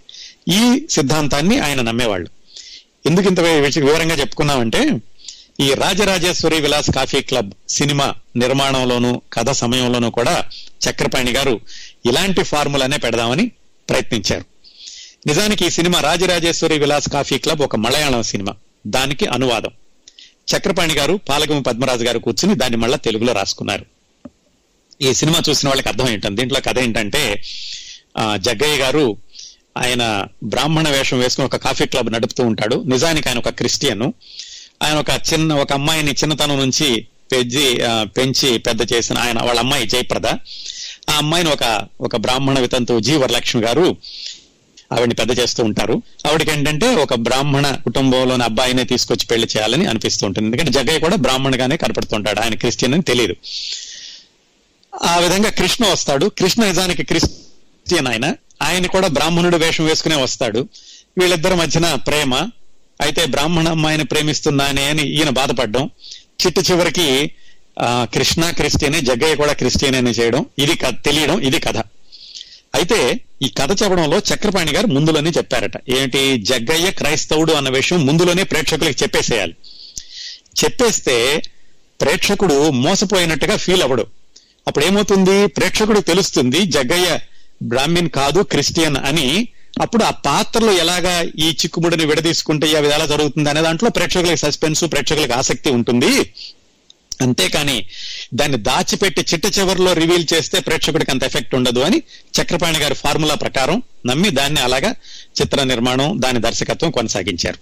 ఈ 0.48 0.88
సిద్ధాంతాన్ని 0.90 1.60
ఆయన 1.60 1.82
నమ్మేవాళ్ళు. 1.82 2.30
ఎందుకు 3.06 3.28
ఇంత 3.28 3.40
వివరంగా 3.40 4.16
చెప్పుకున్నామంటే 4.16 4.92
ఈ 5.60 5.74
Rajarajeshwari 5.74 6.62
Vilas 6.62 6.92
coffee 6.92 7.22
club 7.22 7.52
cinema 7.70 8.16
నిర్మాణంలోను 8.36 9.22
కథ 9.34 9.50
సమయంలోనూ 9.50 10.10
కూడా 10.10 10.44
చక్రపాణి 10.90 11.32
గారు 11.32 11.60
ఇలాంటి 12.06 12.44
ఫార్ములానే 12.44 12.98
పెడదామని 12.98 13.52
ప్రయత్నించారు. 13.90 14.55
నిజానికి 15.28 15.66
ఈ 15.66 15.70
cinema 15.70 16.00
Rajarajeshwari 16.00 16.80
Vilas 16.80 17.10
coffee 17.10 17.38
club 17.38 17.62
ఒక 17.62 17.76
మలయాళం 17.76 18.24
సినిమా. 18.24 18.54
దానికి 18.88 19.26
అనువాదం. 19.26 19.72
చక్రపాణి 20.52 20.94
గారు 20.94 21.20
పాలగము 21.30 21.62
పద్మరాజు 21.62 22.04
గారు 22.04 22.20
కూర్చుని 22.20 22.56
దాన్ని 22.56 22.78
మళ్ళా 22.78 22.98
తెలుగులో 22.98 23.34
రాసుకున్నారు. 23.34 23.86
ఈ 25.02 25.14
సినిమా 25.14 25.42
చూసిన 25.50 25.70
వాళ్ళకి 25.70 25.90
అర్థం 25.90 26.10
ఏంటంటే 26.10 26.42
దీంట్లో 26.42 26.60
కథ 26.66 26.80
ఏంటంటే 26.80 27.44
జగ్గయ్య 28.36 28.78
గారు 28.78 29.18
ఆయన 29.78 30.28
బ్రాహ్మణ 30.44 30.90
వేషం 30.90 31.20
వేసుకుని 31.20 31.46
ఒక 31.46 31.56
కాఫీ 31.56 31.86
క్లబ్ 31.86 32.14
నడుపుతూ 32.14 32.44
ఉంటాడు. 32.44 32.84
నిజానికి 32.88 33.30
ఆయన 33.30 33.38
ఒక 33.38 33.50
క్రిస్టియన్. 33.50 34.12
ఆయన 34.84 34.98
ఒక 34.98 35.10
చిన్న 35.34 35.54
ఒక 35.54 35.74
అమ్మాయిని 35.74 36.12
చిన్నతనం 36.12 36.60
నుంచి 36.60 37.08
పెంచి 37.32 37.78
పెంచి 38.04 38.58
పెద్ద 38.58 38.94
చేసిన 38.94 39.18
ఆయన 39.18 39.40
వాళ్ళ 39.42 39.60
అమ్మాయి 39.60 39.88
జయప్రద. 39.88 40.28
ఆ 41.10 41.18
అమ్మాయిని 41.18 41.50
ఒక 41.50 41.88
ఒక 42.02 42.16
బ్రాహ్మణ 42.16 42.60
వితంతు 42.60 43.00
జీ 43.00 43.16
వరలక్ష్మి 43.16 43.62
గారు 43.64 43.98
ఆవిడని 44.94 45.16
పెద్ద 45.16 45.40
చేస్తూ 45.40 45.64
ఉంటారు. 45.64 46.02
ఆవిడకి 46.28 46.52
ఏంటంటే 46.52 46.96
ఒక 46.96 47.14
బ్రాహ్మణ 47.14 47.72
కుటుంబంలోని 47.72 48.44
అబ్బాయినే 48.44 48.84
తీసుకొచ్చి 48.84 49.26
పెళ్ళి 49.26 49.48
చేయాలని 49.58 49.86
అనిపిస్తూ 49.86 50.26
ఉంటుంది. 50.26 50.48
ఎందుకంటే 50.48 50.72
జగ్గయ్య 50.72 51.00
కూడా 51.00 51.16
బ్రాహ్మణగానే 51.16 51.78
కనపడుతుంటాడు. 51.78 52.40
ఆయన 52.40 52.56
క్రిస్టియన్ 52.56 52.94
అని 52.94 53.04
తెలియదు 53.04 53.36
ఆ 55.04 55.18
విధంగా 55.18 55.50
కృష్ణ 55.50 55.86
వస్తాడు. 55.86 56.26
కృష్ణ 56.26 56.66
నిజానికి 56.66 57.04
క్రిస్టియన్ 57.04 58.08
ఆయన. 58.08 58.36
ఆయన 58.62 58.86
కూడా 58.86 59.08
బ్రాహ్మణుడు 59.08 59.58
వేషం 59.58 59.86
వేసుకునే 59.86 60.16
వస్తాడు. 60.16 60.68
వీళ్ళిద్దరి 61.18 61.56
మధ్యన 61.56 61.96
ప్రేమ. 61.96 62.36
అయితే 63.02 63.26
బ్రాహ్మణ 63.26 63.70
అమ్మాయిని 63.70 64.04
ప్రేమిస్తున్నానే 64.04 64.84
అని 64.84 65.08
ఈయన 65.08 65.30
బాధపడడం. 65.30 65.90
చిట్టు 66.46 66.62
చివరికి 66.62 67.32
ఆ 67.80 68.08
కృష్ణ 68.14 68.50
క్రిస్టియనే 68.50 69.02
జగ్గయ్య 69.02 69.36
కూడా 69.36 69.54
క్రిస్టియన్ 69.54 69.96
అని 69.96 70.10
చేయడం. 70.10 70.46
ఇది 70.60 70.76
తెలియడం 70.76 71.40
ఇది 71.40 71.60
కథ. 71.60 71.78
అయితే 72.76 73.20
ఈ 73.44 73.48
కథ 73.48 73.84
చెప్పడంలో 73.84 74.18
చక్రపాణి 74.18 74.72
గారు 74.72 74.88
ముందులోనే 74.88 75.30
చెప్పారట. 75.30 75.72
ఏంటి 75.90 76.38
జగ్గయ్య 76.38 76.92
క్రైస్తవుడు 76.92 77.54
అన్న 77.54 77.70
విషయం 77.70 78.06
ముందులోనే 78.06 78.44
ప్రేక్షకులకు 78.44 79.04
చెప్పేసేయాలి. 79.04 79.56
చెప్పేస్తే 80.64 81.44
ప్రేక్షకుడు 82.02 82.70
మోసపోయినట్టుగా 82.70 83.58
ఫీల్ 83.58 83.82
అవ్వడు. 83.82 84.06
అప్పుడు 84.68 84.86
ఏమవుతుంది 84.86 85.48
ప్రేక్షకుడు 85.48 86.00
తెలుస్తుంది 86.00 86.66
జగ్గయ్య 86.66 87.20
బ్రాహ్మిన్ 87.64 88.10
కాదు 88.10 88.42
క్రిస్టియన్ 88.42 88.98
అని. 88.98 89.48
అప్పుడు 89.82 90.04
ఆ 90.04 90.10
పాత్రలో 90.10 90.72
ఎలాగా 90.72 91.22
ఈ 91.22 91.50
చిక్కుముడిని 91.50 92.06
విడదీసుకుంటే 92.06 92.78
అవి 92.78 92.88
ఎలా 92.88 93.06
జరుగుతుంది 93.06 93.50
అనే 93.50 93.62
దాంట్లో 93.62 93.90
ప్రేక్షకులకు 93.90 94.36
సస్పెన్స్ 94.36 94.84
ప్రేక్షకులకు 94.84 95.34
ఆసక్తి 95.34 95.70
ఉంటుంది. 95.70 96.34
అంతేకాని 97.22 97.86
దాన్ని 98.34 98.58
దాచిపెట్టి 98.58 99.22
చిట్ట 99.22 99.60
చివరిలో 99.60 99.94
రివీల్ 99.94 100.26
చేస్తే 100.34 100.60
ప్రేక్షకుడికి 100.60 101.12
అంత 101.12 101.24
ఎఫెక్ట్ 101.24 101.56
ఉండదు 101.56 101.80
అని 101.80 102.02
చక్రపాణి 102.42 102.80
గారి 102.80 102.96
ఫార్ములా 102.96 103.36
ప్రకారం 103.36 103.84
నమ్మి 104.06 104.30
దాన్ని 104.30 104.60
అలాగా 104.60 104.96
చిత్ర 105.42 105.64
నిర్మాణం 105.64 106.22
దాని 106.22 106.42
దర్శకత్వం 106.42 106.92
కొనసాగించారు. 106.92 107.58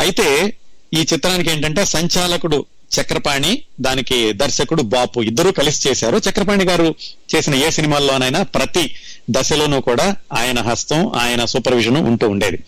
అయితే 0.00 0.56
ఈ 0.94 1.06
చిత్రానికి 1.12 1.50
ఏంటంటే 1.50 1.84
సంచాలకుడు 1.84 2.66
చక్రపాణి 3.00 3.62
దానికి 3.80 4.32
దర్శకుడు 4.32 4.82
బాపు 4.82 5.22
ఇద్దరూ 5.22 5.52
కలిసి 5.52 5.88
చేశారు. 5.88 6.16
చక్రపాణి 6.16 6.64
గారు 6.64 6.94
చేసిన 7.34 7.54
ఏ 7.54 7.70
సినిమాల్లోనైనా 7.70 8.42
ప్రతి 8.42 8.94
దశలోనూ 9.30 9.80
కూడా 9.80 10.16
ఆయన 10.32 10.60
హస్తం 10.60 11.12
ఆయన 11.12 11.44
సూపర్విజన్ 11.44 11.96
ఉంటూ 11.96 12.28
ఉండేది. 12.28 12.58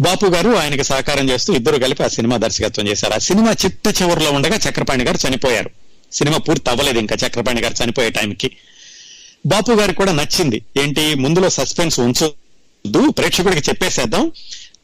బాపు 0.00 0.26
గారు 0.26 0.50
ఆయనకి 0.50 0.84
సహకారం 0.84 1.30
చేస్తూ 1.30 1.54
ఇద్దరు 1.54 1.78
కలిపి 1.78 2.02
ఆ 2.02 2.08
సినిమా 2.08 2.36
దర్శకత్వం 2.36 2.88
చేశారు. 2.88 3.12
ఆ 3.12 3.18
సినిమా 3.18 3.52
చిట్ట 3.52 4.02
చివరిలో 4.02 4.32
ఉండగా 4.32 4.56
చక్రపాణి 4.56 5.04
గారు 5.04 5.28
చనిపోయారు. 5.28 5.70
సినిమా 6.12 6.38
పూర్తి 6.38 6.70
అవ్వలేదు 6.70 6.98
ఇంకా 6.98 7.16
చక్రపాణి 7.26 7.62
గారు 7.62 7.74
చనిపోయే 7.84 8.10
టైంకి. 8.10 8.50
బాపు 9.46 9.72
గారికి 9.72 9.96
కూడా 9.96 10.12
నచ్చింది. 10.12 10.62
ఏంటి? 10.82 11.14
ముందులో 11.14 11.48
సస్పెన్స్ 11.48 12.00
ఉంచొద్దు 12.00 13.10
ప్రేక్షకుడికి 13.10 13.70
చెప్పేసేద్దాం. 13.70 14.32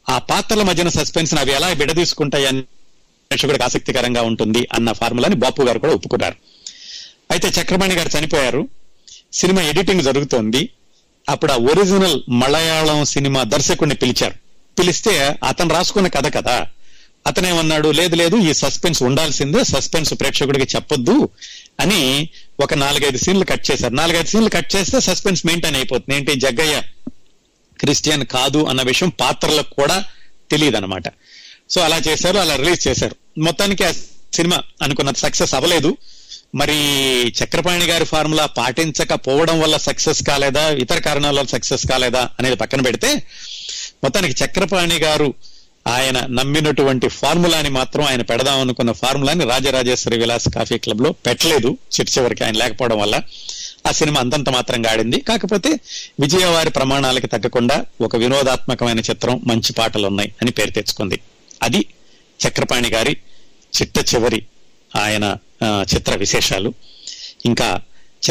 ఆ 0.09 0.17
పాత్రల 0.17 0.61
మధ్యన 0.61 0.89
సస్పెన్స్ 0.89 1.33
అవి 1.33 1.51
ఎలా 1.51 1.67
విడదీసుకుంటాయని 1.67 2.47
అని 2.47 2.61
ప్రేక్షకుడికి 2.61 3.63
ఆసక్తికరంగా 3.63 4.21
ఉంటుంది 4.21 4.67
అన్న 4.73 4.91
ఫార్ములాని 4.91 5.35
బాపు 5.35 5.61
గారు 5.61 5.79
కూడా 5.79 5.93
ఒప్పుకున్నారు. 5.93 6.35
అయితే 7.31 7.47
చక్రపాణి 7.47 7.95
గారు 7.95 8.19
చనిపోయారు. 8.19 8.67
సినిమా 9.33 9.61
ఎడిటింగ్ 9.61 10.01
జరుగుతోంది. 10.01 10.69
అప్పుడు 11.29 11.51
ఆ 11.51 11.55
ఒరిజినల్ 11.55 12.21
మలయాళం 12.29 13.05
సినిమా 13.05 13.43
దర్శకుడిని 13.43 13.95
పిలిచారు. 13.95 14.33
పిలిస్తే 14.79 15.35
అతను 15.47 15.73
రాసుకున్న 15.73 16.07
కథ 16.07 16.35
కదా. 16.35 16.67
అతనేమన్నాడు 17.27 17.89
లేదు 17.89 18.15
లేదు 18.15 18.35
ఈ 18.35 18.53
సస్పెన్స్ 18.53 19.03
ఉండాల్సిందే 19.03 19.63
సస్పెన్స్ 19.63 20.13
ప్రేక్షకుడికి 20.13 20.75
చెప్పొద్దు 20.75 21.29
అని 21.79 22.29
ఒక 22.59 22.73
నాలుగైదు 22.73 23.17
సీన్లు 23.17 23.45
కట్ 23.45 23.71
చేశారు. 23.71 23.93
నాలుగైదు 23.93 24.27
సీన్లు 24.27 24.49
కట్ 24.49 24.75
చేస్తే 24.75 24.99
సస్పెన్స్ 24.99 25.45
మెయింటైన్ 25.45 25.75
అయిపోతుంది. 25.75 26.17
ఏంటి 26.17 26.35
జగ్గయ్య 26.35 26.81
క్రిస్టియన్ 27.79 28.25
కాదు 28.25 28.65
అన్న 28.65 28.81
విషయం 28.81 29.09
పాత్రలకు 29.09 29.73
కూడా 29.75 30.03
తెలియదు 30.51 30.77
అనమాట 30.77 31.03
సో 31.69 31.81
అలా 31.81 31.97
చేశారు 31.97 32.37
అలా 32.37 32.55
రిలీజ్ 32.55 32.87
చేశారు. 32.87 33.15
మొత్తానికి 33.39 33.83
ఆ 33.83 33.91
సినిమా 34.33 34.57
అనుకున్న 34.81 35.11
సక్సెస్ 35.11 35.53
అవ్వలేదు. 35.53 35.97
మరి 36.55 36.75
చక్రపాణి 37.43 37.85
గారి 37.85 38.05
ఫార్ములా 38.05 38.45
పాటించకపోవడం 38.45 39.59
వల్ల 39.59 39.77
సక్సెస్ 39.77 40.23
కాలేదా? 40.23 40.69
ఇతర 40.69 40.99
కారణాల 40.99 41.37
వల్ల 41.37 41.49
సక్సెస్ 41.49 41.87
కాలేదా? 41.87 42.29
అనేది 42.39 42.55
పక్కన 42.55 42.81
పెడితే 42.81 43.23
మొత్తానికి 44.03 44.45
చక్రపాణి 44.45 44.95
గారు 44.95 45.33
ఆయన 45.87 46.25
నమ్మినటువంటి 46.25 47.07
ఫార్ములాని 47.07 47.69
మాత్రం 47.69 48.05
ఆయన 48.05 48.21
పెడదాం 48.21 48.59
అనుకున్న 48.59 48.91
ఫార్ములాని 48.91 49.45
రాజరాజేశ్వరి 49.45 50.17
విలాస్ 50.17 50.49
కాఫీ 50.49 50.77
క్లబ్లో 50.77 51.11
పెట్టలేదు. 51.11 51.77
చిట్ 51.99 52.17
చివరికి 52.17 52.43
ఆయన 52.43 52.55
లేకపోవడం 52.57 52.99
వల్ల 52.99 53.21
ఆ 53.87 53.91
సినిమా 53.91 54.19
అంతంత 54.19 54.49
మాత్రంగా 54.49 54.91
ఆడింది. 54.91 55.21
కాకపోతే 55.21 55.79
విజయవారి 56.19 56.69
ప్రమాణాలకి 56.69 57.27
తగ్గకుండా 57.27 57.85
ఒక 58.01 58.15
వినోదాత్మకమైన 58.15 58.99
చిత్రం 58.99 59.41
మంచి 59.47 59.73
పాటలు 59.73 60.07
ఉన్నాయి 60.07 60.31
అని 60.41 60.51
పేరు 60.51 60.71
తెచ్చుకుంది. 60.71 61.19
అది 61.63 61.85
చక్రపాణి 62.47 62.89
గారి 62.89 63.17
చిట్ట 63.81 64.15
చివరి 64.15 64.45
ఆయన 64.95 65.37
చిత్ర 65.63 66.15
విశేషాలు. 66.15 66.73
ఇంకా 67.45 67.81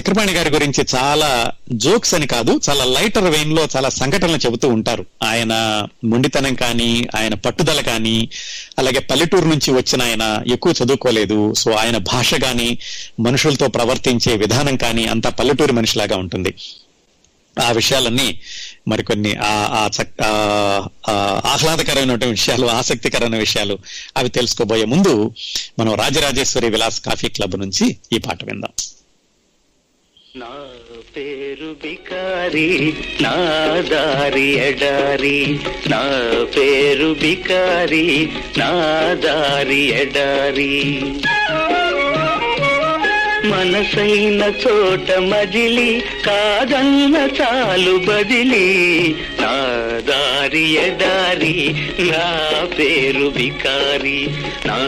చక్రపాణి 0.00 0.32
గారి 0.32 0.50
గురించి 0.50 0.86
చాలా 0.94 1.52
జోక్స్ 1.72 2.14
అని 2.14 2.26
కాదు 2.26 2.60
చాలా 2.70 2.84
లైటర్ 2.84 3.24
వెయిన్లో 3.24 3.68
చాలా 3.76 3.88
సంఘటనలు 3.88 4.36
చెబుతూ 4.36 4.68
ఉంటారు. 4.68 5.06
ఆయన 5.22 5.52
మొండితనం 6.04 6.54
కానీ 6.54 7.06
ఆయన 7.16 7.34
పట్టుదల 7.34 7.80
కానీ 7.80 8.28
అలాగే 8.78 8.98
పల్లెటూరు 8.98 9.44
నుంచి 9.44 9.72
వచ్చిన 9.72 10.02
ఆయన 10.02 10.42
ఎక్కువ 10.52 10.74
చదువుకోలేదు. 10.84 11.54
సో 11.54 11.72
ఆయన 11.72 11.96
భాష 11.96 12.34
కానీ 12.34 12.78
మనుషులతో 13.20 13.68
ప్రవర్తించే 13.68 14.36
విధానం 14.36 14.76
కానీ 14.76 15.04
అంతా 15.04 15.30
పల్లెటూరు 15.30 15.72
మనిషిలాగా 15.72 16.16
ఉంటుంది. 16.16 16.54
ఆ 17.62 17.70
విషయాలన్నీ 17.70 18.40
మరికొన్ని 18.88 19.36
ఆ- 19.36 19.88
ఆ- 21.08 21.40
ఆహ్లాదకరమైన 21.44 22.26
విషయాలు 22.26 22.66
ఆసక్తికరమైన 22.66 23.38
విషయాలు 23.38 23.78
అవి 24.16 24.28
తెలుసుకోబోయే 24.28 24.84
ముందు 24.84 25.32
మనం 25.78 25.94
రాజరాజేశ్వరి 25.94 26.68
విలాస్ 26.68 27.00
కాఫీ 27.00 27.28
క్లబ్ 27.28 27.60
నుంచి 27.60 27.96
ఈ 28.12 28.18
పాట 28.18 28.44
విందాం. 28.44 28.72
నా 30.36 30.68
పేరు 31.16 31.76
బికారి 31.82 32.94
నా 33.20 33.34
దారి 33.80 34.52
ఎడారి. 34.52 35.60
నా 35.88 36.02
పేరు 36.56 37.14
బికారి 37.14 38.28
నా 38.58 38.70
దారి 39.14 39.80
ఎడారి. 39.80 41.00
మనసైన 43.50 44.42
చోట 44.62 45.08
మజిలి 45.22 45.90
కాదన్న 46.26 47.16
చాలు 47.38 47.94
బదిలి. 48.06 48.68
నా 49.40 49.52
దారి 50.00 50.64
ఎడారి 50.84 51.56
నా 52.10 52.26
పేరు 52.76 53.28
బికారి 53.28 54.18
నా 54.66 54.78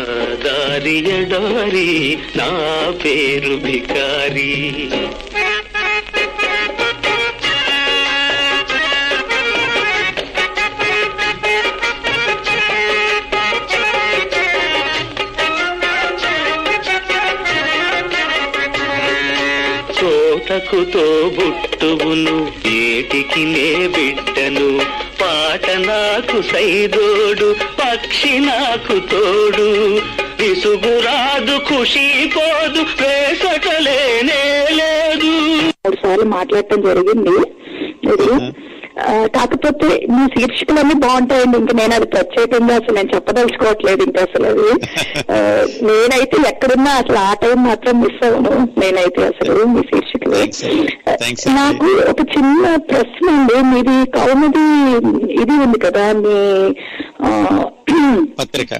దారి 0.45 0.97
ఎడారి 1.19 1.91
నా 2.37 2.49
పేరు 3.03 3.57
బికారి 3.57 4.51
తోటకు 20.57 20.85
తోబుట్టువును 20.85 22.35
ఏటికి 22.67 23.43
నే 23.45 23.87
బిడ్డను. 23.87 24.69
పాట 25.21 25.65
నాకు 25.71 26.43
సైదోడు 26.43 27.49
పక్షి 27.79 28.33
నాకు 28.39 28.95
తోడు. 29.11 29.69
విసుగురాదు 30.41 31.57
ఖుషి 31.69 32.07
పోదు 32.37 32.83
వేసటలేనే 33.01 34.43
లేదు 34.81 35.33
మూడు 35.77 35.97
సార్లు 35.97 36.25
మాట్లాడటం 36.25 36.83
జరిగింది. 36.83 37.37
కాకపోతే 39.37 39.89
మీ 40.15 40.23
శీర్షికలన్నీ 40.35 40.95
బాగుంటాయండి. 40.95 41.57
ఇంకా 41.59 41.75
నేను 41.79 41.95
అది 41.95 42.07
ప్రత్యేకంగా 42.07 42.75
అసలు 42.75 42.95
నేను 42.95 43.11
చెప్పదలుచుకోవట్లేదు 43.15 44.03
ఇంకా 44.03 44.21
అసలు 44.23 44.47
అది. 44.53 44.69
నేనైతే 45.89 46.37
ఎక్కడున్నా 46.49 46.93
అసలు 47.03 47.19
ఆ 47.19 47.35
టైం 47.43 47.59
మాత్రం 47.65 47.95
మిస్ 48.01 48.25
అవ్వను. 48.27 48.55
నేనైతే 48.81 49.23
అసలు 49.27 49.55
మీ 49.75 49.83
శీర్షికలు. 49.91 50.39
నాకు 51.59 51.91
ఒక 52.11 52.21
చిన్న 52.37 52.77
ప్రశ్న 52.91 53.27
అండి. 53.35 53.59
మీది 53.73 53.97
కౌముది 54.19 54.67
ఇది 55.43 55.57
ఉంది 55.67 55.79
కదా 55.87 56.07
మీ 56.23 56.37
పత్రిక 58.41 58.73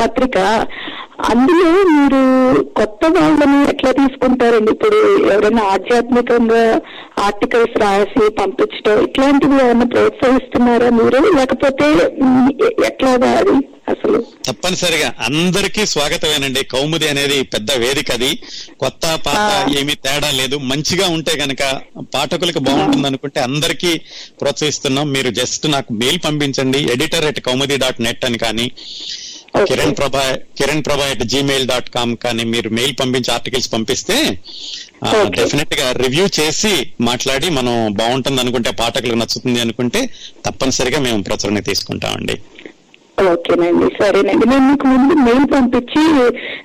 పత్రిక. 0.00 0.38
అందులో 1.20 1.70
మీరు 1.72 2.62
కొత్త 2.62 3.18
వాళ్ళని 3.18 3.70
ఎట్లా 3.70 3.92
తీసుకుంటారండి? 3.92 4.70
ఇప్పుడు 4.70 5.26
ఎవరైనా 5.32 5.62
ఆధ్యాత్మికంగా 5.62 6.80
ఆర్టికల్స్ 7.18 7.80
రాసి 7.80 8.30
పంపించడం 8.30 9.02
ఇట్లాంటివి 9.02 9.54
ఏమైనా 9.54 9.84
ప్రోత్సహిస్తున్నారా 9.84 10.90
మీరు? 10.90 11.32
లేకపోతే 11.36 11.84
ఎట్లాగా 12.86 13.30
అది 13.30 13.56
అసలు? 13.88 14.24
తప్పనిసరిగా 14.46 15.14
అందరికీ 15.24 15.86
స్వాగతమేనండి. 15.86 16.64
కౌముది 16.64 17.08
అనేది 17.08 17.42
పెద్ద 17.42 17.72
వేదిక 17.72 18.12
అది. 18.12 18.38
కొత్త 18.80 19.18
పాత. 19.26 19.70
ఏమీ 19.78 19.94
తేడా 19.94 20.30
లేదు. 20.30 20.56
మంచిగా 20.56 21.08
ఉంటే 21.08 21.32
గనక 21.40 21.80
పాఠకులకు 22.00 22.58
బాగుంటుంది 22.58 23.06
అనుకుంటే 23.06 23.40
అందరికీ 23.40 24.00
ప్రోత్సహిస్తున్నాం. 24.40 25.12
మీరు 25.12 25.30
జస్ట్ 25.30 25.70
నాకు 25.70 25.92
మెయిల్ 25.92 26.18
పంపించండి. 26.26 26.92
Editor 26.92 27.24
at 27.24 27.40
Kaumudi 27.40 27.76
dot 27.76 28.00
net 28.00 28.24
అని 28.24 28.38
కానీ. 28.38 28.70
కిరణ్ 29.68 29.94
ప్రభా 29.98 30.24
Kiran 30.58 30.82
Prabha 30.86 31.06
at 31.12 31.22
Gmail 31.32 31.66
dot 31.68 31.88
com 31.90 32.16
కానీ 32.24 32.44
మీరు 32.44 32.68
మెయిల్ 32.78 32.94
పంపించి 33.00 33.30
ఆర్టికల్స్ 33.34 33.72
పంపిస్తే. 33.72 34.16
డెఫినెట్గా 35.38 35.92
రివ్యూ 35.92 36.26
చేసి 36.38 36.74
మాట్లాడి 37.00 37.50
మనం 37.50 37.74
బాగుంటుంది 38.00 38.40
అనుకుంటే 38.40 38.70
పాఠకులకు 38.70 39.18
నచ్చుతుంది 39.22 39.60
అనుకుంటే 39.60 40.02
తప్పనిసరిగా 40.46 41.00
మేము 41.08 41.22
ప్రచురణ 41.22 41.58
తీసుకుంటామండి. 41.70 42.36
ఓకేనండి 43.30 43.86
సరేనండి. 44.00 44.44
నేను 44.48 44.64
మీకు 44.70 44.86
ముందు 44.86 45.14
మెయిల్ 45.28 45.46
పంపించి 45.52 46.02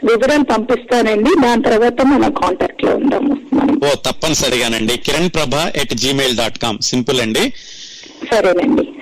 వివరాలు 0.09 0.43
పంపిస్తానండి. 0.43 1.31
దాని 1.43 1.63
తర్వాత 1.63 2.01
మనం 2.01 2.31
కాంటాక్ట్లో 2.33 2.91
ఉందాము. 2.95 3.35
ఓ 3.85 3.93
తప్పనిసరిగానండి. 4.07 4.97
Kiran 4.97 5.31
Prabha 5.37 5.53
at 5.75 5.93
Gmail 5.93 6.37
dot 6.37 6.59
com 6.59 6.79
simple 6.91 7.21
అండి. 7.21 7.45
సరేనండి. 8.31 8.83
సరే 8.83 8.92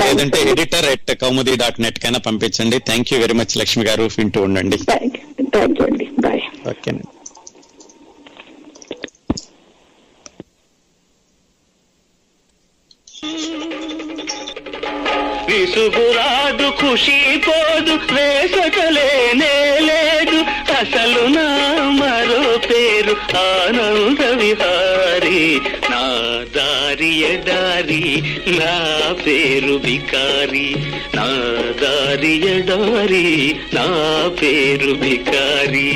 లేదంటే 0.00 0.38
editor 0.50 0.88
at 0.94 1.12
Kaumudi 1.20 1.54
dot 1.56 1.80
net 1.80 1.98
కైనా 1.98 2.18
పంపించండి. 2.18 2.78
Thank 2.88 3.12
you 3.12 3.18
very 3.20 3.34
much 3.34 3.54
Lakshmi 3.58 3.84
గారు. 3.84 4.06
వింటూ 4.18 4.42
ఉండండి. 4.42 4.78
థ్యాంక్ 4.90 5.16
యూ 5.80 5.86
అండి. 5.86 6.08
బాయ్ 6.20 6.42
ఓకేనండి 6.68 7.17
విసుగురాదు 15.48 16.68
ఖుషి 16.80 17.18
పోదు 17.38 17.94
వేసటలేనే 18.12 19.54
లేదు 19.80 20.38
అసలు 20.80 21.22
నా 21.28 21.46
మరో 21.90 22.42
పేరు 22.68 23.14
ఆనంద 23.40 24.20
విహారి. 24.40 25.40
నా 25.90 26.02
దారియ 26.56 27.24
దారి 27.40 28.04
నా 28.58 28.74
పేరు 29.24 29.74
వికారి 29.86 30.68
నా 31.14 31.26
దారియ 31.82 32.46
దారి 32.62 33.26
నా 33.74 33.86
పేరు 34.42 34.92
బికారి 34.94 35.88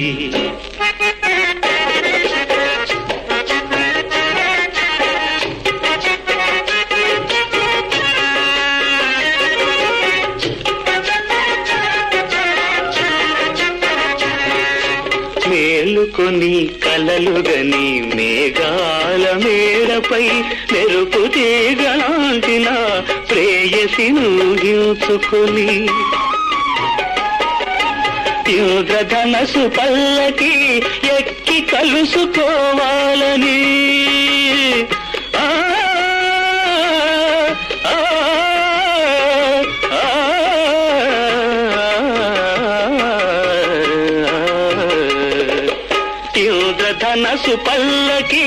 కొని 16.16 16.54
కలలుగని 16.84 17.86
మేఘాల 18.16 19.24
మేడపై 19.44 20.26
మెరుపు 20.72 21.22
తీగలాంటిన 21.34 22.68
ప్రేయసిను 23.30 24.30
హించుకొని 24.62 25.68
తీవ్రధనసు 28.46 29.64
పల్లకి 29.76 30.54
ఎక్కి 31.18 31.58
కలుసుకోవాలని. 31.72 33.60
ధనసు 47.02 47.54
పల్లకి 47.66 48.46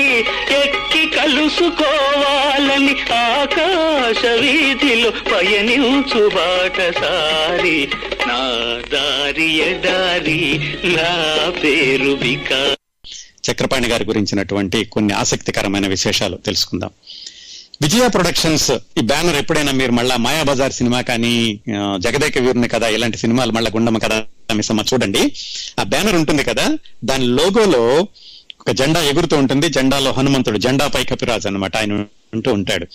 ఎక్కి 0.60 1.02
కలుసుకోవాలని 1.16 2.94
ఆకాశ 3.18 4.22
వీధిలో 4.42 5.10
పయనించు 5.30 6.22
బాటసారి. 6.36 7.78
నా 8.28 8.40
దారి 8.92 9.50
ఎడారి 9.70 10.42
నా 10.96 11.12
పేరు 11.62 12.12
వికా 12.22 12.62
చక్రపాణి 13.46 13.88
గారి 13.88 14.04
గురించినటువంటి 14.04 14.84
కొన్ని 14.84 15.14
ఆసక్తికరమైన 15.14 15.86
విశేషాలు 15.86 16.36
తెలుసుకుందాం. 16.46 16.90
విజయ 17.82 18.08
ప్రొడక్షన్స్ 18.08 18.70
ఈ 18.70 19.02
బ్యానర్ 19.10 19.36
ఎప్పుడైనా 19.36 19.72
మీరు 19.72 19.92
మళ్ళా 19.92 20.16
మాయాబజార్ 20.16 20.72
సినిమా 20.72 21.00
కానీ 21.00 21.34
జగదేక 21.98 22.38
వీరుని 22.38 22.68
కదా 22.68 22.88
ఇలాంటి 22.88 23.18
సినిమాలు 23.18 23.52
మళ్ళా 23.52 23.70
గుండమ్మ 23.74 23.98
కదా 23.98 24.18
మిసమ్మ 24.54 24.84
చూడండి. 24.92 25.22
ఆ 25.80 25.82
బ్యానర్ 25.82 26.14
ఉంటుంది 26.14 26.44
కదా 26.44 26.66
దాని 27.04 27.26
లోగోలో 27.26 27.84
ఒక 28.66 28.72
జెండా 28.72 29.02
ఎగురుతూ 29.02 29.36
ఉంటుంది. 29.36 29.68
జెండాలో 29.68 30.12
హనుమంతుడు 30.12 30.58
జెండాపై 30.58 31.04
కపిరాజ్ 31.04 31.46
అన్నమాట 31.46 31.76
ఆయన 31.76 31.92
ఉంటూ 32.34 32.52
ఉంటాడు. 32.52 32.86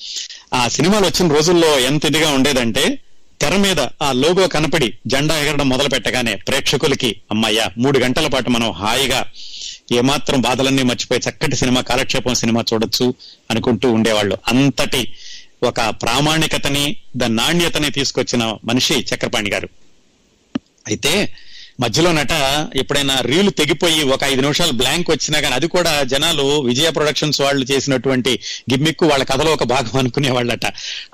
ఆ 0.53 0.67
సినిమాలు 0.67 1.05
వచ్చిన 1.05 1.34
రోజుల్లో 1.34 1.80
ఎంత 1.80 2.05
ఇదిగా 2.05 2.32
ఉండేదంటే 2.32 2.99
తెర 3.41 3.55
మీద 3.55 3.80
ఆ 4.01 4.11
లోగో 4.11 4.47
కనపడి 4.47 4.93
జెండా 5.07 5.39
ఎగరడం 5.39 5.69
మొదలు 5.69 5.89
పెట్టగానే 5.89 6.36
ప్రేక్షకులకి 6.36 7.22
అమ్మయ్య 7.32 7.69
మూడు 7.78 7.99
గంటల 7.99 8.28
పాటు 8.28 8.49
మనం 8.49 8.72
హాయిగా 8.72 9.26
ఏమాత్రం 9.91 10.41
బాధలన్నీ 10.41 10.84
మర్చిపోయి 10.84 11.22
చక్కటి 11.30 11.55
సినిమా 11.55 11.82
కాలక్షేపం 11.82 12.34
సినిమా 12.34 12.63
చూడొచ్చు 12.74 13.13
అనుకుంటూ 13.49 13.91
ఉండేవాళ్ళు. 13.91 14.38
అంతటి 14.47 15.13
ఒక 15.63 15.82
ప్రామాణికతని 15.82 16.95
దాని 17.17 17.36
నాణ్యతని 17.36 17.91
తీసుకొచ్చిన 17.91 18.57
మనిషి 18.65 18.93
చక్రపాణి 18.93 19.49
గారు. 19.49 19.69
అయితే 20.88 21.34
మధ్యలో 21.82 22.12
నట 22.12 22.34
ఎప్పుడైనా 22.76 23.20
రీలు 23.22 23.50
తెగిపోయి 23.50 24.04
ఒక 24.04 24.24
ఐదు 24.24 24.42
నిమిషాలు 24.42 24.72
బ్లాంక్ 24.72 25.10
వచ్చినా 25.10 25.40
కానీ 25.40 25.56
అది 25.56 25.68
కూడా 25.68 26.04
జనాలు 26.04 26.60
విజయ 26.60 26.90
ప్రొడక్షన్స్ 26.90 27.42
వాళ్ళు 27.42 27.66
చేసినటువంటి 27.72 28.40
గిమ్మిక్కు 28.72 29.06
వాళ్ళ 29.06 29.24
కథలో 29.24 29.54
ఒక 29.54 29.64
భాగం 29.64 30.00
అనుకునే 30.00 30.32
వాళ్ళట. 30.32 30.66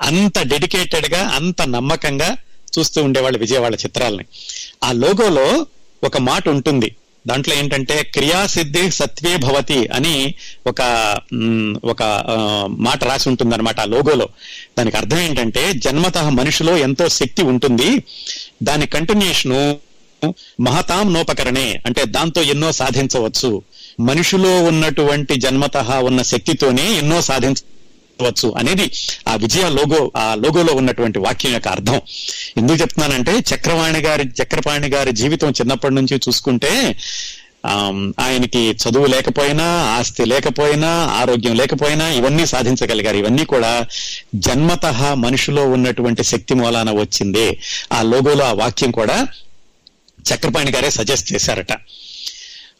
అంత 0.01 0.47
డెడికేటెడ్గా 0.47 1.27
అంత 1.27 1.61
నమ్మకంగా 1.61 2.37
చూస్తూ 2.79 3.03
ఉండేవాళ్ళు 3.03 3.39
విజయ 3.39 3.57
వాళ్ళ 3.57 3.75
చిత్రాలని. 3.75 4.25
ఆ 4.83 4.91
లోగోలో 4.91 5.65
ఒక 6.03 6.17
మాట 6.17 6.49
ఉంటుంది. 6.49 6.95
దాంట్లో 7.27 7.55
ఏంటంటే 7.55 8.03
క్రియాసిద్ధి 8.03 8.91
సత్వే 8.91 9.37
భవతి 9.37 9.87
అని 9.87 10.35
ఒక 10.67 10.81
ఒక 11.83 12.03
మాట 12.69 13.03
రాసి 13.03 13.29
ఉంటుంది 13.29 13.55
అనమాట 13.55 13.79
ఆ 13.79 13.85
లోగోలో. 13.85 14.29
దానికి 14.77 14.97
అర్థం 14.97 15.19
ఏంటంటే 15.19 15.73
జన్మత 15.73 16.17
మనిషిలో 16.17 16.77
ఎంతో 16.77 17.09
శక్తి 17.09 17.41
ఉంటుంది. 17.41 18.03
దాని 18.63 18.85
కంటిన్యూషను 18.85 19.77
మహతాం 20.59 21.13
నోపకరణే 21.13 21.81
అంటే 21.85 22.05
దాంతో 22.05 22.41
ఎన్నో 22.41 22.71
సాధించవచ్చు. 22.71 23.61
మనిషిలో 23.99 24.63
ఉన్నటువంటి 24.63 25.35
జన్మత 25.35 25.77
ఉన్న 25.77 26.21
శక్తితోనే 26.21 26.93
ఎన్నో 26.93 27.21
సాధించవచ్చు 27.21 28.53
అనేది 28.57 28.91
ఆ 29.27 29.35
విజయ 29.35 29.69
లోగో 29.69 30.11
ఆ 30.17 30.35
లోగోలో 30.35 30.73
ఉన్నటువంటి 30.73 31.19
వాక్యం 31.19 31.53
యొక్క 31.53 31.67
అర్థం. 31.67 32.01
ఎందుకు 32.57 32.81
చెప్తున్నానంటే 32.81 33.33
చక్రవాణి 33.55 33.99
గారి 33.99 34.23
చక్రపాణి 34.43 34.87
గారి 34.87 35.11
జీవితం 35.11 35.49
చిన్నప్పటి 35.49 35.93
నుంచి 35.93 36.17
చూసుకుంటే 36.27 36.95
ఆయనకి 38.19 38.69
చదువు 38.71 39.05
లేకపోయినా 39.05 39.63
ఆస్తి 39.65 40.25
లేకపోయినా 40.25 40.87
ఆరోగ్యం 41.21 41.55
లేకపోయినా 41.55 42.09
ఇవన్నీ 42.09 42.45
సాధించగలిగారు. 42.45 43.17
ఇవన్నీ 43.17 43.45
కూడా 43.45 43.85
జన్మత 44.35 44.85
మనిషిలో 45.13 45.69
ఉన్నటువంటి 45.69 46.23
శక్తి 46.23 46.53
మూలాన 46.53 46.91
వచ్చిందే. 46.91 47.59
ఆ 47.93 48.01
లోగోలో 48.01 48.45
ఆ 48.45 48.53
వాక్యం 48.53 48.91
కూడా 48.91 49.27
చక్రపాణి 50.23 50.71
గారే 50.71 50.89
సజెస్ట్ 50.89 51.33
చేశారట. 51.33 51.73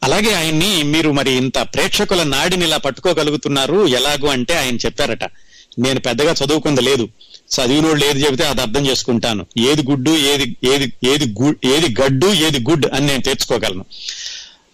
అలాగే 0.03 0.33
ఆయన్ని 0.33 0.83
మీరు 0.83 1.11
మరి 1.11 1.31
ఇంత 1.31 1.57
ప్రేక్షకుల 1.57 2.23
నాడిని 2.23 2.65
ఇలా 2.65 2.77
పట్టుకోగలుగుతున్నారు 2.77 3.87
ఎలాగూ 3.87 4.27
అంటే 4.27 4.53
ఆయన 4.53 4.75
చెప్పారట 4.75 5.23
నేను 5.79 5.99
పెద్దగా 5.99 6.31
చదువుకుంది 6.31 6.81
లేదు 6.81 7.09
చదివినోళ్ళు 7.51 8.05
ఏది 8.05 8.25
చెబితే 8.25 8.45
అది 8.45 8.61
అర్థం 8.61 8.87
చేసుకుంటాను 8.87 9.45
ఏది 9.57 9.83
గుడ్డు 9.83 10.11
ఏది 10.11 10.57
ఏది 10.63 10.93
ఏది 11.03 11.25
ఏది 11.65 11.95
గడ్డు 12.01 12.33
ఏది 12.33 12.59
గుడ్ 12.59 12.85
అని 12.93 13.07
నేను 13.07 13.21
తెచ్చుకోగలను. 13.21 13.85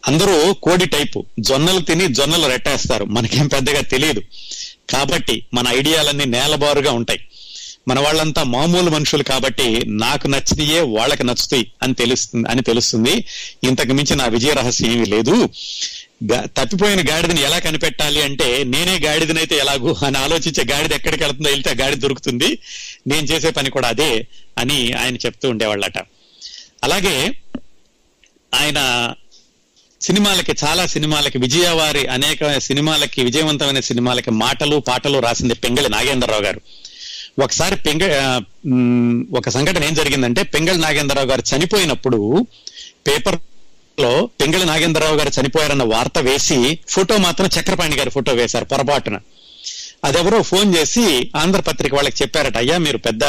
అందరూ 0.07 0.53
కోడి 0.53 0.85
టైపు 0.85 1.25
జొన్నలు 1.39 1.79
తిని 1.79 2.13
జొన్నలు 2.13 2.47
రెట్టేస్తారు 2.47 3.05
మనకేం 3.05 3.47
పెద్దగా 3.47 3.81
తెలియదు. 3.81 4.21
కాబట్టి 4.89 5.45
మన 5.53 5.67
ఐడియాలన్నీ 5.67 6.25
నేలబారుగా 6.25 6.91
ఉంటాయి. 6.91 7.19
మన 7.87 7.99
వాళ్ళంతా 7.99 8.43
మామూలు 8.43 8.89
మనుషులు 8.91 9.23
కాబట్టి 9.23 9.83
నాకు 9.85 10.27
నచ్చినయే 10.27 10.79
వాళ్ళకి 10.79 11.23
నచ్చుతాయి 11.23 11.71
అని 11.83 11.93
తెలుస్తుంది 11.93 12.49
అని 12.49 12.61
తెలుస్తుంది. 12.61 13.25
ఇంతకు 13.63 13.93
మించి 13.93 14.15
నా 14.15 14.25
విజయ 14.25 14.53
రహస్యం 14.53 14.91
ఏమీ 14.91 15.05
లేదు. 15.05 15.49
తప్పిపోయిన 16.45 16.99
గాడిదని 17.09 17.41
ఎలా 17.41 17.59
కనిపెట్టాలి 17.59 18.21
అంటే 18.21 18.63
నేనే 18.63 18.99
గాడిదనైతే 18.99 19.55
ఎలాగూ 19.57 19.95
అని 20.05 20.17
ఆలోచించే 20.17 20.63
గాడిద 20.71 20.93
ఎక్కడికి 20.93 21.23
వెళ్తుందో 21.23 21.49
వెళ్తే 21.49 21.69
గాడి 21.69 21.81
గాడిద 21.81 21.97
దొరుకుతుంది. 21.97 22.59
నేను 23.07 23.25
చేసే 23.27 23.49
పని 23.49 23.69
కూడా 23.69 23.87
అదే 23.87 24.27
అని 24.57 24.93
ఆయన 24.93 25.15
చెప్తూ 25.15 25.49
ఉండేవాళ్ళట. 25.49 25.97
అలాగే 26.83 27.31
ఆయన 28.53 29.13
సినిమాలకి 30.01 30.53
చాలా 30.65 30.85
సినిమాలకి 30.85 31.37
విజయవారి 31.37 32.07
అనేక 32.07 32.57
సినిమాలకి 32.57 33.23
విజయవంతమైన 33.23 33.79
సినిమాలకి 33.79 34.31
మాటలు 34.31 34.77
పాటలు 34.77 35.19
రాసింది 35.19 35.55
పెంగళి 35.55 35.89
నాగేంద్రరావు 35.89 36.41
గారు. 36.41 36.61
ఒకసారి 37.39 37.75
పెంగ 37.75 38.03
ఒక 39.37 39.49
సంఘటన 39.49 39.83
ఏం 39.83 39.93
జరిగిందంటే 39.93 40.43
పెంగళ 40.43 40.75
నాగేంద్రరావు 40.75 41.27
గారు 41.27 41.43
చనిపోయినప్పుడు 41.55 42.47
పేపర్లో 43.07 44.29
పెంగళ 44.41 44.63
నాగేంద్రరావు 44.63 45.15
గారు 45.15 45.31
చనిపోయారన్న 45.41 45.83
వార్త 45.83 46.19
వేసి 46.19 46.79
ఫోటో 46.87 47.17
మాత్రం 47.17 47.49
చక్రపాణి 47.59 47.95
గారి 47.95 48.09
ఫోటో 48.09 48.33
వేశారు 48.33 48.65
పొరపాటున. 48.65 49.19
అదెవరో 50.05 50.41
ఫోన్ 50.41 50.75
చేసి 50.75 51.31
ఆంధ్రపత్రిక 51.35 51.93
వాళ్ళకి 51.95 52.23
చెప్పారట 52.23 52.57
అయ్యా 52.57 52.77
మీరు 52.77 52.97
పెద్ద 52.97 53.23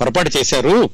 పొరపాటు 0.00 0.30
చేశారు. 0.38 0.90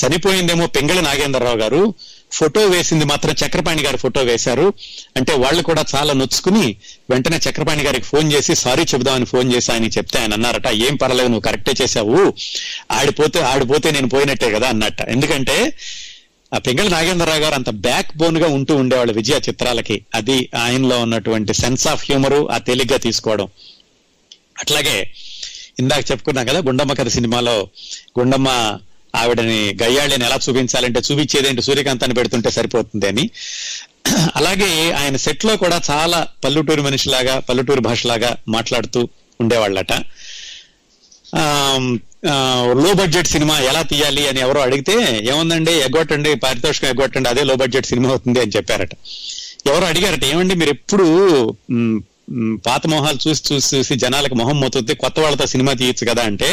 చనిపోయిందేమో 0.00 0.66
పెంగళ 0.66 1.00
నాగేంద్రరావు 1.00 1.56
గారు. 1.56 1.94
ఫోటో 2.32 2.66
వేసింది 2.66 3.04
మాత్రం 3.04 3.34
చక్రపాణి 3.46 3.82
గారి 3.82 3.96
ఫోటో 3.96 4.22
వేశారు. 4.22 4.72
అంటే 5.16 5.32
వాళ్ళు 5.32 5.62
కూడా 5.62 5.84
చాలా 5.94 6.12
నొచ్చుకుని 6.12 6.76
వెంటనే 7.10 7.36
చక్రపాణి 7.36 7.82
గారికి 7.82 8.06
ఫోన్ 8.06 8.32
చేసి 8.32 8.54
సారీ 8.54 8.82
చెబుదామని 8.82 9.24
ఫోన్ 9.24 9.52
చేసి 9.52 9.72
ఆయన 9.72 9.84
చెప్తే 9.84 10.20
ఆయన 10.20 10.32
అన్నారట 10.32 10.68
ఏం 10.68 10.96
పర్లేదు 10.96 11.28
నువ్వు 11.28 11.40
కరెక్టే 11.40 11.74
చేశావు. 11.82 12.34
ఆడిపోతే 12.92 13.40
ఆడిపోతే 13.40 13.90
నేను 13.90 14.08
పోయినట్టే 14.08 14.50
కదా 14.50 14.68
అన్నట్ట. 14.68 15.00
ఎందుకంటే 15.00 15.72
ఆ 16.54 16.58
పెంగళ 16.58 16.88
నాగేంద్రరావు 16.88 17.38
గారు 17.38 17.54
అంత 17.54 17.70
బ్యాక్ 17.70 18.16
బోన్గా 18.16 18.48
ఉంటూ 18.48 18.76
ఉండేవాళ్ళు 18.76 19.12
విజయ 19.12 19.40
చిత్రాలకి. 19.48 20.04
అది 20.14 20.48
ఆయనలో 20.56 21.00
ఉన్నటువంటి 21.00 21.54
సెన్స్ 21.54 21.88
ఆఫ్ 21.88 22.04
హ్యూమరు 22.04 22.50
ఆ 22.50 22.58
తేలిగ్గా 22.58 22.98
తీసుకోవడం. 22.98 23.48
అట్లాగే 24.58 25.10
ఇందాక 25.78 26.10
చెప్పుకున్నాం 26.10 26.46
కదా 26.46 26.58
గుండమ్మ 26.58 26.92
కథ 26.92 27.08
సినిమాలో 27.08 27.68
గుండమ్మ 28.18 28.78
ఆవిడని 29.14 29.60
గయ్యాళ్ళని 29.82 30.24
ఎలా 30.24 30.38
చూపించాలంటే 30.46 31.00
చూపించేదేంటి? 31.08 31.62
సూర్యకాంతాన్ని 31.62 32.16
పెడుతుంటే 32.18 32.50
సరిపోతుంది 32.50 33.06
అని. 33.06 33.24
అలాగే 34.38 34.70
ఆయన 35.00 35.16
సెట్లో 35.16 35.54
కూడా 35.56 35.78
చాలా 35.90 36.20
పల్లెటూరు 36.44 36.82
మనిషిలాగా 36.82 37.34
పల్లెటూరు 37.48 37.82
భాషలాగా 37.88 38.30
మాట్లాడుతూ 38.48 39.00
ఉండేవాళ్ళట. 39.40 39.92
లో 42.84 42.90
బడ్జెట్ 43.00 43.28
సినిమా 43.34 43.56
ఎలా 43.70 43.82
తీయాలి 43.82 44.28
అని 44.28 44.40
ఎవరో 44.40 44.60
అడిగితే 44.60 44.94
ఏముందండి? 45.32 45.74
ఎగ్గొట్టండి 45.86 46.30
పారితోషికం 46.34 46.88
ఎగ్గొట్టండి 46.88 47.28
అదే 47.28 47.44
లో 47.44 47.54
బడ్జెట్ 47.54 47.86
సినిమా 47.86 48.08
అవుతుంది 48.08 48.40
అని 48.40 48.54
చెప్పారట. 48.56 48.92
ఎవరో 49.66 49.86
అడిగారట 49.86 50.24
ఏమండి 50.24 50.54
మీరు 50.54 50.70
ఎప్పుడు 50.70 51.06
పాత 52.66 52.82
మొహాలు 52.86 53.18
చూసి 53.28 53.42
చూసి 53.48 53.68
చూసి 53.76 53.94
జనాలకు 53.96 54.34
మొహం 54.34 54.60
మొత్తుతే 54.60 54.94
కొత్త 54.94 55.20
వాళ్ళతో 55.20 55.46
సినిమా 55.46 55.72
తీయచ్చు 55.72 56.04
కదా 56.10 56.22
అంటే 56.22 56.50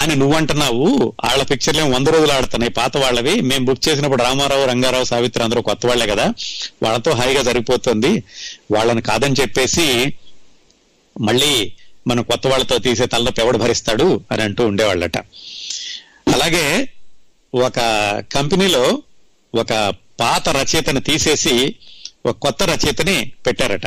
అని 0.00 0.16
నువ్వంటున్నావు 0.16 1.14
వాళ్ళ 1.24 1.42
పిక్చర్లు 1.42 1.80
ఏమో 1.80 1.90
వంద 1.90 2.08
రోజులు 2.08 2.32
ఆడుతున్నాయి 2.32 2.70
పాత 2.70 2.96
వాళ్ళవి. 2.96 3.40
మేము 3.40 3.64
బుక్ 3.64 3.88
చేసినప్పుడు 3.88 4.22
రామారావు 4.22 4.66
రంగారావు 4.66 5.04
సావిత్రి 5.04 5.44
అందరూ 5.44 5.62
కొత్త 5.62 5.86
వాళ్ళే 5.86 6.06
కదా. 6.06 6.34
వాళ్ళతో 6.82 7.10
హాయిగా 7.10 7.42
జరిగిపోతుంది. 7.42 8.24
వాళ్ళని 8.70 9.02
కాదని 9.02 9.34
చెప్పేసి 9.40 10.14
మళ్ళీ 11.20 11.72
మనం 12.06 12.22
కొత్త 12.22 12.46
వాళ్ళతో 12.46 12.78
తీసే 12.78 13.06
తలనొప్పి 13.06 13.42
ఎవడు 13.42 13.58
భరిస్తాడు 13.58 14.20
అని 14.32 14.42
అంటూ 14.42 14.66
ఉండేవాళ్ళట. 14.66 15.18
అలాగే 16.34 16.88
ఒక 17.54 17.78
కంపెనీలో 18.32 19.02
ఒక 19.54 19.94
పాత 20.20 20.48
రచయితను 20.48 21.00
తీసేసి 21.00 21.74
ఒక 22.26 22.36
కొత్త 22.36 22.62
రచయితని 22.62 23.32
పెట్టారట. 23.46 23.86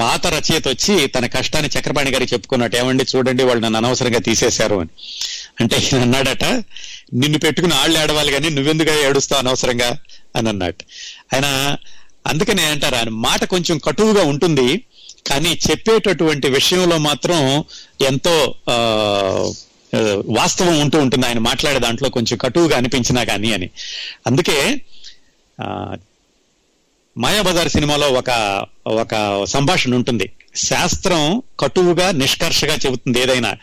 పాత 0.00 0.26
రచయిత 0.26 0.68
వచ్చి 0.68 1.06
తన 1.06 1.26
కష్టాన్ని 1.26 1.78
చక్రపాణి 1.78 2.10
గారికి 2.10 2.34
చెప్పుకున్నట్టు 2.34 2.76
ఏమండి 2.76 3.04
చూడండి 3.16 3.42
వాళ్ళు 3.42 3.64
నన్ను 3.64 3.78
అనవసరంగా 3.78 4.18
తీసేశారు 4.18 4.76
అని. 4.76 4.90
అంటే 5.60 5.76
ఈయన 5.76 6.00
అన్నాడట 6.00 6.44
నిన్ను 7.14 7.38
పెట్టుకుని 7.38 7.74
ఆళ్ళు 7.74 7.98
ఏడవాలి 7.98 8.32
కానీ 8.32 8.48
నువ్వెందుకు 8.48 8.90
ఏడుస్తావు 8.90 9.42
అనవసరంగా 9.42 9.98
అని 10.36 10.48
అన్నట్టు 10.48 10.84
ఆయన 11.34 11.76
అందుకనే 12.26 12.62
అంటారు 12.62 12.94
ఆయన 12.94 13.08
మాట 13.08 13.44
కొంచెం 13.44 13.78
కటువుగా 13.78 14.22
ఉంటుంది 14.24 14.84
కానీ 15.26 15.58
చెప్పేటటువంటి 15.70 16.50
విషయంలో 16.50 16.98
మాత్రం 16.98 17.64
ఎంతో 18.00 18.54
ఆ 18.70 19.52
వాస్తవం 20.28 20.80
ఉంటూ 20.80 20.98
ఉంటుంది. 20.98 21.26
ఆయన 21.26 21.38
మాట్లాడే 21.38 21.78
దాంట్లో 21.78 22.08
కొంచెం 22.10 22.38
కటువుగా 22.38 22.76
అనిపించినా 22.76 23.24
కానీ 23.24 23.52
అని. 23.52 23.70
అందుకే 24.26 24.80
మాయాబజార్ 27.16 27.68
సినిమాలో 27.68 28.08
ఒక 28.08 28.66
ఒక 28.86 29.44
సంభాషణ 29.44 29.94
ఉంటుంది. 29.94 30.32
శాస్త్రం 30.56 31.42
కటువుగా 31.60 32.10
నిష్కర్షగా 32.10 32.74
చెబుతుంది 32.74 33.20
ఏదైనా. 33.20 33.56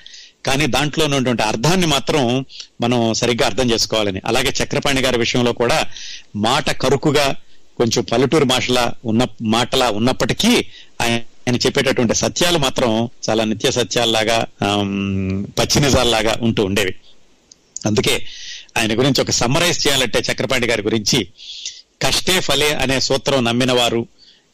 కానీ 0.45 0.67
దాంట్లో 0.67 1.05
ఉన్నటువంటి 1.05 1.43
అర్థాన్ని 1.43 1.87
మాత్రం 1.87 2.45
మనం 2.81 3.13
సరిగ్గా 3.13 3.45
అర్థం 3.45 3.71
చేసుకోవాలని. 3.71 4.21
అలాగే 4.25 4.53
చక్రపాణి 4.63 5.01
గారి 5.01 5.17
విషయంలో 5.17 5.53
కూడా 5.53 5.87
మాట 6.35 6.71
కరుకుగా 6.71 7.35
కొంచెం 7.77 8.03
పల్లెటూరు 8.11 8.43
భాషలా 8.43 8.93
ఉన్న 9.05 9.25
మాటలా 9.41 9.89
ఉన్నప్పటికీ 9.89 10.65
ఆయన 11.01 11.13
ఆయన 11.13 11.55
చెప్పేటటువంటి 11.55 12.15
సత్యాలు 12.15 12.57
మాత్రం 12.57 13.09
చాలా 13.29 13.43
నిత్య 13.43 13.71
సత్యాల్లాగా 13.71 14.45
పచ్చి 15.59 15.79
నిజాల్లాగా 15.81 16.37
ఉంటూ 16.41 16.65
ఉండేవి. 16.65 16.95
అందుకే 17.85 18.25
ఆయన 18.77 18.97
గురించి 18.97 19.21
ఒక 19.21 19.31
సమ్మరైజ్ 19.31 19.87
చేయాలంటే 19.87 20.19
చక్రపాణి 20.19 20.67
గారి 20.67 20.81
గురించి 20.81 21.27
కష్టే 22.01 22.39
ఫలే 22.39 22.73
అనే 22.73 22.99
సూత్రం 22.99 23.45
నమ్మిన 23.45 23.71
వారు 23.71 24.07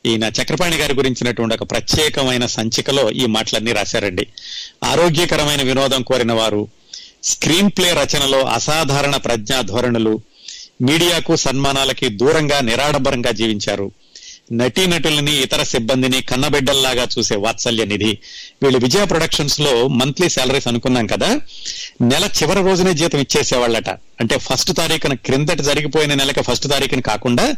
ఈయన 0.05 0.23
చక్రపాణి 0.23 0.77
గారి 0.77 0.93
గురించినటువంటి 0.93 1.55
ఒక 1.55 1.71
ప్రత్యేకమైన 1.71 2.45
సంచికలో 2.45 3.11
ఈ 3.11 3.25
మాటలన్నీ 3.25 3.71
రాశారండి. 3.71 4.27
ఆరోగ్యకరమైన 4.83 5.61
వినోదం 5.61 6.01
కోరిన 6.01 6.33
వారు 6.33 6.67
స్క్రీన్ 7.23 7.69
ప్లే 7.69 7.93
రచనలో 7.93 8.41
అసాధారణ 8.41 9.15
ప్రజ్ఞా 9.15 9.61
ధోరణులు 9.61 10.21
మీడియాకు 10.81 11.35
సన్మానాలకి 11.35 12.09
దూరంగా 12.09 12.59
నిరాడంబరంగా 12.59 13.31
జీవించారు. 13.31 13.91
నటీనటులని 14.53 15.41
ఇతర 15.41 15.63
సిబ్బందిని 15.63 16.21
కన్నబిడ్డల్లాగా 16.21 17.07
చూసే 17.17 17.35
వాత్సల్య 17.35 17.85
నిధి. 17.85 18.17
వీళ్ళు 18.63 18.79
విజయ 18.79 19.05
ప్రొడక్షన్స్లో 19.05 19.87
మంత్లీ 19.87 20.29
శాలరీస్ 20.29 20.67
అనుకున్నాం 20.67 21.07
కదా? 21.07 21.41
నెల 22.01 22.29
చివరి 22.43 22.61
రోజునే 22.61 22.93
జీతం 22.93 23.19
ఇచ్చేసేవాళ్ళట. 23.19 23.89
అంటే 23.89 24.37
ఫస్ట్ 24.37 24.77
తారీఖున 24.77 25.13
క్రిందట 25.13 25.61
జరిగిపోయిన 25.61 26.13
నెలకి 26.13 26.41
ఫస్ట్ 26.41 26.67
తారీఖున 26.67 26.99
కాకుండా 26.99 27.53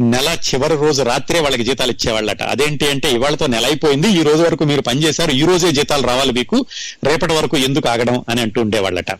నెల 0.00 0.36
చివరి 0.54 0.74
రోజు 0.74 1.02
రాత్రే 1.02 1.40
వాళ్ళకి 1.40 1.64
జీతాలు 1.64 1.90
ఇచ్చేవాళ్ళట. 1.90 2.42
అదేంటి 2.42 2.88
అంటే 2.88 3.12
ఇవాళతో 3.12 3.46
నెల 3.46 3.66
అయిపోయింది 3.66 4.08
ఈ 4.08 4.22
రోజు 4.22 4.42
వరకు 4.42 4.64
మీరు 4.64 4.80
పనిచేశారు 4.80 5.30
ఈ 5.30 5.42
రోజే 5.42 5.72
జీతాలు 5.72 6.06
రావాలి 6.06 6.32
మీకు 6.32 6.66
రేపటి 7.04 7.34
వరకు 7.34 7.56
ఎందుకు 7.56 7.88
ఆగడం 7.88 8.24
అని 8.28 8.40
అంటూ 8.40 8.60
ఉండేవాళ్ళట. 8.60 9.10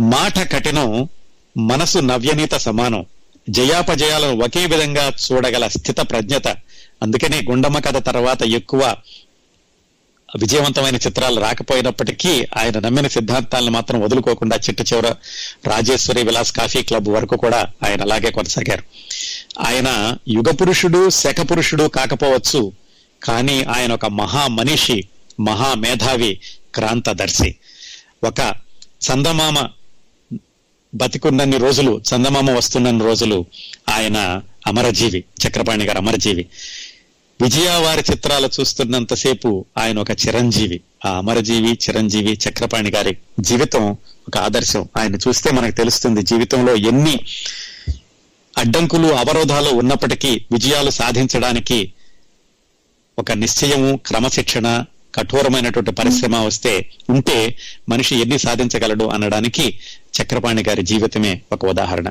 మాట 0.00 0.52
కఠినం 0.52 1.08
మనసు 1.56 1.98
నవ్యనీత 1.98 2.54
సమానం. 2.54 3.06
జయాపజయాలను 3.48 4.44
ఒకే 4.44 4.66
విధంగా 4.66 5.12
చూడగల 5.32 5.68
స్థిత 5.68 6.00
ప్రజ్ఞత. 6.00 6.48
అందుకనే 7.02 7.42
గుండమ్మ 7.50 7.78
కథ 7.78 8.06
తర్వాత 8.06 8.42
ఎక్కువ 8.42 8.96
విజయవంతమైన 10.38 10.96
చిత్రాలు 10.96 11.40
రాకపోయినప్పటికీ 11.40 12.46
ఆయన 12.56 12.78
నమ్మిన 12.78 13.06
సిద్ధాంతాలను 13.06 13.70
మాత్రం 13.70 14.00
వదులుకోకుండా 14.00 14.56
చిట్ట 14.56 14.92
చివర 14.92 15.14
రాజేశ్వరి 15.66 16.22
విలాస్ 16.22 16.52
కాఫీ 16.52 16.82
క్లబ్ 16.82 17.08
వరకు 17.08 17.36
కూడా 17.36 17.66
ఆయన 17.86 18.02
అలాగే 18.02 18.30
కొనసాగారు. 18.30 18.82
ఆయన 19.60 20.16
యుగ 20.28 20.50
పురుషుడు 20.50 21.10
శక 21.10 21.36
పురుషుడు 21.50 21.84
కాకపోవచ్చు 21.84 22.72
కానీ 23.22 23.62
ఆయన 23.62 23.92
ఒక 23.92 24.06
మహా 24.06 24.46
మనిషి 24.46 25.08
మహా 25.40 25.74
మేధావి 25.74 26.40
క్రాంతదర్శి. 26.74 27.54
ఒక 28.24 28.54
చందమామ 29.10 29.68
బతికున్నన్ని 30.94 31.58
రోజులు 31.58 32.02
చందమామ 32.14 32.50
వస్తున్నన్ని 32.50 33.04
రోజులు 33.04 33.44
ఆయన 33.88 34.42
అమరజీవి 34.66 35.24
చక్రపాణి 35.46 35.84
గారు 35.84 35.98
అమరజీవి. 35.98 36.46
విజయ 37.42 37.68
వారి 37.68 38.04
చిత్రాలు 38.10 38.50
చూస్తున్నంతసేపు 38.60 39.64
ఆయన 39.78 39.98
ఒక 39.98 40.10
చిరంజీవి. 40.10 40.80
ఆ 41.04 41.18
అమరజీవి 41.18 41.72
చిరంజీవి 41.72 42.38
చక్రపాణి 42.48 42.90
గారి 42.90 43.16
జీవితం 43.40 43.96
ఒక 44.28 44.38
ఆదర్శం. 44.38 44.88
ఆయన 44.98 45.16
చూస్తే 45.16 45.50
మనకు 45.50 45.76
తెలుస్తుంది 45.76 46.22
జీవితంలో 46.22 46.76
ఎన్ని 46.76 47.18
అడ్డంకులు 48.58 49.08
అవరోధాలు 49.08 49.70
ఉన్నప్పటికీ 49.70 50.44
విజయాలు 50.52 50.90
సాధించడానికి 50.90 51.92
ఒక 53.18 53.32
నిశ్చయము 53.32 54.00
క్రమశిక్షణ 54.06 54.84
కఠోరమైనటువంటి 55.14 55.92
పరిశ్రమ 55.92 56.36
వస్తే 56.36 56.90
ఉంటే 57.10 57.58
మనిషి 57.88 58.16
ఎన్ని 58.16 58.38
సాధించగలడు 58.38 59.04
అనడానికి 59.04 59.78
చక్రపాణి 60.22 60.62
గారి 60.68 60.82
జీవితమే 60.82 61.40
ఒక 61.52 61.66
ఉదాహరణ. 61.66 62.08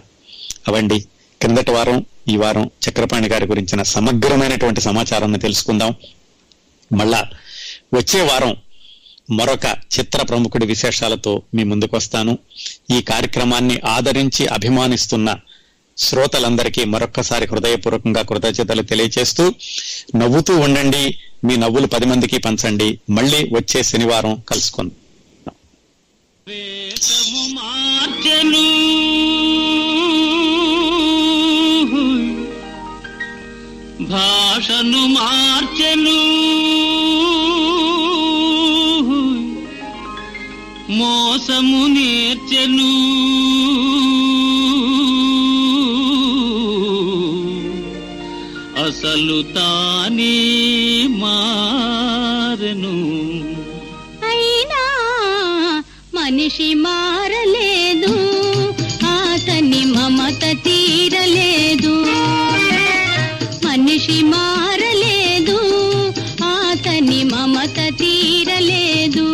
అవండి 0.68 1.00
క్రిందటి 1.42 1.72
వారం 1.72 2.06
ఈ 2.30 2.38
వారం 2.38 2.70
చక్రపాణి 2.90 3.28
గారి 3.28 3.46
గురించిన 3.46 3.84
సమగ్రమైనటువంటి 3.84 4.82
సమాచారాన్ని 4.82 5.40
తెలుసుకుందాం. 5.40 5.96
మళ్ళా 6.94 7.28
వచ్చే 7.94 8.22
వారం 8.22 8.56
మరొక 9.30 9.66
చిత్ర 10.00 10.22
ప్రముఖుడి 10.22 10.66
విశేషాలతో 10.66 11.42
మీ 11.54 11.64
ముందుకు 11.64 11.98
వస్తాను 11.98 12.38
ఈ 12.98 13.02
కార్యక్రమాన్ని 13.02 13.82
ఆదరించి 13.86 14.48
అభిమానిస్తున్న 14.48 15.36
శ్రోతలందరికీ 16.00 16.84
మరొక్కసారి 16.84 17.48
హృదయపూర్వకంగా 17.48 18.22
కృతజ్ఞతలు 18.22 18.82
తెలియజేస్తూ 18.82 19.54
నవ్వుతూ 20.16 20.58
ఉండండి 20.58 21.20
మీ 21.44 21.56
నవ్వులు 21.56 21.88
పది 21.88 22.06
మందికి 22.06 22.38
పంచండి. 22.38 23.00
మళ్ళీ 23.10 23.50
వచ్చే 23.54 23.84
శనివారం 23.84 24.44
కలుసుకుందాం. 24.50 24.96
భాషను 34.02 35.08
మార్చెను 35.08 36.18
మోసము 40.92 41.88
నేర్చెను. 41.88 43.18
అసలు 48.88 49.42
తానే 49.42 50.36
మారను. 51.08 52.96
అయినా 54.28 54.84
మనిషి 56.16 56.74
మారలేదు 56.74 58.14
అతని 59.08 59.86
మమత 59.86 60.44
తీరలేదు. 60.66 61.96
మనిషి 63.68 64.24
మారలేదు 64.24 65.60
అతని 66.44 67.24
మమత 67.24 67.78
తీరలేదు. 68.00 69.28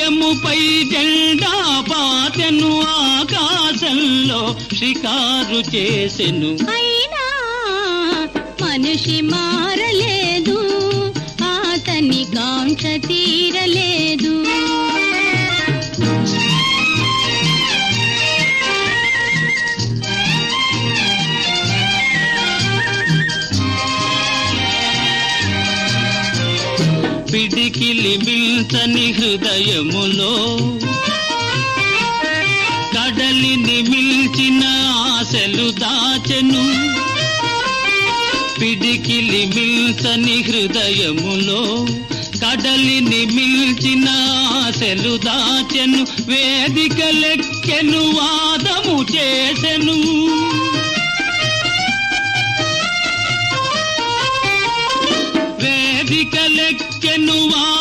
విజయముపై 0.04 0.62
జెండా 0.92 1.52
పాతెను 1.90 2.72
ఆకాశంలో 2.94 4.42
షికారు 4.78 5.60
చేసెను. 5.76 6.52
అయినా 6.74 7.26
మనిషి 8.62 9.18
మారలేదు 9.32 10.58
ఆతని 11.52 12.24
కాంక్ష 12.36 12.84
తీరలేదు. 13.08 14.34
పిడికిలి 27.94 29.12
హృదయములో 29.12 30.34
కడలిని 32.98 33.82
మిల్చిన 33.82 34.64
ఆశలు 34.90 35.70
దాచెను. 35.70 36.64
పిడికిలి 38.62 39.46
మిల్చని 39.56 40.42
హృదయములో 40.42 41.88
కడలిని 42.46 43.26
మిల్చిన 43.26 44.06
ఆశలు 44.48 45.18
దాచెను. 45.18 46.08
వేదిక 46.26 47.04
లెక్కెను 47.04 48.02
వాదము 48.02 49.06
చేసెను. 49.16 49.98
వేదిక 55.64 56.36
లెక్కెను 56.36 57.34
వాదము 57.34 57.73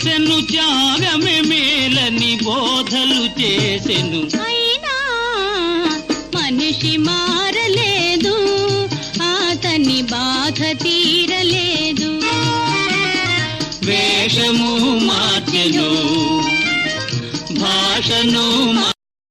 చేసెను 0.00 0.36
త్యాగమే 0.50 1.34
మేలని 1.48 2.30
బోధలు 2.44 3.22
చేసెను. 3.38 4.20
అయినా 4.44 4.94
మనిషి 6.36 6.92
మారలేదు 7.06 8.34
అతని 9.30 9.98
బాధ 10.12 10.60
తీరలేదు. 10.84 12.10
వేషము 13.88 14.72
మార్చెను 15.08 15.90
భాషను 17.60 18.46
మా 18.78 18.89